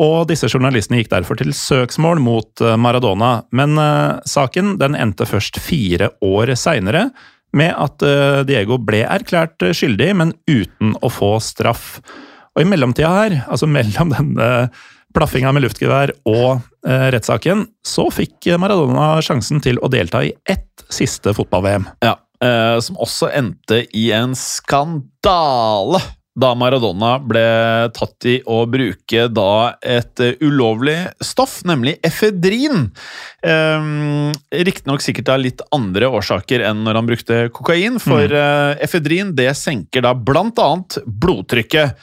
Og 0.00 0.26
disse 0.28 0.48
journalistene 0.52 1.00
gikk 1.00 1.12
derfor 1.12 1.38
til 1.40 1.54
søksmål 1.56 2.20
mot 2.20 2.60
eh, 2.64 2.76
Maradona. 2.76 3.46
Men 3.56 3.78
uh, 3.80 4.18
saken 4.28 4.74
den 4.80 4.96
endte 4.98 5.28
først 5.28 5.60
fire 5.62 6.10
år 6.24 6.52
seinere, 6.58 7.08
med 7.56 7.72
at 7.80 8.02
uh, 8.04 8.42
Diego 8.44 8.76
ble 8.82 9.06
erklært 9.08 9.62
skyldig, 9.72 10.10
men 10.20 10.34
uten 10.50 10.92
å 11.00 11.08
få 11.08 11.38
straff. 11.40 12.02
Og 12.56 12.64
i 12.64 12.68
mellomtida 12.68 13.14
her, 13.14 13.38
altså 13.48 13.68
mellom 13.70 14.12
denne 14.12 14.50
plaffinga 15.16 15.52
med 15.54 15.64
luftgevær 15.64 16.12
og 16.28 16.58
eh, 16.86 17.06
rettssaken, 17.14 17.64
så 17.86 18.08
fikk 18.12 18.50
Maradona 18.60 19.14
sjansen 19.24 19.62
til 19.64 19.80
å 19.80 19.90
delta 19.92 20.22
i 20.26 20.34
ett 20.48 20.84
siste 20.92 21.32
fotball-VM. 21.36 21.86
Ja, 22.04 22.16
som 22.38 22.98
også 23.00 23.30
endte 23.32 23.84
i 23.96 24.10
en 24.12 24.34
skandale. 24.36 26.02
da 26.36 26.50
Maradona 26.58 27.14
ble 27.24 27.42
tatt 27.96 28.26
i 28.28 28.36
å 28.44 28.58
bruke 28.68 29.24
da 29.32 29.76
et 29.80 30.20
eh, 30.20 30.36
ulovlig 30.44 30.98
stoff, 31.24 31.62
nemlig 31.68 31.96
efedrin. 32.04 32.90
Um, 33.40 34.34
Riktignok 34.52 35.04
sikkert 35.04 35.32
av 35.32 35.40
litt 35.40 35.64
andre 35.72 36.10
årsaker 36.12 36.66
enn 36.68 36.84
når 36.84 37.00
han 37.00 37.08
brukte 37.08 37.40
kokain, 37.56 37.96
for 38.02 38.28
mm. 38.28 38.82
efedrin 38.84 39.32
det 39.38 39.48
senker 39.56 40.04
da 40.04 40.12
blant 40.12 40.60
annet 40.60 41.00
blodtrykket. 41.06 41.96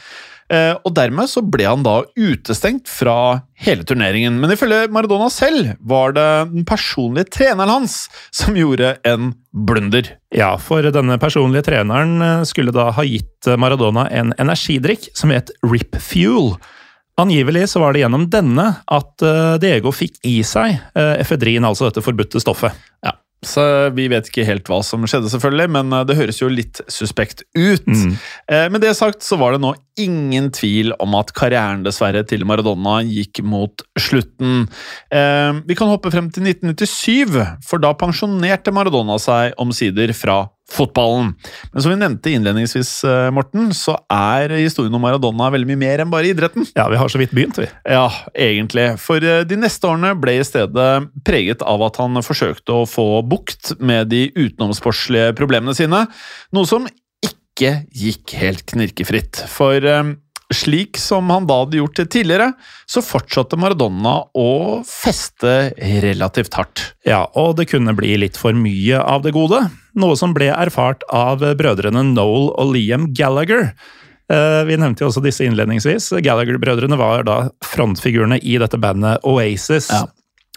Eh, 0.52 0.74
og 0.84 0.94
dermed 0.98 1.30
så 1.32 1.44
ble 1.46 1.66
han 1.68 1.86
da 1.86 2.02
utestengt 2.20 2.90
fra 2.92 3.16
hele 3.64 3.86
turneringen. 3.88 4.40
Men 4.42 4.54
ifølge 4.56 4.88
Maradona 4.94 5.30
selv 5.34 5.74
var 5.80 6.16
det 6.18 6.28
den 6.52 6.68
personlige 6.68 7.32
treneren 7.40 7.72
hans 7.72 7.98
som 8.36 8.58
gjorde 8.58 8.96
en 9.08 9.34
blunder. 9.54 10.16
Ja, 10.34 10.56
for 10.62 10.86
denne 10.94 11.20
personlige 11.22 11.68
treneren 11.70 12.20
eh, 12.22 12.46
skulle 12.50 12.76
da 12.76 12.90
ha 12.96 13.08
gitt 13.08 13.50
Maradona 13.60 14.08
en 14.12 14.36
energidrikk 14.42 15.10
som 15.18 15.34
het 15.34 15.54
Rip 15.66 15.98
Fuel. 16.02 16.56
Angivelig 17.20 17.68
så 17.70 17.84
var 17.84 17.94
det 17.94 18.02
gjennom 18.02 18.26
denne 18.34 18.70
at 18.82 19.26
eh, 19.26 19.56
Diego 19.62 19.94
fikk 19.94 20.18
i 20.28 20.40
seg 20.48 20.80
efedrin, 20.98 21.66
altså 21.68 21.90
dette 21.90 22.04
forbudte 22.06 22.42
stoffet. 22.42 22.74
Ja, 23.06 23.14
så 23.48 23.64
vi 23.96 24.08
vet 24.12 24.30
ikke 24.30 24.46
helt 24.48 24.70
hva 24.70 24.80
som 24.86 25.04
skjedde, 25.08 25.32
selvfølgelig, 25.34 25.70
men 25.76 25.96
eh, 25.96 26.06
det 26.10 26.18
høres 26.20 26.42
jo 26.42 26.50
litt 26.52 26.82
suspekt 26.92 27.46
ut. 27.58 27.88
Mm. 27.88 28.16
Eh, 28.48 28.68
med 28.74 28.84
det 28.84 28.94
sagt 28.98 29.26
så 29.26 29.40
var 29.42 29.56
det 29.56 29.64
nå 29.64 29.74
ingen 30.00 30.50
tvil 30.54 30.94
om 31.04 31.14
at 31.20 31.34
karrieren 31.38 31.84
dessverre 31.86 32.24
til 32.28 32.46
Maradona 32.50 33.00
gikk 33.06 33.44
mot 33.46 33.84
slutten. 34.00 34.68
Eh, 35.14 35.52
vi 35.68 35.78
kan 35.78 35.92
hoppe 35.92 36.12
frem 36.14 36.32
til 36.34 36.48
1997, 36.50 37.38
for 37.68 37.84
da 37.84 37.94
pensjonerte 37.98 38.74
Maradona 38.74 39.20
seg 39.22 39.58
omsider 39.62 40.16
fra 40.18 40.44
fotballen. 40.72 41.34
Men 41.74 41.84
som 41.84 41.92
vi 41.92 41.98
nevnte 42.00 42.32
innledningsvis, 42.32 42.92
eh, 43.04 43.30
Morten, 43.36 43.72
så 43.76 43.98
er 44.12 44.56
historien 44.58 44.94
om 44.96 45.04
Maradona 45.04 45.50
veldig 45.54 45.70
mye 45.70 45.82
mer 45.84 46.04
enn 46.04 46.12
bare 46.14 46.32
idretten. 46.32 46.66
Ja, 46.78 46.88
vi 46.90 47.00
har 47.00 47.12
så 47.12 47.20
vidt 47.22 47.36
begynt, 47.36 47.60
vi. 47.60 47.68
Ja, 47.90 48.08
egentlig. 48.34 48.88
For 49.04 49.24
eh, 49.24 49.44
de 49.48 49.60
neste 49.60 49.90
årene 49.90 50.16
ble 50.20 50.40
i 50.40 50.48
stedet 50.48 50.90
preget 51.28 51.62
av 51.68 51.84
at 51.86 52.00
han 52.02 52.24
forsøkte 52.24 52.80
å 52.80 52.90
få 52.90 53.08
bukt 53.28 53.76
med 53.80 54.10
de 54.14 54.28
utenomsportslige 54.36 55.36
problemene 55.38 55.76
sine, 55.78 56.06
noe 56.56 56.70
som 56.70 56.88
ikke 57.24 57.84
gikk 57.94 58.38
helt 58.40 58.66
knirkefritt. 58.72 59.44
For 59.52 59.84
eh, 59.84 60.16
slik 60.54 60.98
som 61.02 61.30
han 61.34 61.48
da 61.50 61.64
hadde 61.64 61.80
gjort 61.80 62.02
tidligere, 62.08 62.52
så 62.90 63.04
fortsatte 63.04 63.58
Maradona 63.60 64.20
å 64.38 64.82
feste 64.88 65.74
relativt 66.04 66.58
hardt. 66.58 66.90
Ja, 67.08 67.26
og 67.40 67.58
det 67.60 67.70
kunne 67.72 67.96
bli 67.98 68.16
litt 68.22 68.40
for 68.40 68.56
mye 68.58 69.02
av 69.02 69.26
det 69.26 69.34
gode, 69.36 69.66
noe 70.00 70.18
som 70.20 70.34
ble 70.36 70.50
erfart 70.54 71.06
av 71.14 71.44
brødrene 71.60 72.06
Noel 72.14 72.50
og 72.52 72.74
Liam 72.76 73.12
Gallagher. 73.16 73.72
Eh, 74.32 74.64
vi 74.70 74.80
nevnte 74.80 75.04
jo 75.04 75.12
også 75.12 75.24
disse 75.24 75.46
innledningsvis. 75.46 76.12
Gallagher-brødrene 76.24 76.98
var 77.00 77.26
da 77.28 77.38
frontfigurene 77.66 78.40
i 78.42 78.58
dette 78.62 78.80
bandet 78.82 79.24
Oasis. 79.28 79.92
Ja. 79.92 80.06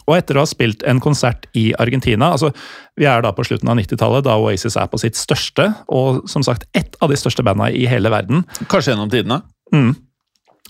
Og 0.07 0.14
etter 0.14 0.39
å 0.39 0.45
ha 0.45 0.49
spilt 0.49 0.84
en 0.87 1.01
konsert 1.03 1.49
i 1.59 1.72
Argentina 1.82 2.28
altså 2.37 2.53
Vi 2.95 3.09
er 3.11 3.24
da 3.24 3.32
på 3.34 3.43
slutten 3.43 3.72
av 3.72 3.74
90-tallet, 3.80 4.22
da 4.22 4.37
Oasis 4.39 4.76
er 4.78 4.87
på 4.93 5.01
sitt 5.03 5.18
største, 5.18 5.66
og 5.91 6.22
som 6.30 6.45
sagt 6.47 6.68
ett 6.78 6.95
av 7.03 7.11
de 7.11 7.18
største 7.18 7.43
bandene 7.45 7.72
i 7.74 7.89
hele 7.91 8.12
verden. 8.12 8.47
Kanskje 8.70 8.95
gjennom 8.95 9.11
tidene? 9.12 9.43
Mm. 9.74 9.91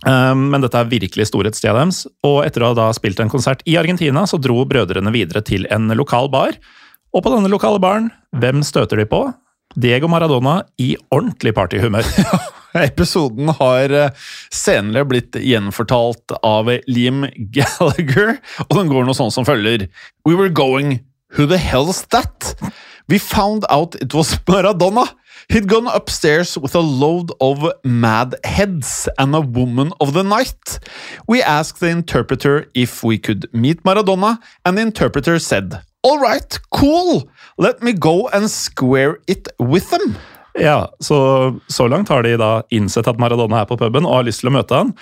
Um, 0.07 0.43
men 0.53 0.64
dette 0.64 0.81
er 0.81 0.89
virkelig 0.91 1.29
storhetstida 1.31 1.77
deres. 1.77 2.03
Og 2.27 2.41
etter 2.45 2.64
å 2.64 2.73
ha 2.73 2.79
da 2.79 2.89
spilt 2.97 3.21
en 3.23 3.31
konsert 3.33 3.62
i 3.69 3.77
Argentina, 3.79 4.25
så 4.27 4.41
dro 4.43 4.64
brødrene 4.69 5.12
videre 5.14 5.45
til 5.47 5.69
en 5.73 5.93
lokal 5.95 6.33
bar. 6.33 6.59
Og 7.17 7.23
på 7.25 7.33
denne 7.33 7.49
lokale 7.49 7.81
baren, 7.81 8.11
hvem 8.37 8.61
støter 8.67 9.01
de 9.01 9.07
på? 9.09 9.23
Diego 9.81 10.09
Maradona 10.12 10.59
i 10.77 10.93
ordentlig 11.09 11.55
partyhumør. 11.57 12.05
Episoden 12.87 13.49
har 13.57 13.93
eh, 13.97 14.27
senere 14.53 15.07
blitt 15.09 15.39
gjenfortalt 15.41 16.35
av 16.45 16.69
Liam 16.85 17.25
Gallagher, 17.57 18.37
og 18.67 18.77
den 18.77 18.93
går 18.93 19.09
noe 19.09 19.17
sånn 19.17 19.33
som 19.33 19.49
følger. 19.49 19.89
We 20.29 20.37
were 20.37 20.53
going 20.53 21.01
Who 21.37 21.47
the 21.47 21.59
hell's 21.59 22.05
that? 22.12 22.55
We 23.09 23.19
found 23.19 23.64
out 23.69 23.97
it 23.97 24.14
was 24.14 24.37
Maradona. 24.47 25.09
He'd 25.49 25.69
gone 25.69 25.89
upstairs 25.89 26.57
with 26.57 26.75
a 26.75 26.81
load 26.81 27.33
of 27.41 27.64
mad 27.85 28.37
heads 28.45 29.09
and 29.19 29.35
a 29.35 29.41
woman 29.41 29.93
of 30.01 30.12
the 30.12 30.23
night. 30.23 30.79
We 31.27 31.43
asked 31.43 31.81
the 31.81 31.89
interpreter 31.89 32.67
if 32.75 33.03
we 33.03 33.19
could 33.19 33.53
meet 33.53 33.83
Maradona, 33.85 34.39
and 34.64 34.79
the 34.79 34.83
interpreter 34.83 35.39
said, 35.39 35.83
All 36.07 36.20
right, 36.22 36.59
cool, 36.70 37.28
let 37.59 37.82
me 37.82 37.92
go 37.92 38.28
and 38.28 38.50
square 38.50 39.16
it 39.26 39.48
with 39.59 39.90
them. 39.90 40.14
Ja, 40.59 40.94
så, 41.00 41.59
så 41.66 41.88
langt 41.88 42.09
har 42.09 42.22
de 42.22 42.36
da 42.36 42.62
innsett 42.70 43.09
at 43.11 43.18
Maradona 43.18 43.64
er 43.64 43.66
på 43.66 43.76
puben 43.76 44.07
og 44.07 44.20
har 44.20 44.28
lyst 44.28 44.44
til 44.44 44.52
å 44.52 44.54
møte 44.54 44.78
han. 44.78 44.92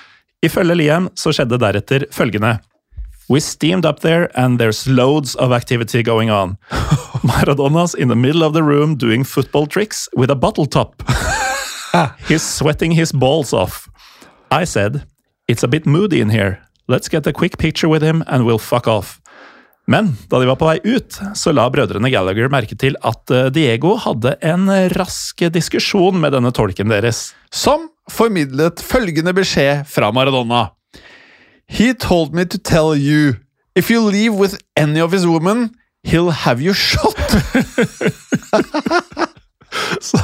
Ifølge 0.44 0.78
Liam 0.80 1.10
så 1.18 1.34
skjedde 1.36 1.60
deretter 1.60 2.06
følgende. 2.12 2.56
We 3.28 3.40
steamed 3.40 3.84
up 3.84 4.00
there, 4.00 4.30
and 4.34 4.58
there's 4.58 4.86
loads 4.86 5.34
of 5.36 5.52
activity 5.52 6.02
going 6.02 6.30
on. 6.30 6.56
Maradona's 7.22 7.94
in 7.94 8.08
the 8.08 8.16
middle 8.16 8.42
of 8.42 8.52
the 8.52 8.62
room 8.62 8.96
doing 8.96 9.24
football 9.24 9.66
tricks 9.66 10.08
with 10.16 10.30
a 10.30 10.34
bottle 10.34 10.66
top. 10.66 11.02
He's 12.28 12.42
sweating 12.42 12.92
his 12.92 13.12
balls 13.12 13.52
off. 13.52 13.88
I 14.50 14.64
said, 14.64 15.06
It's 15.48 15.62
a 15.62 15.68
bit 15.68 15.86
moody 15.86 16.20
in 16.20 16.30
here. 16.30 16.60
Let's 16.88 17.08
get 17.08 17.26
a 17.26 17.32
quick 17.32 17.56
picture 17.58 17.88
with 17.88 18.02
him, 18.02 18.24
and 18.26 18.44
we'll 18.44 18.58
fuck 18.58 18.88
off. 18.88 19.20
Men 19.90 20.14
da 20.30 20.40
de 20.40 20.48
var 20.48 20.56
på 20.56 20.68
vei 20.68 20.78
ut, 20.84 21.18
så 21.36 21.52
la 21.52 21.66
brødrene 21.72 22.08
Gallagher 22.12 22.48
merke 22.52 22.76
til 22.80 22.96
at 23.04 23.34
eh, 23.34 23.50
Diego 23.52 23.96
hadde 24.00 24.36
en 24.44 24.70
rask 24.96 25.44
diskusjon 25.52 26.16
med 26.20 26.32
denne 26.36 26.52
tolken 26.56 26.92
deres. 26.92 27.32
Som 27.52 27.90
formidlet 28.10 28.80
følgende 28.84 29.34
beskjed 29.36 29.84
fra 29.88 30.10
Maradona. 30.12 30.70
He 31.66 31.94
told 31.94 32.34
me 32.34 32.44
to 32.44 32.58
tell 32.58 32.96
you 32.96 33.36
if 33.74 33.90
you 33.90 34.00
leave 34.00 34.34
with 34.34 34.58
any 34.76 35.00
of 35.00 35.12
his 35.12 35.26
women, 35.26 35.76
he'll 36.02 36.30
have 36.30 36.60
you 36.60 36.74
shot. 36.74 37.16
Så 40.08 40.20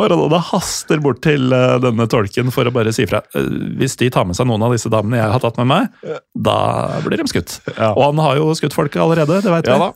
Maradona 0.00 0.40
haster 0.50 1.00
bort 1.02 1.22
til 1.24 1.52
uh, 1.54 1.78
denne 1.82 2.06
tolken 2.10 2.50
for 2.54 2.68
å 2.68 2.74
bare 2.74 2.94
si 2.96 3.06
fra. 3.10 3.22
Uh, 3.36 3.46
hvis 3.80 3.96
de 4.00 4.10
tar 4.12 4.26
med 4.28 4.38
seg 4.38 4.48
noen 4.50 4.66
av 4.66 4.74
disse 4.74 4.90
damene 4.92 5.20
jeg 5.20 5.32
har 5.34 5.44
tatt 5.44 5.60
med 5.62 5.70
meg, 5.70 6.10
da 6.34 6.58
blir 7.04 7.20
de 7.20 7.30
skutt. 7.30 7.60
Ja. 7.76 7.92
Og 7.94 8.04
han 8.10 8.22
har 8.22 8.40
jo 8.40 8.50
skutt 8.58 8.76
folk 8.76 8.96
allerede, 9.00 9.40
det 9.44 9.54
veit 9.54 9.70
vi. 9.70 9.90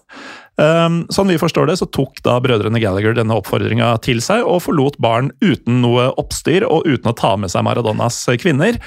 Um, 0.54 1.00
sånn 1.10 1.32
vi 1.32 1.38
forstår 1.40 1.66
det, 1.66 1.78
så 1.80 1.88
tok 1.90 2.20
da 2.22 2.36
brødrene 2.42 2.78
Gallagher 2.82 3.16
denne 3.16 3.34
oppfordringa 3.40 3.88
til 4.04 4.20
seg 4.22 4.44
og 4.46 4.62
forlot 4.68 5.00
baren 5.02 5.32
uten 5.42 5.80
noe 5.82 6.12
oppstyr 6.20 6.66
og 6.68 6.86
uten 6.86 7.10
å 7.10 7.16
ta 7.18 7.34
med 7.40 7.50
seg 7.50 7.66
Maradonas 7.66 8.20
kvinner. 8.38 8.78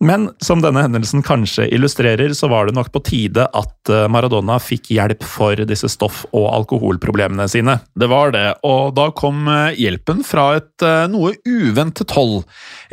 Men 0.00 0.30
som 0.38 0.60
denne 0.62 0.84
hendelsen 0.84 1.24
kanskje 1.26 1.66
illustrerer, 1.74 2.30
så 2.32 2.48
var 2.48 2.68
det 2.68 2.76
nok 2.76 2.92
på 2.94 3.00
tide 3.02 3.48
at 3.50 3.90
eh, 3.90 4.06
Maradona 4.10 4.60
fikk 4.62 4.92
hjelp 4.94 5.24
for 5.26 5.58
disse 5.66 5.90
stoff- 5.90 6.24
og 6.30 6.46
alkoholproblemene 6.54 7.48
sine. 7.50 7.80
Det 7.98 8.06
var 8.10 8.30
det, 8.34 8.46
og 8.66 8.94
da 8.94 9.08
kom 9.18 9.48
eh, 9.50 9.74
hjelpen 9.80 10.22
fra 10.26 10.52
et 10.60 10.86
eh, 10.86 11.08
noe 11.10 11.34
uventet 11.42 12.14
hold. 12.14 12.44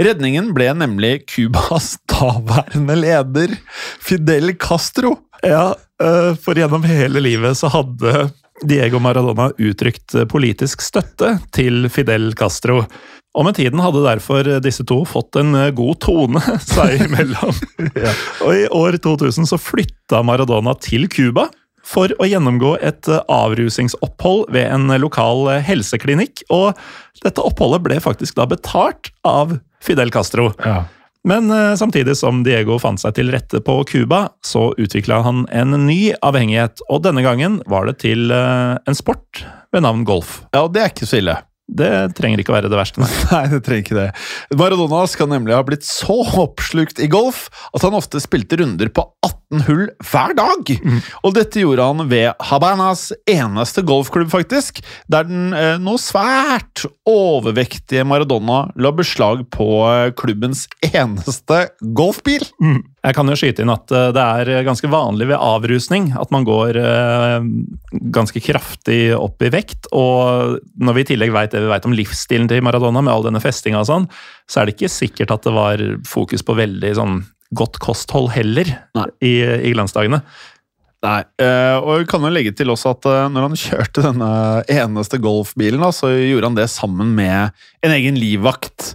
Redningen 0.02 0.50
ble 0.58 0.72
nemlig 0.82 1.20
Cubas 1.30 1.94
daværende 2.16 2.98
leder, 2.98 3.54
Fidel 4.02 4.56
Castro. 4.58 5.20
Ja, 5.46 5.76
for 6.42 6.58
gjennom 6.58 6.84
hele 6.88 7.22
livet 7.22 7.56
så 7.60 7.70
hadde 7.70 8.30
Diego 8.66 8.98
Maradona 9.04 9.52
uttrykt 9.62 10.16
politisk 10.32 10.82
støtte 10.82 11.36
til 11.54 11.86
Fidel 11.94 12.32
Castro. 12.40 12.82
Og 13.36 13.44
med 13.44 13.58
tiden 13.58 13.82
hadde 13.84 14.06
derfor 14.06 14.48
disse 14.64 14.86
to 14.88 15.02
fått 15.08 15.36
en 15.40 15.56
eh, 15.60 15.74
god 15.76 16.00
tone 16.04 16.42
seg 16.64 17.06
imellom. 17.06 17.54
ja. 18.06 18.16
Og 18.46 18.56
i 18.56 18.66
år 18.72 19.00
2000 19.04 19.50
så 19.52 19.60
flytta 19.60 20.24
Maradona 20.26 20.76
til 20.80 21.10
Cuba 21.12 21.50
for 21.86 22.10
å 22.18 22.26
gjennomgå 22.26 22.78
et 22.80 23.10
eh, 23.12 23.24
avrusingsopphold 23.32 24.48
ved 24.56 24.70
en 24.72 24.90
lokal 25.04 25.50
eh, 25.52 25.64
helseklinikk. 25.68 26.46
Og 26.56 26.72
dette 27.26 27.44
oppholdet 27.44 27.84
ble 27.86 28.02
faktisk 28.04 28.40
da 28.40 28.48
betalt 28.50 29.12
av 29.28 29.58
Fidel 29.84 30.14
Castro. 30.16 30.54
Ja. 30.64 30.86
Men 31.26 31.50
samtidig 31.74 32.14
som 32.20 32.44
Diego 32.46 32.76
fant 32.78 33.02
seg 33.02 33.16
til 33.18 33.32
rette 33.34 33.58
på 33.66 33.80
Cuba, 33.90 34.28
så 34.46 34.68
utvikla 34.78 35.24
han 35.26 35.48
en 35.50 35.74
ny 35.88 36.14
avhengighet. 36.22 36.84
Og 36.86 37.02
denne 37.02 37.24
gangen 37.26 37.56
var 37.66 37.90
det 37.90 37.96
til 38.04 38.30
en 38.30 38.98
sport 38.98 39.42
ved 39.74 39.88
navn 39.88 40.06
golf. 40.06 40.44
Ja, 40.54 40.68
det 40.70 40.84
er 40.84 40.94
ikke 40.94 41.10
så 41.10 41.18
ille. 41.24 41.40
Det 41.66 41.92
trenger 42.18 42.42
ikke 42.42 42.54
å 42.54 42.58
være 42.60 42.70
det 42.70 42.78
verste. 42.78 43.02
Nei, 43.32 43.46
det 43.50 43.62
trenger 43.66 43.86
ikke 43.86 43.98
det. 43.98 44.10
Maradona 44.60 45.02
skal 45.10 45.32
nemlig 45.32 45.56
ha 45.58 45.64
blitt 45.66 45.88
så 45.88 46.20
oppslukt 46.44 47.02
i 47.02 47.10
golf 47.12 47.48
at 47.74 47.86
han 47.86 47.98
ofte 47.98 48.22
spilte 48.24 48.60
runder 48.62 48.92
på 48.94 49.08
18 49.26 49.45
18 49.52 49.66
hull 49.68 49.86
hver 50.04 50.36
dag. 50.38 50.72
Og 51.24 51.36
dette 51.36 51.62
gjorde 51.62 51.86
han 51.86 52.10
ved 52.10 52.34
Habanas 52.50 53.12
eneste 53.30 53.84
golfklubb, 53.86 54.32
faktisk, 54.32 54.82
der 55.12 55.28
den 55.28 55.54
eh, 55.54 55.78
nå 55.82 55.98
svært 56.02 56.86
overvektige 57.10 58.06
Maradona 58.08 58.66
la 58.76 58.92
beslag 58.96 59.46
på 59.54 59.70
eh, 59.90 60.12
klubbens 60.18 60.66
eneste 60.92 61.68
golfbil. 61.96 62.46
Jeg 63.06 63.14
kan 63.14 63.30
jo 63.30 63.38
skyte 63.38 63.62
inn 63.62 63.74
at 63.74 63.92
eh, 63.94 64.12
det 64.16 64.24
er 64.24 64.66
ganske 64.66 64.90
vanlig 64.92 65.30
ved 65.30 65.42
avrusning 65.42 66.12
at 66.18 66.34
man 66.34 66.48
går 66.48 66.80
eh, 66.82 67.50
ganske 68.16 68.42
kraftig 68.44 69.14
opp 69.18 69.46
i 69.46 69.52
vekt. 69.54 69.92
Og 69.94 70.58
når 70.82 70.98
vi 70.98 71.06
i 71.06 71.10
tillegg 71.14 71.36
vet 71.36 71.54
det 71.56 71.64
vi 71.66 71.72
vet 71.72 71.86
om 71.88 71.96
livsstilen 71.96 72.50
til 72.52 72.66
Maradona, 72.66 73.04
med 73.06 73.14
all 73.14 73.28
denne 73.28 73.44
festinga 73.44 73.84
og 73.84 73.90
sånn, 73.90 74.10
så 74.50 74.62
er 74.62 74.68
det 74.68 74.78
ikke 74.78 74.94
sikkert 74.94 75.34
at 75.36 75.46
det 75.46 75.56
var 75.56 75.86
fokus 76.08 76.46
på 76.46 76.58
veldig 76.58 76.94
sånn 76.98 77.24
godt 77.54 77.80
kosthold 77.84 78.32
heller 78.34 78.70
i, 79.22 79.34
i 79.44 79.74
glansdagene. 79.76 80.22
Nei, 81.06 81.20
eh, 81.44 81.76
og 81.78 82.02
vi 82.02 82.08
kan 82.10 82.24
jo 82.26 82.32
legge 82.34 82.54
til 82.58 82.72
også 82.74 82.96
at 82.96 83.08
eh, 83.12 83.28
når 83.30 83.50
han 83.50 83.60
kjørte 83.66 84.06
denne 84.08 84.32
eneste 84.72 85.20
golfbilen, 85.22 85.84
da, 85.84 85.92
så 85.94 86.12
gjorde 86.16 86.52
han 86.52 86.58
det 86.58 86.70
sammen 86.74 87.14
med 87.18 87.54
en 87.86 87.96
egen 87.96 88.18
livvakt. 88.20 88.94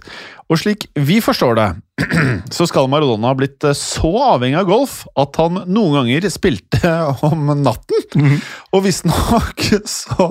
Og 0.51 0.59
slik 0.59 0.89
vi 0.99 1.21
forstår 1.23 1.55
det, 1.59 1.69
så 2.55 2.65
skal 2.69 2.89
Maradona 2.89 3.31
ha 3.31 3.37
blitt 3.37 3.63
eh, 3.67 3.75
så 3.77 4.11
avhengig 4.31 4.59
av 4.61 4.69
golf 4.69 5.01
at 5.19 5.37
han 5.41 5.61
noen 5.67 5.97
ganger 5.99 6.27
spilte 6.33 6.93
om 7.27 7.51
natten. 7.61 8.37
Og 8.71 8.85
visstnok 8.85 9.65
så 9.89 10.29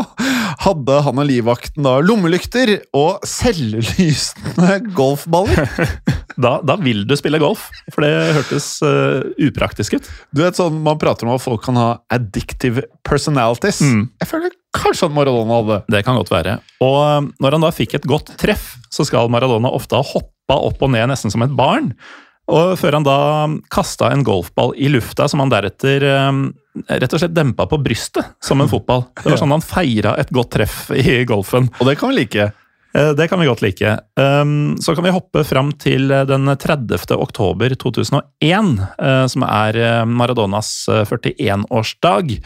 hadde 0.65 1.01
han 1.07 1.21
og 1.21 1.29
livvakten 1.29 1.87
da 1.87 1.99
lommelykter 2.05 2.77
og 2.97 3.25
selvlysende 3.29 4.81
golfballer. 4.99 5.69
Da, 6.41 6.57
da 6.65 6.77
vil 6.81 7.05
du 7.09 7.17
spille 7.19 7.41
golf, 7.43 7.67
for 7.93 8.07
det 8.07 8.35
hørtes 8.39 8.69
uh, 8.87 9.27
upraktisk 9.45 9.99
ut. 9.99 10.07
Du 10.33 10.41
vet 10.45 10.57
sånn, 10.57 10.79
Man 10.85 11.01
prater 11.01 11.29
om 11.29 11.35
at 11.35 11.43
folk 11.43 11.63
kan 11.67 11.77
ha 11.77 11.89
addictive 12.13 12.87
personalities. 13.05 13.83
Jeg 13.83 14.31
føler 14.31 14.55
kanskje 14.77 15.09
at 15.09 15.15
Maradona 15.15 15.59
hadde 15.61 15.79
Det 15.91 16.03
kan 16.07 16.17
godt 16.17 16.33
være. 16.33 16.59
Og 16.85 16.99
eh, 17.03 17.31
når 17.43 17.57
han 17.57 17.67
da 17.67 17.73
fikk 17.75 17.99
et 17.99 18.09
godt 18.09 18.35
treff, 18.41 18.77
så 18.93 19.05
skal 19.07 19.31
Maradona 19.33 19.73
ofte 19.75 19.99
ha 19.99 20.07
hoppa 20.51 20.67
opp 20.67 20.83
og 20.83 20.93
ned 20.95 21.11
nesten 21.11 21.31
som 21.33 21.43
et 21.47 21.55
barn. 21.55 21.93
Og 22.51 22.75
før 22.81 22.97
han 22.99 23.07
da 23.07 23.19
kasta 23.71 24.11
en 24.11 24.25
golfball 24.27 24.73
i 24.77 24.89
lufta 24.91 25.29
som 25.31 25.43
han 25.43 25.53
deretter 25.53 26.03
eh, 26.03 26.41
rett 26.91 27.13
og 27.15 27.21
slett 27.23 27.37
dempa 27.37 27.67
på 27.71 27.79
brystet 27.83 28.33
som 28.43 28.61
en 28.61 28.71
fotball. 28.71 29.05
Det 29.21 29.31
var 29.31 29.39
sånn 29.39 29.55
han 29.55 29.63
feira 29.63 30.17
et 30.19 30.33
godt 30.35 30.57
treff 30.57 30.89
i 30.91 31.23
golfen. 31.29 31.71
Og 31.79 31.87
det 31.87 31.97
kan 32.01 32.11
vi 32.11 32.25
like. 32.25 32.49
Eh, 32.95 33.13
Det 33.15 33.29
kan 33.31 33.39
vi 33.39 33.47
godt 33.47 33.63
like. 33.63 33.93
Um, 34.19 34.77
Så 34.83 34.97
kan 34.97 35.05
vi 35.05 35.15
hoppe 35.15 35.45
fram 35.47 35.71
til 35.79 36.11
eh, 36.11 36.25
den 36.27 36.47
30. 36.51 37.15
oktober 37.15 37.71
2001, 37.77 38.83
eh, 38.99 39.27
som 39.31 39.47
er 39.47 40.05
Maradonas 40.07 40.89
eh, 40.89 41.05
41-årsdag. 41.07 42.41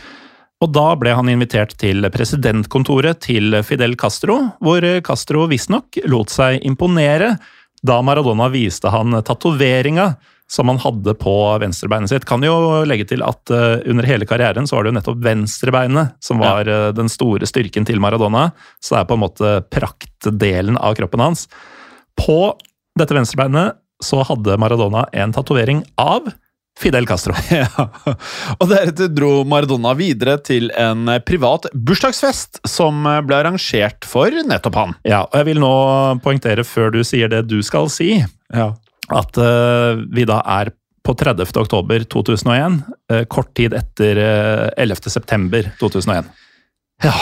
Og 0.61 0.73
da 0.73 0.95
ble 0.97 1.17
han 1.17 1.29
invitert 1.29 1.75
til 1.81 2.05
presidentkontoret 2.13 3.21
til 3.25 3.57
Fidel 3.65 3.97
Castro, 3.97 4.37
hvor 4.61 4.85
Castro 5.05 5.49
visstnok 5.49 5.99
lot 6.09 6.33
seg 6.33 6.61
imponere 6.65 7.39
da 7.85 8.01
Maradona 8.05 8.49
viste 8.53 8.89
han 8.93 9.13
tatoveringa 9.25 10.15
som 10.51 10.69
han 10.69 10.79
hadde 10.81 11.15
på 11.21 11.35
venstrebeinet 11.61 12.13
sitt. 12.13 12.27
Kan 12.29 12.45
jo 12.45 12.85
legge 12.89 13.07
til 13.09 13.25
at 13.25 13.53
uh, 13.53 13.81
under 13.89 14.07
hele 14.09 14.29
karrieren 14.29 14.69
så 14.69 14.77
var 14.77 14.85
det 14.85 14.93
jo 14.93 14.97
nettopp 14.99 15.23
venstrebeinet 15.25 16.17
som 16.25 16.41
var 16.43 16.69
uh, 16.69 16.91
den 16.97 17.09
store 17.13 17.49
styrken 17.49 17.89
til 17.89 18.01
Maradona. 18.05 18.51
Så 18.81 18.95
det 18.95 19.03
er 19.03 19.09
på 19.09 19.19
en 19.19 19.25
måte 19.25 19.55
praktdelen 19.73 20.79
av 20.81 20.97
kroppen 20.99 21.25
hans. 21.25 21.47
På 22.21 22.55
dette 22.99 23.17
venstrebeinet 23.17 23.81
så 24.05 24.21
hadde 24.27 24.59
Maradona 24.61 25.07
en 25.17 25.33
tatovering 25.33 25.83
av 26.01 26.29
Fidel 26.81 27.07
Castro. 27.07 27.35
Ja. 27.55 27.69
Og 28.59 28.69
deretter 28.71 29.11
dro 29.13 29.31
Maradona 29.49 29.93
videre 29.99 30.37
til 30.43 30.71
en 30.81 31.07
privat 31.27 31.69
bursdagsfest 31.75 32.63
som 32.69 33.05
ble 33.27 33.37
arrangert 33.39 34.07
for 34.09 34.35
nettopp 34.49 34.79
han. 34.81 34.95
Ja, 35.07 35.25
og 35.29 35.37
jeg 35.39 35.53
vil 35.53 35.63
nå 35.63 35.75
poengtere 36.25 36.67
før 36.67 36.91
du 36.95 37.03
sier 37.07 37.31
det 37.31 37.45
du 37.51 37.61
skal 37.67 37.91
si, 37.93 38.17
at 39.13 39.39
uh, 39.39 40.01
vi 40.15 40.27
da 40.29 40.41
er 40.61 40.73
på 41.05 41.15
30. 41.21 41.45
oktober 41.61 42.07
2001, 42.09 42.81
uh, 43.13 43.25
kort 43.29 43.53
tid 43.59 43.77
etter 43.77 44.21
uh, 44.21 44.69
11. 44.81 45.11
september 45.13 45.69
2001. 45.81 46.31
Ja 47.05 47.13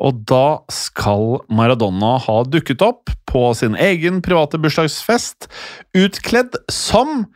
Og 0.00 0.22
da 0.30 0.62
skal 0.72 1.42
Maradona 1.52 2.14
ha 2.24 2.36
dukket 2.48 2.80
opp 2.86 3.10
på 3.28 3.42
sin 3.58 3.74
egen 3.76 4.22
private 4.24 4.58
bursdagsfest, 4.62 5.50
utkledd 5.98 6.56
som 6.72 7.26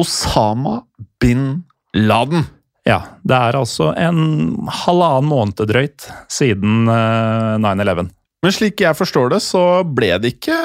Osama 0.00 0.82
bin 1.20 1.62
Laden. 1.96 2.46
Ja, 2.88 2.98
det 3.22 3.36
er 3.36 3.58
altså 3.60 3.92
en 3.94 4.56
halvannen 4.82 5.28
måned 5.30 5.62
drøyt 5.70 6.08
siden 6.32 6.88
eh, 6.90 7.60
9-11. 7.62 8.10
Men 8.42 8.54
slik 8.54 8.82
jeg 8.82 8.98
forstår 8.98 9.30
det, 9.36 9.38
så 9.44 9.84
ble 9.86 10.16
det 10.18 10.34
ikke 10.34 10.56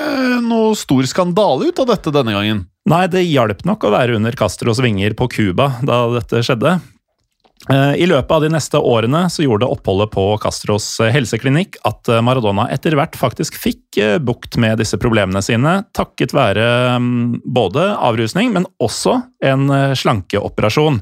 noe 0.41 0.73
stor 0.77 1.05
skandale 1.05 1.69
ut 1.69 1.81
av 1.83 1.91
dette 1.91 2.13
denne 2.15 2.33
gangen. 2.33 2.63
Nei, 2.89 3.03
det 3.11 3.27
hjalp 3.27 3.61
nok 3.67 3.85
å 3.85 3.93
være 3.93 4.15
under 4.17 4.33
Castros 4.39 4.81
vinger 4.81 5.13
på 5.19 5.27
Cuba 5.29 5.75
da 5.85 6.05
dette 6.15 6.41
skjedde. 6.45 6.77
Eh, 7.67 7.93
I 8.03 8.07
løpet 8.07 8.31
av 8.31 8.43
de 8.43 8.49
neste 8.53 8.79
årene 8.79 9.25
så 9.31 9.43
gjorde 9.43 9.67
oppholdet 9.67 10.11
på 10.13 10.23
Castros 10.43 10.87
eh, 11.03 11.11
helseklinikk 11.11 11.79
at 11.87 12.07
eh, 12.11 12.23
Maradona 12.23 12.69
etter 12.71 12.95
hvert 12.95 13.17
faktisk 13.19 13.57
fikk 13.59 13.99
bukt 14.23 14.59
med 14.61 14.77
disse 14.79 14.99
problemene 15.01 15.41
sine, 15.43 15.79
takket 15.97 16.35
være 16.37 16.65
mm, 17.01 17.39
både 17.43 17.89
avrusning, 17.95 18.51
men 18.53 18.67
også 18.83 19.15
en 19.45 19.71
slankeoperasjon. 19.97 20.99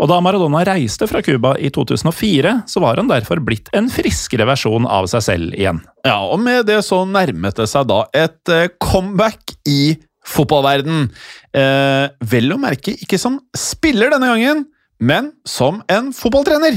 Og 0.00 0.08
da 0.08 0.20
Maradona 0.24 0.62
reiste 0.64 1.08
fra 1.10 1.20
Cuba 1.26 1.56
i 1.60 1.72
2004, 1.74 2.52
så 2.70 2.82
var 2.84 3.00
han 3.00 3.10
derfor 3.10 3.42
blitt 3.44 3.68
en 3.76 3.90
friskere 3.92 4.46
versjon 4.48 4.86
av 4.88 5.10
seg 5.10 5.26
selv 5.26 5.58
igjen. 5.58 5.82
Ja, 6.06 6.20
og 6.22 6.38
med 6.40 6.70
det 6.70 6.78
så 6.86 7.02
nærmet 7.08 7.58
det 7.58 7.66
seg 7.68 7.90
da 7.90 8.04
et 8.16 8.54
comeback 8.80 9.58
i 9.68 9.98
fotballverden. 10.26 11.08
Eh, 11.56 12.06
vel 12.30 12.54
å 12.54 12.60
merke 12.60 12.94
ikke 12.94 13.18
som 13.20 13.40
spiller 13.56 14.12
denne 14.12 14.30
gangen, 14.30 14.64
men 15.00 15.32
som 15.48 15.80
en 15.88 16.12
fotballtrener. 16.14 16.76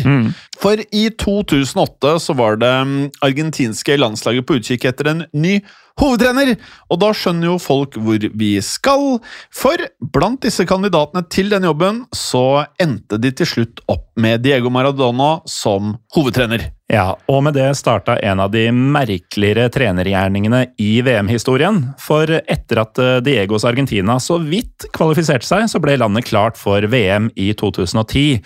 For 0.59 0.79
i 0.95 1.09
2008 1.19 2.17
så 2.23 2.35
var 2.39 2.59
det 2.61 2.73
mm, 2.87 2.99
argentinske 3.25 3.97
landslaget 3.99 4.47
på 4.47 4.59
utkikk 4.59 4.87
etter 4.89 5.11
en 5.11 5.25
ny 5.33 5.57
hovedtrener, 6.01 6.55
og 6.89 6.99
da 7.03 7.11
skjønner 7.13 7.51
jo 7.51 7.57
folk 7.61 7.97
hvor 8.01 8.23
vi 8.39 8.53
skal. 8.65 9.19
For 9.53 9.83
blant 10.15 10.41
disse 10.45 10.65
kandidatene 10.69 11.25
til 11.29 11.51
denne 11.53 11.69
jobben 11.69 12.03
så 12.15 12.65
endte 12.81 13.19
de 13.21 13.33
til 13.35 13.49
slutt 13.49 13.83
opp 13.91 14.07
med 14.17 14.45
Diego 14.45 14.71
Maradona 14.73 15.35
som 15.49 15.97
hovedtrener. 16.15 16.71
Ja, 16.93 17.15
og 17.25 17.39
med 17.41 17.55
det 17.57 17.71
starta 17.73 18.19
en 18.21 18.37
av 18.43 18.51
de 18.53 18.67
merkeligere 18.69 19.65
trenergjerningene 19.73 20.59
i 20.77 20.99
VM-historien. 21.01 21.79
For 21.97 22.29
etter 22.29 22.81
at 22.83 22.99
eh, 23.01 23.15
Diegos 23.25 23.63
Argentina 23.65 24.19
så 24.21 24.35
vidt 24.37 24.85
kvalifiserte 24.93 25.47
seg, 25.47 25.65
så 25.71 25.81
ble 25.81 25.95
landet 25.97 26.27
klart 26.27 26.59
for 26.59 26.85
VM 26.85 27.31
i 27.33 27.47
2010. 27.57 28.43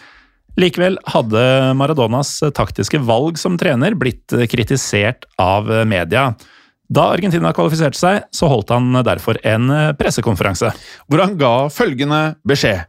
Likevel 0.63 0.95
hadde 1.11 1.41
Maradonas 1.75 2.37
taktiske 2.55 3.01
valg 3.03 3.35
som 3.41 3.57
trener 3.59 3.97
blitt 3.99 4.31
kritisert 4.53 5.27
av 5.43 5.67
media. 5.89 6.29
Da 6.87 7.09
Argentina 7.17 7.51
kvalifiserte 7.51 7.99
seg, 7.99 8.29
så 8.31 8.47
holdt 8.47 8.71
han 8.71 8.95
derfor 9.03 9.41
en 9.43 9.67
pressekonferanse. 9.99 10.71
hvor 11.11 11.25
han 11.25 11.35
ga 11.37 11.67
følgende 11.67 12.21
beskjed. 12.47 12.87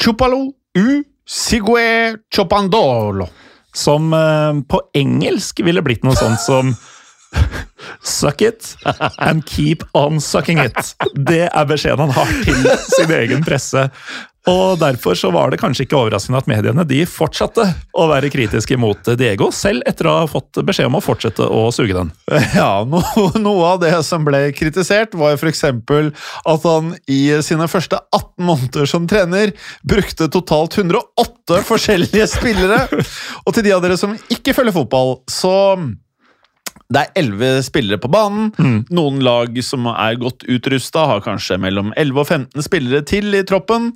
Chupalo 0.00 0.48
u 0.80 0.88
sigue 1.28 2.16
chopandolo. 2.32 3.28
Som 3.78 4.12
eh, 4.16 4.52
på 4.66 4.82
engelsk 4.98 5.62
ville 5.66 5.84
blitt 5.86 6.06
noe 6.06 6.18
sånt 6.18 6.42
som 6.42 6.74
Suck 8.02 8.42
it 8.42 8.76
and 9.18 9.44
keep 9.46 9.84
on 9.94 10.20
sucking 10.20 10.58
it. 10.62 10.94
Det 11.14 11.46
er 11.48 11.68
beskjeden 11.68 12.08
han 12.08 12.16
har 12.16 12.34
til 12.44 12.66
sin 12.96 13.14
egen 13.20 13.44
presse. 13.46 13.88
Og 14.48 14.78
Derfor 14.80 15.16
så 15.18 15.30
var 15.34 15.50
det 15.50 15.58
kanskje 15.60 15.84
ikke 15.84 15.98
overraskende 15.98 16.40
at 16.40 16.48
mediene 16.48 16.84
de 16.88 17.02
fortsatte 17.08 17.66
å 17.92 18.06
være 18.08 18.30
kritiske 18.32 18.78
mot 18.80 19.10
Diego, 19.20 19.50
selv 19.52 19.84
etter 19.88 20.08
å 20.08 20.14
ha 20.22 20.28
fått 20.30 20.60
beskjed 20.64 20.88
om 20.88 20.96
å 20.96 21.04
fortsette 21.04 21.44
å 21.44 21.66
suge 21.74 21.96
den. 21.96 22.12
Ja, 22.58 22.80
no, 22.88 23.02
Noe 23.36 23.74
av 23.74 23.82
det 23.82 23.92
som 24.06 24.24
ble 24.24 24.48
kritisert, 24.56 25.12
var 25.18 25.36
f.eks. 25.36 25.64
at 25.68 26.64
han 26.64 26.94
i 27.10 27.20
sine 27.44 27.68
første 27.68 28.00
18 28.14 28.48
måneder 28.48 28.88
som 28.88 29.06
trener 29.10 29.52
brukte 29.86 30.30
totalt 30.32 30.78
108 30.80 31.62
forskjellige 31.68 32.28
spillere. 32.30 32.86
Og 33.44 33.54
til 33.54 33.68
de 33.68 33.74
av 33.76 33.84
dere 33.84 33.98
som 34.00 34.16
ikke 34.32 34.56
følger 34.56 34.78
fotball, 34.80 35.18
så 35.28 35.52
det 36.88 37.00
er 37.02 37.18
elleve 37.20 37.50
spillere 37.66 38.00
på 38.00 38.08
banen. 38.08 38.48
Noen 38.88 39.18
lag 39.24 39.58
som 39.64 39.84
er 39.92 40.16
godt 40.20 40.46
utrusta, 40.48 41.04
har 41.10 41.20
kanskje 41.24 41.58
mellom 41.60 41.92
11 42.00 42.22
og 42.22 42.30
15 42.30 42.64
spillere 42.64 43.04
til 43.08 43.36
i 43.36 43.42
troppen. 43.48 43.90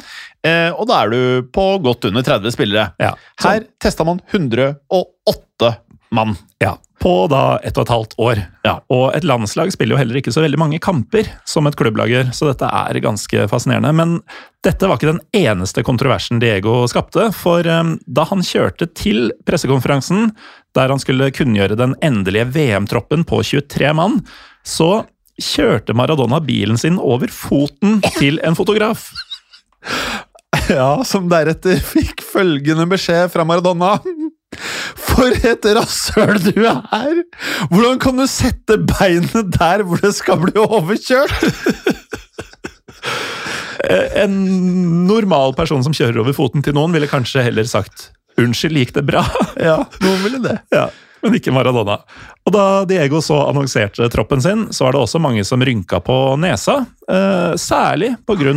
Eh, 0.44 0.68
og 0.76 0.90
da 0.90 1.00
er 1.00 1.14
du 1.14 1.48
på 1.54 1.66
godt 1.84 2.04
under 2.10 2.26
30 2.26 2.52
spillere. 2.52 2.90
Ja, 3.00 3.14
Her 3.40 3.64
testa 3.80 4.04
man 4.04 4.20
108 4.28 5.72
mann. 6.12 6.36
Ja, 6.60 6.76
På 7.00 7.26
da 7.26 7.56
ett 7.64 7.78
og 7.80 7.86
et 7.86 7.90
halvt 7.90 8.12
år. 8.22 8.40
Ja. 8.62 8.76
Og 8.92 9.08
et 9.16 9.24
landslag 9.26 9.72
spiller 9.74 9.96
jo 9.96 10.02
heller 10.02 10.20
ikke 10.20 10.30
så 10.34 10.44
veldig 10.44 10.60
mange 10.60 10.78
kamper 10.78 11.26
som 11.48 11.66
et 11.66 11.74
klubblag 11.80 12.12
gjør, 12.12 12.28
så 12.36 12.52
dette 12.52 12.68
er 12.68 13.00
ganske 13.02 13.48
fascinerende. 13.50 13.90
Men 13.96 14.12
dette 14.62 14.86
var 14.86 15.00
ikke 15.00 15.14
den 15.14 15.22
eneste 15.34 15.82
kontroversen 15.82 16.38
Diego 16.44 16.84
skapte, 16.92 17.30
for 17.34 17.66
um, 17.66 17.96
da 18.06 18.28
han 18.30 18.44
kjørte 18.46 18.86
til 18.94 19.32
pressekonferansen 19.48 20.30
der 20.76 20.92
han 20.92 21.00
skulle 21.02 21.32
kunngjøre 21.34 21.76
den 21.78 21.96
endelige 22.04 22.48
VM-troppen 22.54 23.26
på 23.28 23.42
23 23.44 23.92
mann, 23.96 24.20
så 24.64 25.04
kjørte 25.42 25.96
Maradona 25.96 26.40
bilen 26.44 26.78
sin 26.80 26.98
over 27.00 27.32
foten 27.32 28.00
til 28.18 28.40
en 28.44 28.58
fotograf. 28.58 29.10
Ja, 30.70 31.00
som 31.02 31.24
deretter 31.32 31.80
fikk 31.82 32.20
følgende 32.22 32.84
beskjed 32.86 33.32
fra 33.32 33.42
Maradona. 33.48 33.96
For 35.12 35.32
et 35.34 35.64
rasshøl 35.76 36.38
du 36.44 36.60
er! 36.68 37.22
Hvordan 37.72 37.98
kan 38.00 38.20
du 38.20 38.26
sette 38.30 38.76
beinet 38.78 39.50
der 39.56 39.82
hvor 39.82 40.00
det 40.04 40.12
skal 40.14 40.38
bli 40.44 40.54
overkjørt? 40.62 41.34
En 44.22 44.34
normal 45.08 45.56
person 45.58 45.82
som 45.84 45.92
kjører 45.96 46.20
over 46.22 46.36
foten 46.36 46.62
til 46.64 46.76
noen, 46.76 46.92
ville 46.94 47.10
kanskje 47.10 47.42
heller 47.48 47.66
sagt 47.68 48.12
'unnskyld, 48.38 48.78
gikk 48.78 48.94
det 48.94 49.06
bra'? 49.08 49.24
Ja, 49.68 49.80
noen 50.02 50.22
ville 50.24 50.42
det. 50.42 50.58
Ja, 50.78 50.90
Men 51.22 51.36
ikke 51.38 51.52
Maradona. 51.54 52.00
Og 52.42 52.50
da 52.50 52.82
Diego 52.90 53.20
så 53.22 53.36
annonserte 53.46 54.08
troppen 54.10 54.42
sin, 54.42 54.64
så 54.74 54.88
var 54.88 54.96
det 54.96 55.02
også 55.04 55.20
mange 55.22 55.44
som 55.46 55.62
rynka 55.62 56.00
på 56.02 56.16
nesa. 56.42 56.80
Eh, 57.06 57.54
særlig 57.54 58.16
pga. 58.26 58.56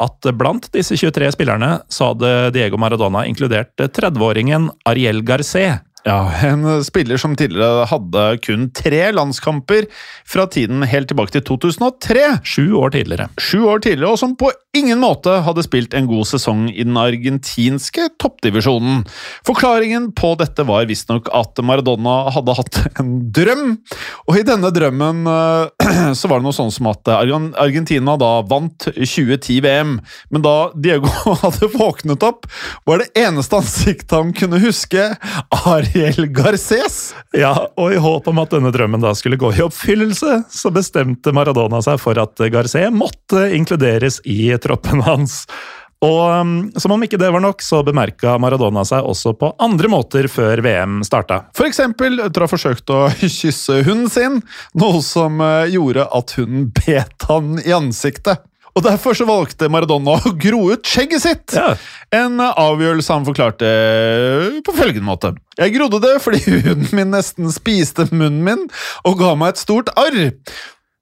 at 0.00 0.30
blant 0.32 0.70
disse 0.72 0.96
23 0.96 1.32
spillerne 1.32 1.80
så 1.88 2.14
hadde 2.14 2.50
Diego 2.56 2.80
Maradona 2.80 3.26
inkludert 3.28 3.76
30-åringen 3.76 4.70
Ariel 4.88 5.20
Garcé. 5.22 5.80
Ja, 6.06 6.30
En 6.42 6.84
spiller 6.84 7.18
som 7.18 7.32
tidligere 7.34 7.88
hadde 7.90 8.24
kun 8.46 8.68
tre 8.70 9.08
landskamper 9.10 9.88
fra 10.22 10.44
tiden 10.46 10.84
helt 10.86 11.10
tilbake 11.10 11.34
til 11.34 11.42
2003. 11.48 12.26
Sju 12.46 12.76
år 12.78 12.94
tidligere. 12.94 13.26
Sju 13.42 13.64
år 13.66 13.82
tidligere, 13.82 14.12
og 14.14 14.20
som 14.20 14.36
på 14.38 14.52
ingen 14.76 15.00
måte 15.02 15.40
hadde 15.42 15.64
spilt 15.66 15.96
en 15.96 16.06
god 16.06 16.28
sesong 16.30 16.68
i 16.70 16.84
den 16.84 16.94
argentinske 17.00 18.06
toppdivisjonen. 18.22 19.02
Forklaringen 19.48 20.12
på 20.14 20.34
dette 20.38 20.62
var 20.68 20.86
visstnok 20.86 21.30
at 21.34 21.58
Maradona 21.66 22.30
hadde 22.36 22.54
hatt 22.60 22.80
en 23.00 23.10
drøm, 23.34 23.64
og 24.28 24.38
i 24.38 24.44
denne 24.46 24.70
drømmen 24.76 25.26
eh, 25.32 26.12
så 26.18 26.30
var 26.30 26.38
det 26.38 26.46
noe 26.46 26.56
sånn 26.56 26.70
som 26.74 26.90
at 26.92 27.10
Argentina 27.16 28.14
da 28.20 28.30
vant 28.46 28.88
2010-VM, 28.94 29.96
men 30.30 30.46
da 30.46 30.54
Diego 30.76 31.10
hadde 31.42 31.72
våknet 31.74 32.26
opp, 32.30 32.46
var 32.86 33.02
det 33.02 33.10
eneste 33.18 33.58
ansiktet 33.58 34.14
han 34.14 34.30
kunne 34.36 34.62
huske 34.62 35.10
Ariel 35.96 36.26
Garces. 36.26 37.14
Ja, 37.32 37.54
og 37.76 37.92
i 37.94 38.00
håp 38.00 38.28
om 38.28 38.42
at 38.42 38.52
denne 38.52 38.72
drømmen 38.74 39.02
da 39.02 39.14
skulle 39.16 39.38
gå 39.40 39.52
i 39.54 39.64
oppfyllelse, 39.64 40.42
så 40.52 40.72
bestemte 40.74 41.32
Maradona 41.36 41.80
seg 41.84 42.00
for 42.02 42.18
at 42.20 42.40
Garcé 42.52 42.86
måtte 42.92 43.48
inkluderes 43.56 44.20
i 44.28 44.50
troppen 44.62 45.02
hans. 45.06 45.44
Og 46.04 46.40
um, 46.40 46.56
som 46.76 46.92
om 46.92 47.04
ikke 47.06 47.18
det 47.20 47.30
var 47.32 47.40
nok, 47.40 47.62
så 47.64 47.80
bemerka 47.86 48.34
Maradona 48.42 48.84
seg 48.84 49.06
også 49.08 49.32
på 49.40 49.54
andre 49.64 49.88
måter 49.88 50.28
før 50.28 50.60
VM 50.64 51.00
starta. 51.06 51.46
Eksempel 51.64 52.20
etter 52.20 52.44
å 52.44 52.48
ha 52.48 52.52
forsøkt 52.52 52.92
å 52.92 53.06
kysse 53.38 53.80
hunden 53.86 54.12
sin, 54.12 54.42
noe 54.76 55.00
som 55.04 55.40
eh, 55.40 55.72
gjorde 55.72 56.04
at 56.18 56.36
hunden 56.36 56.68
bet 56.76 57.26
han 57.30 57.56
i 57.64 57.72
ansiktet. 57.76 58.44
Og 58.76 58.84
Derfor 58.84 59.16
så 59.16 59.24
valgte 59.24 59.70
Maradona 59.72 60.18
å 60.20 60.32
gro 60.36 60.66
ut 60.74 60.84
skjegget 60.86 61.22
sitt. 61.24 61.54
Ja. 61.56 61.72
En 62.14 62.36
eh, 62.42 62.58
avgjørelse 62.60 63.14
han 63.14 63.26
forklarte 63.26 63.70
på 64.66 64.74
følgende 64.76 65.08
måte. 65.08 65.32
Jeg 65.56 65.72
grodde 65.78 66.02
det 66.04 66.16
fordi 66.24 66.42
huden 66.44 66.84
min 66.96 67.14
nesten 67.14 67.48
spiste 67.54 68.08
munnen 68.12 68.42
min 68.44 68.66
og 69.08 69.16
ga 69.22 69.32
meg 69.38 69.54
et 69.54 69.62
stort 69.64 69.88
arr. 69.96 70.20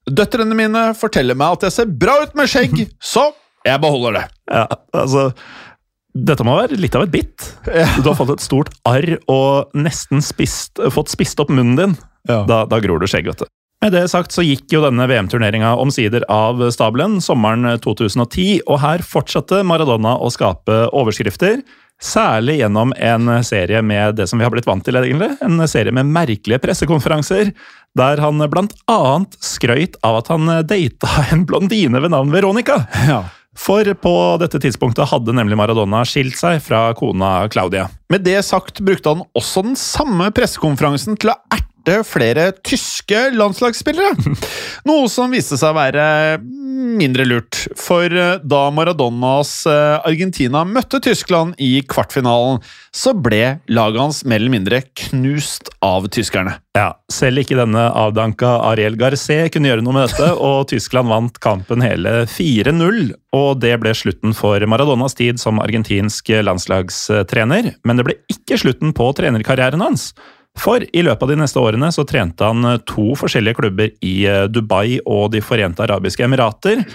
Døtrene 0.05 0.55
mine 0.55 0.87
forteller 0.97 1.37
meg 1.37 1.57
at 1.57 1.67
jeg 1.67 1.75
ser 1.81 1.93
bra 1.99 2.21
ut 2.23 2.35
med 2.37 2.49
skjegg, 2.51 2.85
så 3.13 3.31
jeg 3.65 3.81
beholder 3.81 4.19
det. 4.19 4.25
Ja, 4.53 4.67
altså 4.93 5.31
Dette 6.15 6.45
må 6.47 6.53
være 6.55 6.77
litt 6.79 6.95
av 6.95 7.07
et 7.07 7.11
bitt. 7.11 7.47
Du 7.65 8.05
har 8.07 8.15
fått 8.15 8.37
et 8.37 8.43
stort 8.45 8.69
arr 8.87 9.17
og 9.27 9.73
nesten 9.75 10.23
spist, 10.23 10.79
fått 10.95 11.11
spist 11.11 11.41
opp 11.43 11.51
munnen 11.51 11.75
din. 11.75 11.97
Ja. 12.29 12.45
Da, 12.47 12.63
da 12.69 12.79
gror 12.79 13.01
du 13.03 13.09
skjegg, 13.09 13.27
vet 13.27 13.43
du. 13.43 13.49
Med 13.85 13.93
det 13.93 14.07
sagt 14.09 14.33
så 14.33 14.41
gikk 14.41 14.73
jo 14.73 14.79
denne 14.81 15.05
VM-turneringa 15.05 15.75
omsider 15.77 16.23
av 16.33 16.57
stabelen 16.73 17.19
sommeren 17.21 17.67
2010, 17.83 18.63
og 18.65 18.79
her 18.81 19.03
fortsatte 19.05 19.59
Maradona 19.61 20.15
å 20.17 20.31
skape 20.33 20.87
overskrifter. 20.89 21.59
Særlig 22.01 22.55
gjennom 22.63 22.95
en 22.97 23.29
serie 23.45 23.83
med 23.85 24.17
det 24.17 24.25
som 24.31 24.41
vi 24.41 24.47
har 24.47 24.49
blitt 24.55 24.65
vant 24.65 24.81
til, 24.81 24.97
egentlig. 24.97 25.35
En 25.45 25.61
serie 25.69 25.93
med 25.93 26.09
merkelige 26.09 26.63
pressekonferanser, 26.63 27.51
der 27.93 28.23
han 28.25 28.41
blant 28.49 28.73
annet 28.89 29.37
skrøyt 29.45 29.99
av 30.01 30.17
at 30.23 30.33
han 30.33 30.49
data 30.65 31.27
en 31.29 31.45
blondine 31.45 32.01
ved 32.01 32.15
navn 32.15 32.33
Veronica. 32.33 32.81
Ja. 33.05 33.21
For 33.55 33.87
på 34.01 34.15
dette 34.41 34.59
tidspunktet 34.65 35.13
hadde 35.13 35.37
nemlig 35.37 35.55
Maradona 35.61 36.01
skilt 36.09 36.35
seg 36.41 36.57
fra 36.65 36.89
kona 36.97 37.45
Claudia. 37.53 37.85
Med 38.11 38.25
det 38.25 38.41
sagt 38.49 38.81
brukte 38.83 39.13
han 39.13 39.23
også 39.37 39.63
den 39.69 39.77
samme 39.79 40.33
pressekonferansen 40.35 41.21
til 41.21 41.31
å 41.31 41.37
erte 41.53 41.74
flere 42.07 42.49
tyske 42.65 43.29
landslagsspillere. 43.35 44.35
Noe 44.89 45.09
som 45.11 45.33
viste 45.33 45.59
seg 45.59 45.73
å 45.73 45.77
være 45.77 46.05
mindre 46.95 47.25
lurt, 47.27 47.65
for 47.79 48.11
eh, 48.11 48.37
da 48.43 48.61
Maradonas 48.73 49.51
eh, 49.69 49.95
Argentina 50.07 50.63
møtte 50.67 51.01
Tyskland 51.03 51.55
i 51.61 51.79
kvartfinalen, 51.87 52.61
så 52.95 53.13
ble 53.15 53.57
laget 53.71 54.01
hans 54.01 54.21
mer 54.27 54.41
eller 54.41 54.53
mindre 54.53 54.81
knust 55.07 55.71
av 55.85 56.07
tyskerne. 56.13 56.57
Ja, 56.75 56.93
Selv 57.11 57.41
ikke 57.41 57.57
denne 57.59 57.87
avdanka 57.95 58.57
Ariel 58.71 58.97
Garcé 58.99 59.45
kunne 59.53 59.71
gjøre 59.71 59.85
noe 59.85 59.97
med 59.97 60.09
dette, 60.09 60.31
og 60.47 60.69
Tyskland 60.71 61.11
vant 61.11 61.39
kampen 61.43 61.83
hele 61.85 62.23
4-0. 62.31 63.13
Og 63.35 63.49
det 63.59 63.75
ble 63.81 63.91
slutten 63.97 64.35
for 64.37 64.63
Maradonas 64.69 65.17
tid 65.17 65.41
som 65.41 65.59
argentinsk 65.63 66.31
landslagstrener. 66.47 67.73
Men 67.83 67.99
det 67.99 68.07
ble 68.07 68.17
ikke 68.31 68.59
slutten 68.61 68.95
på 68.95 69.11
trenerkarrieren 69.17 69.83
hans. 69.83 70.13
For 70.59 70.83
i 70.85 71.03
løpet 71.03 71.25
av 71.25 71.31
de 71.33 71.37
neste 71.41 71.59
årene 71.59 71.89
så 71.91 72.05
trente 72.07 72.47
han 72.47 72.63
to 72.87 73.11
forskjellige 73.19 73.57
klubber 73.59 73.91
i 74.05 74.15
eh, 74.29 74.45
Dubai 74.47 74.99
og 75.03 75.31
De 75.33 75.41
forente 75.43 75.83
arabiske 75.83 76.23
emirater. 76.25 76.85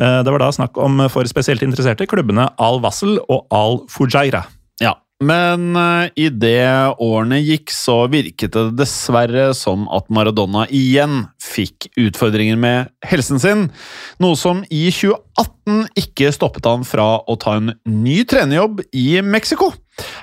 Eh, 0.00 0.20
Det 0.24 0.32
var 0.32 0.40
da 0.40 0.50
snakk 0.56 0.78
om 0.80 1.04
for 1.12 1.28
spesielt 1.28 1.62
interesserte 1.66 2.08
klubbene 2.08 2.48
Al 2.58 2.80
Wassel 2.80 3.18
og 3.28 3.46
Al 3.52 3.82
Fujaira. 3.92 4.46
Ja, 4.80 4.94
men 5.20 5.76
uh, 5.76 6.08
idet 6.16 6.96
årene 7.02 7.40
gikk, 7.44 7.68
så 7.74 8.06
virket 8.08 8.54
det 8.56 8.78
dessverre 8.78 9.50
som 9.56 9.84
at 9.92 10.08
Maradona 10.12 10.64
igjen 10.72 11.26
fikk 11.40 11.90
utfordringer 12.00 12.56
med 12.60 12.88
helsen 13.04 13.42
sin, 13.42 13.66
noe 14.22 14.38
som 14.40 14.62
i 14.72 14.86
2018 14.88 15.90
ikke 16.00 16.32
stoppet 16.32 16.68
han 16.68 16.86
fra 16.88 17.18
å 17.20 17.36
ta 17.40 17.58
en 17.58 17.74
ny 17.84 18.22
trenerjobb 18.28 18.80
i 18.96 19.20
Mexico. 19.20 19.72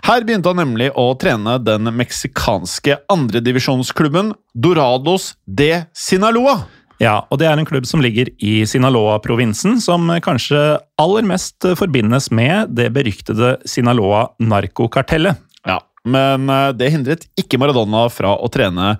Her 0.07 0.25
begynte 0.25 0.49
han 0.49 0.61
nemlig 0.63 0.89
å 0.97 1.11
trene 1.21 1.59
den 1.61 1.91
meksikanske 1.93 2.97
andredivisjonsklubben 3.13 4.33
Dorados 4.57 5.35
de 5.45 5.85
Sinaloa. 5.93 6.63
Ja, 7.01 7.19
og 7.29 7.37
det 7.37 7.45
er 7.45 7.59
en 7.59 7.67
klubb 7.67 7.85
som 7.85 8.01
ligger 8.01 8.31
i 8.41 8.63
Sinaloa-provinsen, 8.65 9.77
som 9.83 10.09
kanskje 10.25 10.79
aller 10.97 11.27
mest 11.29 11.67
forbindes 11.77 12.31
med 12.33 12.73
det 12.73 12.89
beryktede 12.95 13.57
Sinaloa-narkokartellet. 13.69 15.37
Ja, 15.67 15.77
men 16.07 16.49
eh, 16.49 16.71
det 16.77 16.93
hindret 16.95 17.27
ikke 17.37 17.59
Maradona 17.61 18.07
fra 18.13 18.33
å 18.41 18.49
trene 18.53 18.95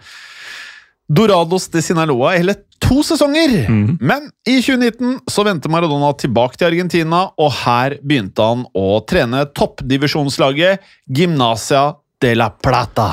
Dorados 1.07 1.69
de 1.71 1.81
Sinaloa 1.81 2.33
i 2.35 2.41
hele 2.41 2.57
to 2.83 2.99
sesonger. 3.05 3.53
Men 4.03 4.27
i 4.47 4.59
2019 4.59 5.21
så 5.31 5.45
vendte 5.47 5.71
Maradona 5.71 6.11
tilbake 6.19 6.59
til 6.59 6.67
Argentina, 6.67 7.23
og 7.39 7.53
her 7.63 7.97
begynte 8.03 8.43
han 8.43 8.65
å 8.75 8.99
trene 9.07 9.45
toppdivisjonslaget 9.55 10.83
Gimnasia 11.07 11.95
de 12.21 12.35
la 12.35 12.51
Plata. 12.51 13.07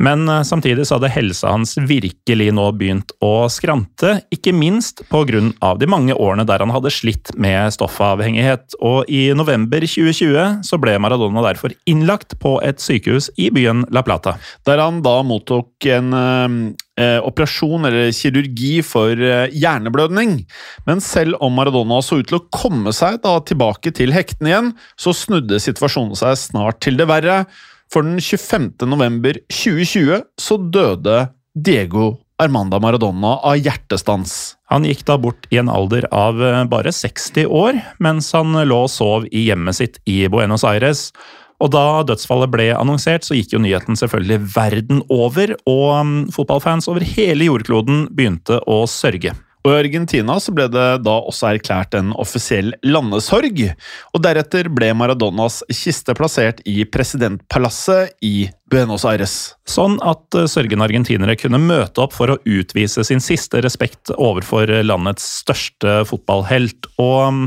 Men 0.00 0.28
eh, 0.28 0.42
samtidig 0.42 0.86
så 0.88 0.96
hadde 0.96 1.12
helsa 1.12 1.52
hans 1.52 1.76
virkelig 1.76 2.48
nå 2.56 2.66
begynt 2.78 3.12
å 3.24 3.48
skrante, 3.52 4.16
ikke 4.32 4.54
minst 4.56 5.04
pga. 5.10 5.74
de 5.76 5.88
mange 5.90 6.14
årene 6.16 6.46
der 6.48 6.64
han 6.64 6.72
hadde 6.72 6.92
slitt 6.94 7.32
med 7.36 7.74
stoffavhengighet. 7.76 8.76
Og 8.80 9.08
i 9.12 9.28
november 9.36 9.84
2020 9.84 10.64
så 10.66 10.80
ble 10.80 10.96
Maradona 10.98 11.44
derfor 11.44 11.74
innlagt 11.90 12.38
på 12.40 12.56
et 12.64 12.80
sykehus 12.80 13.30
i 13.36 13.50
byen 13.52 13.84
La 13.92 14.02
Plata. 14.06 14.38
Der 14.66 14.80
han 14.80 15.02
da 15.04 15.20
mottok 15.26 15.86
en 15.92 16.14
eh, 16.16 17.18
operasjon 17.20 17.88
eller 17.90 18.12
kirurgi 18.16 18.80
for 18.86 19.12
eh, 19.12 19.52
hjerneblødning. 19.52 20.38
Men 20.88 21.04
selv 21.04 21.36
om 21.44 21.56
Maradona 21.58 22.00
så 22.04 22.20
ut 22.20 22.30
til 22.30 22.40
å 22.40 22.46
komme 22.48 22.94
seg 22.96 23.20
da 23.24 23.36
tilbake 23.44 23.92
til 23.96 24.14
hektene 24.16 24.52
igjen, 24.52 24.72
så 24.96 25.14
snudde 25.16 25.60
situasjonen 25.60 26.16
seg 26.18 26.38
snart 26.40 26.80
til 26.84 26.96
det 27.00 27.08
verre. 27.10 27.44
For 27.90 28.06
den 28.06 28.20
25. 28.22 28.86
november 28.86 29.34
2020 29.50 30.22
så 30.38 30.56
døde 30.70 31.24
Diego 31.58 32.20
Armanda 32.40 32.78
Maradona 32.80 33.34
av 33.42 33.58
hjertestans. 33.58 34.54
Han 34.70 34.86
gikk 34.86 35.02
da 35.08 35.16
bort 35.20 35.48
i 35.50 35.58
en 35.60 35.68
alder 35.68 36.06
av 36.14 36.38
eh, 36.38 36.62
bare 36.70 36.92
60 36.94 37.50
år, 37.50 37.80
mens 37.98 38.30
han 38.36 38.54
lå 38.54 38.78
og 38.86 38.92
sov 38.94 39.26
i 39.34 39.48
hjemmet 39.48 39.80
sitt 39.80 39.98
i 40.08 40.22
Buenos 40.30 40.64
Aires. 40.64 41.08
Og 41.60 41.74
da 41.74 42.00
dødsfallet 42.08 42.52
ble 42.54 42.70
annonsert, 42.72 43.26
så 43.26 43.36
gikk 43.36 43.52
jo 43.52 43.60
nyheten 43.60 43.98
selvfølgelig 43.98 44.54
verden 44.54 45.02
over, 45.12 45.52
og 45.68 45.86
um, 45.98 46.14
fotballfans 46.32 46.88
over 46.88 47.04
hele 47.04 47.50
jordkloden 47.50 48.06
begynte 48.16 48.62
å 48.70 48.84
sørge. 48.88 49.34
Og 49.60 49.74
I 49.74 49.80
Argentina 49.82 50.38
så 50.40 50.54
ble 50.56 50.66
det 50.72 50.86
da 51.04 51.16
også 51.20 51.50
erklært 51.50 51.96
en 51.98 52.14
offisiell 52.20 52.72
landesorg. 52.86 53.60
og 54.14 54.22
Deretter 54.24 54.70
ble 54.72 54.92
Maradonas 54.96 55.60
kiste 55.68 56.14
plassert 56.16 56.62
i 56.64 56.86
presidentpalasset 56.88 58.16
i 58.24 58.48
Buenos 58.70 59.04
Aires. 59.04 59.36
Sånn 59.68 59.98
at 60.06 60.38
eh, 60.38 60.48
sørgende 60.48 60.86
argentinere 60.86 61.36
kunne 61.36 61.60
møte 61.60 62.06
opp 62.06 62.16
for 62.16 62.32
å 62.32 62.40
utvise 62.46 63.04
sin 63.04 63.20
siste 63.20 63.60
respekt 63.64 64.12
overfor 64.16 64.70
landets 64.86 65.26
største 65.42 66.00
fotballhelt. 66.08 66.88
Og 67.02 67.18
um, 67.26 67.44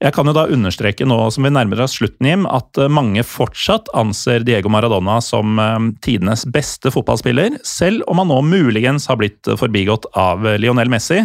jeg 0.00 0.14
kan 0.16 0.28
jo 0.28 0.32
da 0.32 0.46
understreke 0.48 1.04
nå 1.04 1.18
som 1.34 1.44
vi 1.44 1.52
nærmer 1.52 1.82
oss 1.84 1.98
slutten, 1.98 2.28
Jim, 2.30 2.46
at 2.48 2.78
eh, 2.80 2.88
mange 2.88 3.24
fortsatt 3.26 3.90
anser 3.96 4.46
Diego 4.46 4.72
Maradona 4.72 5.18
som 5.24 5.60
eh, 5.60 5.90
tidenes 6.04 6.46
beste 6.48 6.92
fotballspiller, 6.94 7.58
selv 7.68 8.06
om 8.08 8.22
han 8.22 8.32
nå 8.32 8.40
muligens 8.48 9.10
har 9.10 9.20
blitt 9.20 9.50
forbigått 9.60 10.08
av 10.16 10.46
Lionel 10.62 10.92
Messi 10.92 11.20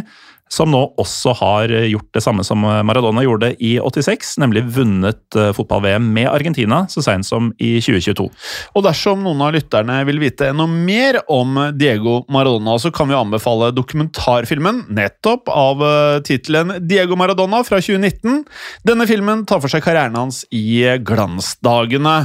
som 0.52 0.70
nå 0.72 0.82
også 1.02 1.34
har 1.39 1.72
gjort 1.89 2.12
det 2.16 2.24
samme 2.24 2.43
som 2.46 2.62
Maradona 2.62 3.24
gjorde 3.26 3.52
i 3.64 3.76
86, 3.82 4.36
nemlig 4.41 4.64
vunnet 4.76 5.38
eh, 5.38 5.52
fotball-VM 5.56 6.06
med 6.16 6.30
Argentina 6.30 6.84
så 6.91 7.04
seint 7.06 7.28
som 7.28 7.52
i 7.62 7.76
2022. 7.82 8.28
Og 8.76 8.86
dersom 8.86 9.24
noen 9.26 9.41
av 9.46 9.56
lytterne 9.56 9.98
vil 10.08 10.22
vite 10.22 10.50
enda 10.52 10.68
mer 10.70 11.20
om 11.32 11.58
Diego 11.78 12.22
Maradona, 12.32 12.78
så 12.82 12.91
kan 12.93 13.10
vi 13.10 13.18
anbefale 13.18 13.72
dokumentarfilmen 13.76 14.86
nettopp 14.96 15.50
av 15.52 15.84
eh, 15.86 16.20
tittelen 16.28 16.76
Diego 16.86 17.18
Maradona 17.20 17.64
fra 17.68 17.82
2019. 17.82 18.43
Denne 18.88 19.10
filmen 19.10 19.46
tar 19.50 19.64
for 19.64 19.72
seg 19.72 19.84
karrieren 19.86 20.18
hans 20.20 20.43
i 20.54 20.84
glansdagene, 21.06 22.16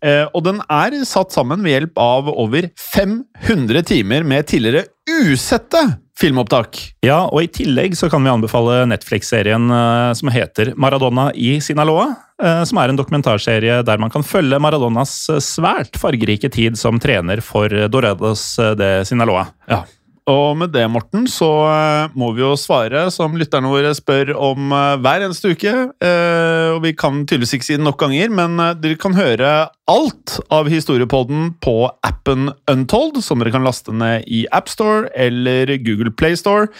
eh, 0.00 0.24
og 0.30 0.46
den 0.46 0.62
er 0.70 1.00
satt 1.08 1.34
sammen 1.34 1.64
ved 1.64 1.78
hjelp 1.78 2.00
av 2.00 2.30
over 2.30 2.70
500 2.94 3.84
timer 3.90 4.26
med 4.26 4.46
tidligere 4.50 4.86
usette 5.04 6.03
filmopptak. 6.20 6.78
Ja, 7.04 7.24
og 7.26 7.42
i 7.42 7.50
tillegg 7.50 7.96
så 7.98 8.08
kan 8.12 8.22
vi 8.24 8.32
anbefale 8.32 8.84
Netflix-serien 8.90 9.66
uh, 9.70 10.12
som 10.16 10.30
heter 10.34 10.72
Maradona 10.78 11.30
i 11.34 11.56
Sinaloa. 11.64 12.12
Uh, 12.42 12.62
som 12.66 12.80
er 12.82 12.90
en 12.90 12.98
dokumentarserie 12.98 13.80
der 13.86 14.00
man 14.02 14.10
kan 14.10 14.26
følge 14.26 14.58
Maradonas 14.62 15.12
uh, 15.30 15.40
svært 15.42 15.98
fargerike 16.00 16.50
tid 16.54 16.78
som 16.78 17.00
trener 17.02 17.42
for 17.44 17.72
Dorados 17.90 18.46
de 18.78 18.90
Sinaloa. 19.06 19.48
Ja. 19.70 19.84
Og 20.30 20.54
med 20.56 20.70
det, 20.72 20.86
Morten, 20.88 21.26
så 21.28 21.48
uh, 21.68 22.12
må 22.16 22.30
vi 22.32 22.40
jo 22.40 22.54
svare 22.56 23.02
som 23.12 23.34
lytterne 23.36 23.68
våre 23.68 23.90
spør 23.92 24.30
om 24.32 24.72
uh, 24.72 24.94
hver 25.04 25.26
eneste 25.26 25.52
uke. 25.52 25.72
Uh, 26.00 26.70
og 26.72 26.80
vi 26.86 26.94
kan 26.96 27.18
tydeligvis 27.26 27.52
ikke 27.58 27.68
si 27.68 27.76
det 27.76 27.84
nok 27.84 27.98
ganger, 28.00 28.32
men 28.32 28.56
dere 28.80 28.96
kan 29.00 29.16
høre 29.18 29.50
alt 29.90 30.38
av 30.48 30.70
Historiepodden 30.72 31.52
på 31.60 31.76
appen 32.08 32.48
Untold, 32.72 33.20
som 33.26 33.42
dere 33.42 33.52
kan 33.52 33.68
laste 33.68 33.92
ned 33.92 34.24
i 34.24 34.46
AppStore 34.48 35.12
eller 35.12 35.76
Google 35.84 36.14
Playstore. 36.16 36.72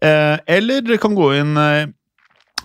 eller 0.00 0.84
dere 0.84 1.00
kan 1.00 1.16
gå 1.16 1.32
inn 1.36 1.56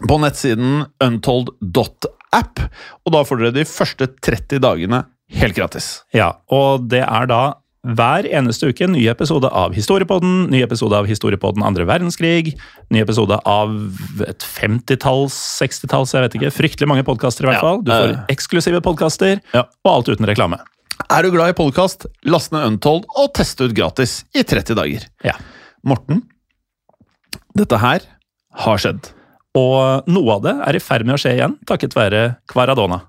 på 0.04 0.18
nettsiden 0.20 0.86
untold.app, 1.04 2.64
og 3.06 3.16
da 3.16 3.24
får 3.28 3.42
dere 3.42 3.56
de 3.56 3.68
første 3.68 4.08
30 4.20 4.60
dagene 4.64 5.06
helt 5.40 5.56
gratis. 5.56 6.04
Ja, 6.16 6.34
og 6.52 6.90
det 6.92 7.04
er 7.06 7.32
da 7.32 7.42
hver 7.86 8.26
eneste 8.26 8.72
uke 8.72 8.88
en 8.88 8.96
ny 8.96 9.04
episode 9.12 9.50
av 9.54 9.76
Historiepodden, 9.78 10.48
ny 10.50 10.64
episode 10.66 10.98
av 10.98 11.06
Historiepodden 11.10 11.64
andre 11.66 11.86
verdenskrig, 11.86 12.56
ny 12.94 13.02
episode 13.04 13.38
av 13.46 13.76
et 14.26 14.46
50-talls, 14.46 15.36
60-talls, 15.62 16.16
jeg 16.16 16.26
vet 16.26 16.38
ikke. 16.40 16.54
Fryktelig 16.56 16.90
mange 16.90 17.06
podkaster, 17.06 17.46
i 17.46 17.52
hvert 17.52 17.62
fall. 17.62 17.84
Du 17.86 17.92
får 17.94 18.16
eksklusive 18.34 18.82
podkaster, 18.86 19.44
og 19.54 19.92
alt 19.92 20.10
uten 20.10 20.30
reklame. 20.30 20.58
Er 21.12 21.28
du 21.28 21.34
glad 21.36 21.54
i 21.54 21.58
podkast, 21.58 22.08
last 22.26 22.56
ned 22.56 22.66
Untold 22.72 23.06
og 23.20 23.34
test 23.38 23.60
ut 23.62 23.76
gratis 23.78 24.24
i 24.34 24.42
30 24.48 24.80
dager. 24.80 25.06
Ja. 25.28 25.36
Morten, 25.86 26.24
dette 27.54 27.78
her 27.84 28.08
har 28.66 28.82
skjedd. 28.82 29.12
Og 29.56 30.10
noe 30.10 30.40
av 30.40 30.46
det 30.48 30.56
er 30.66 30.80
i 30.80 30.84
ferd 30.84 31.06
med 31.06 31.20
å 31.20 31.22
skje 31.22 31.38
igjen, 31.38 31.60
takket 31.70 31.94
være 31.96 32.28
Kvaradona. 32.50 33.04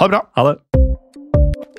Ha 0.00 0.08
det 0.08 0.16
bra. 0.16 0.24
Ha 0.38 0.46
det. 0.48 0.71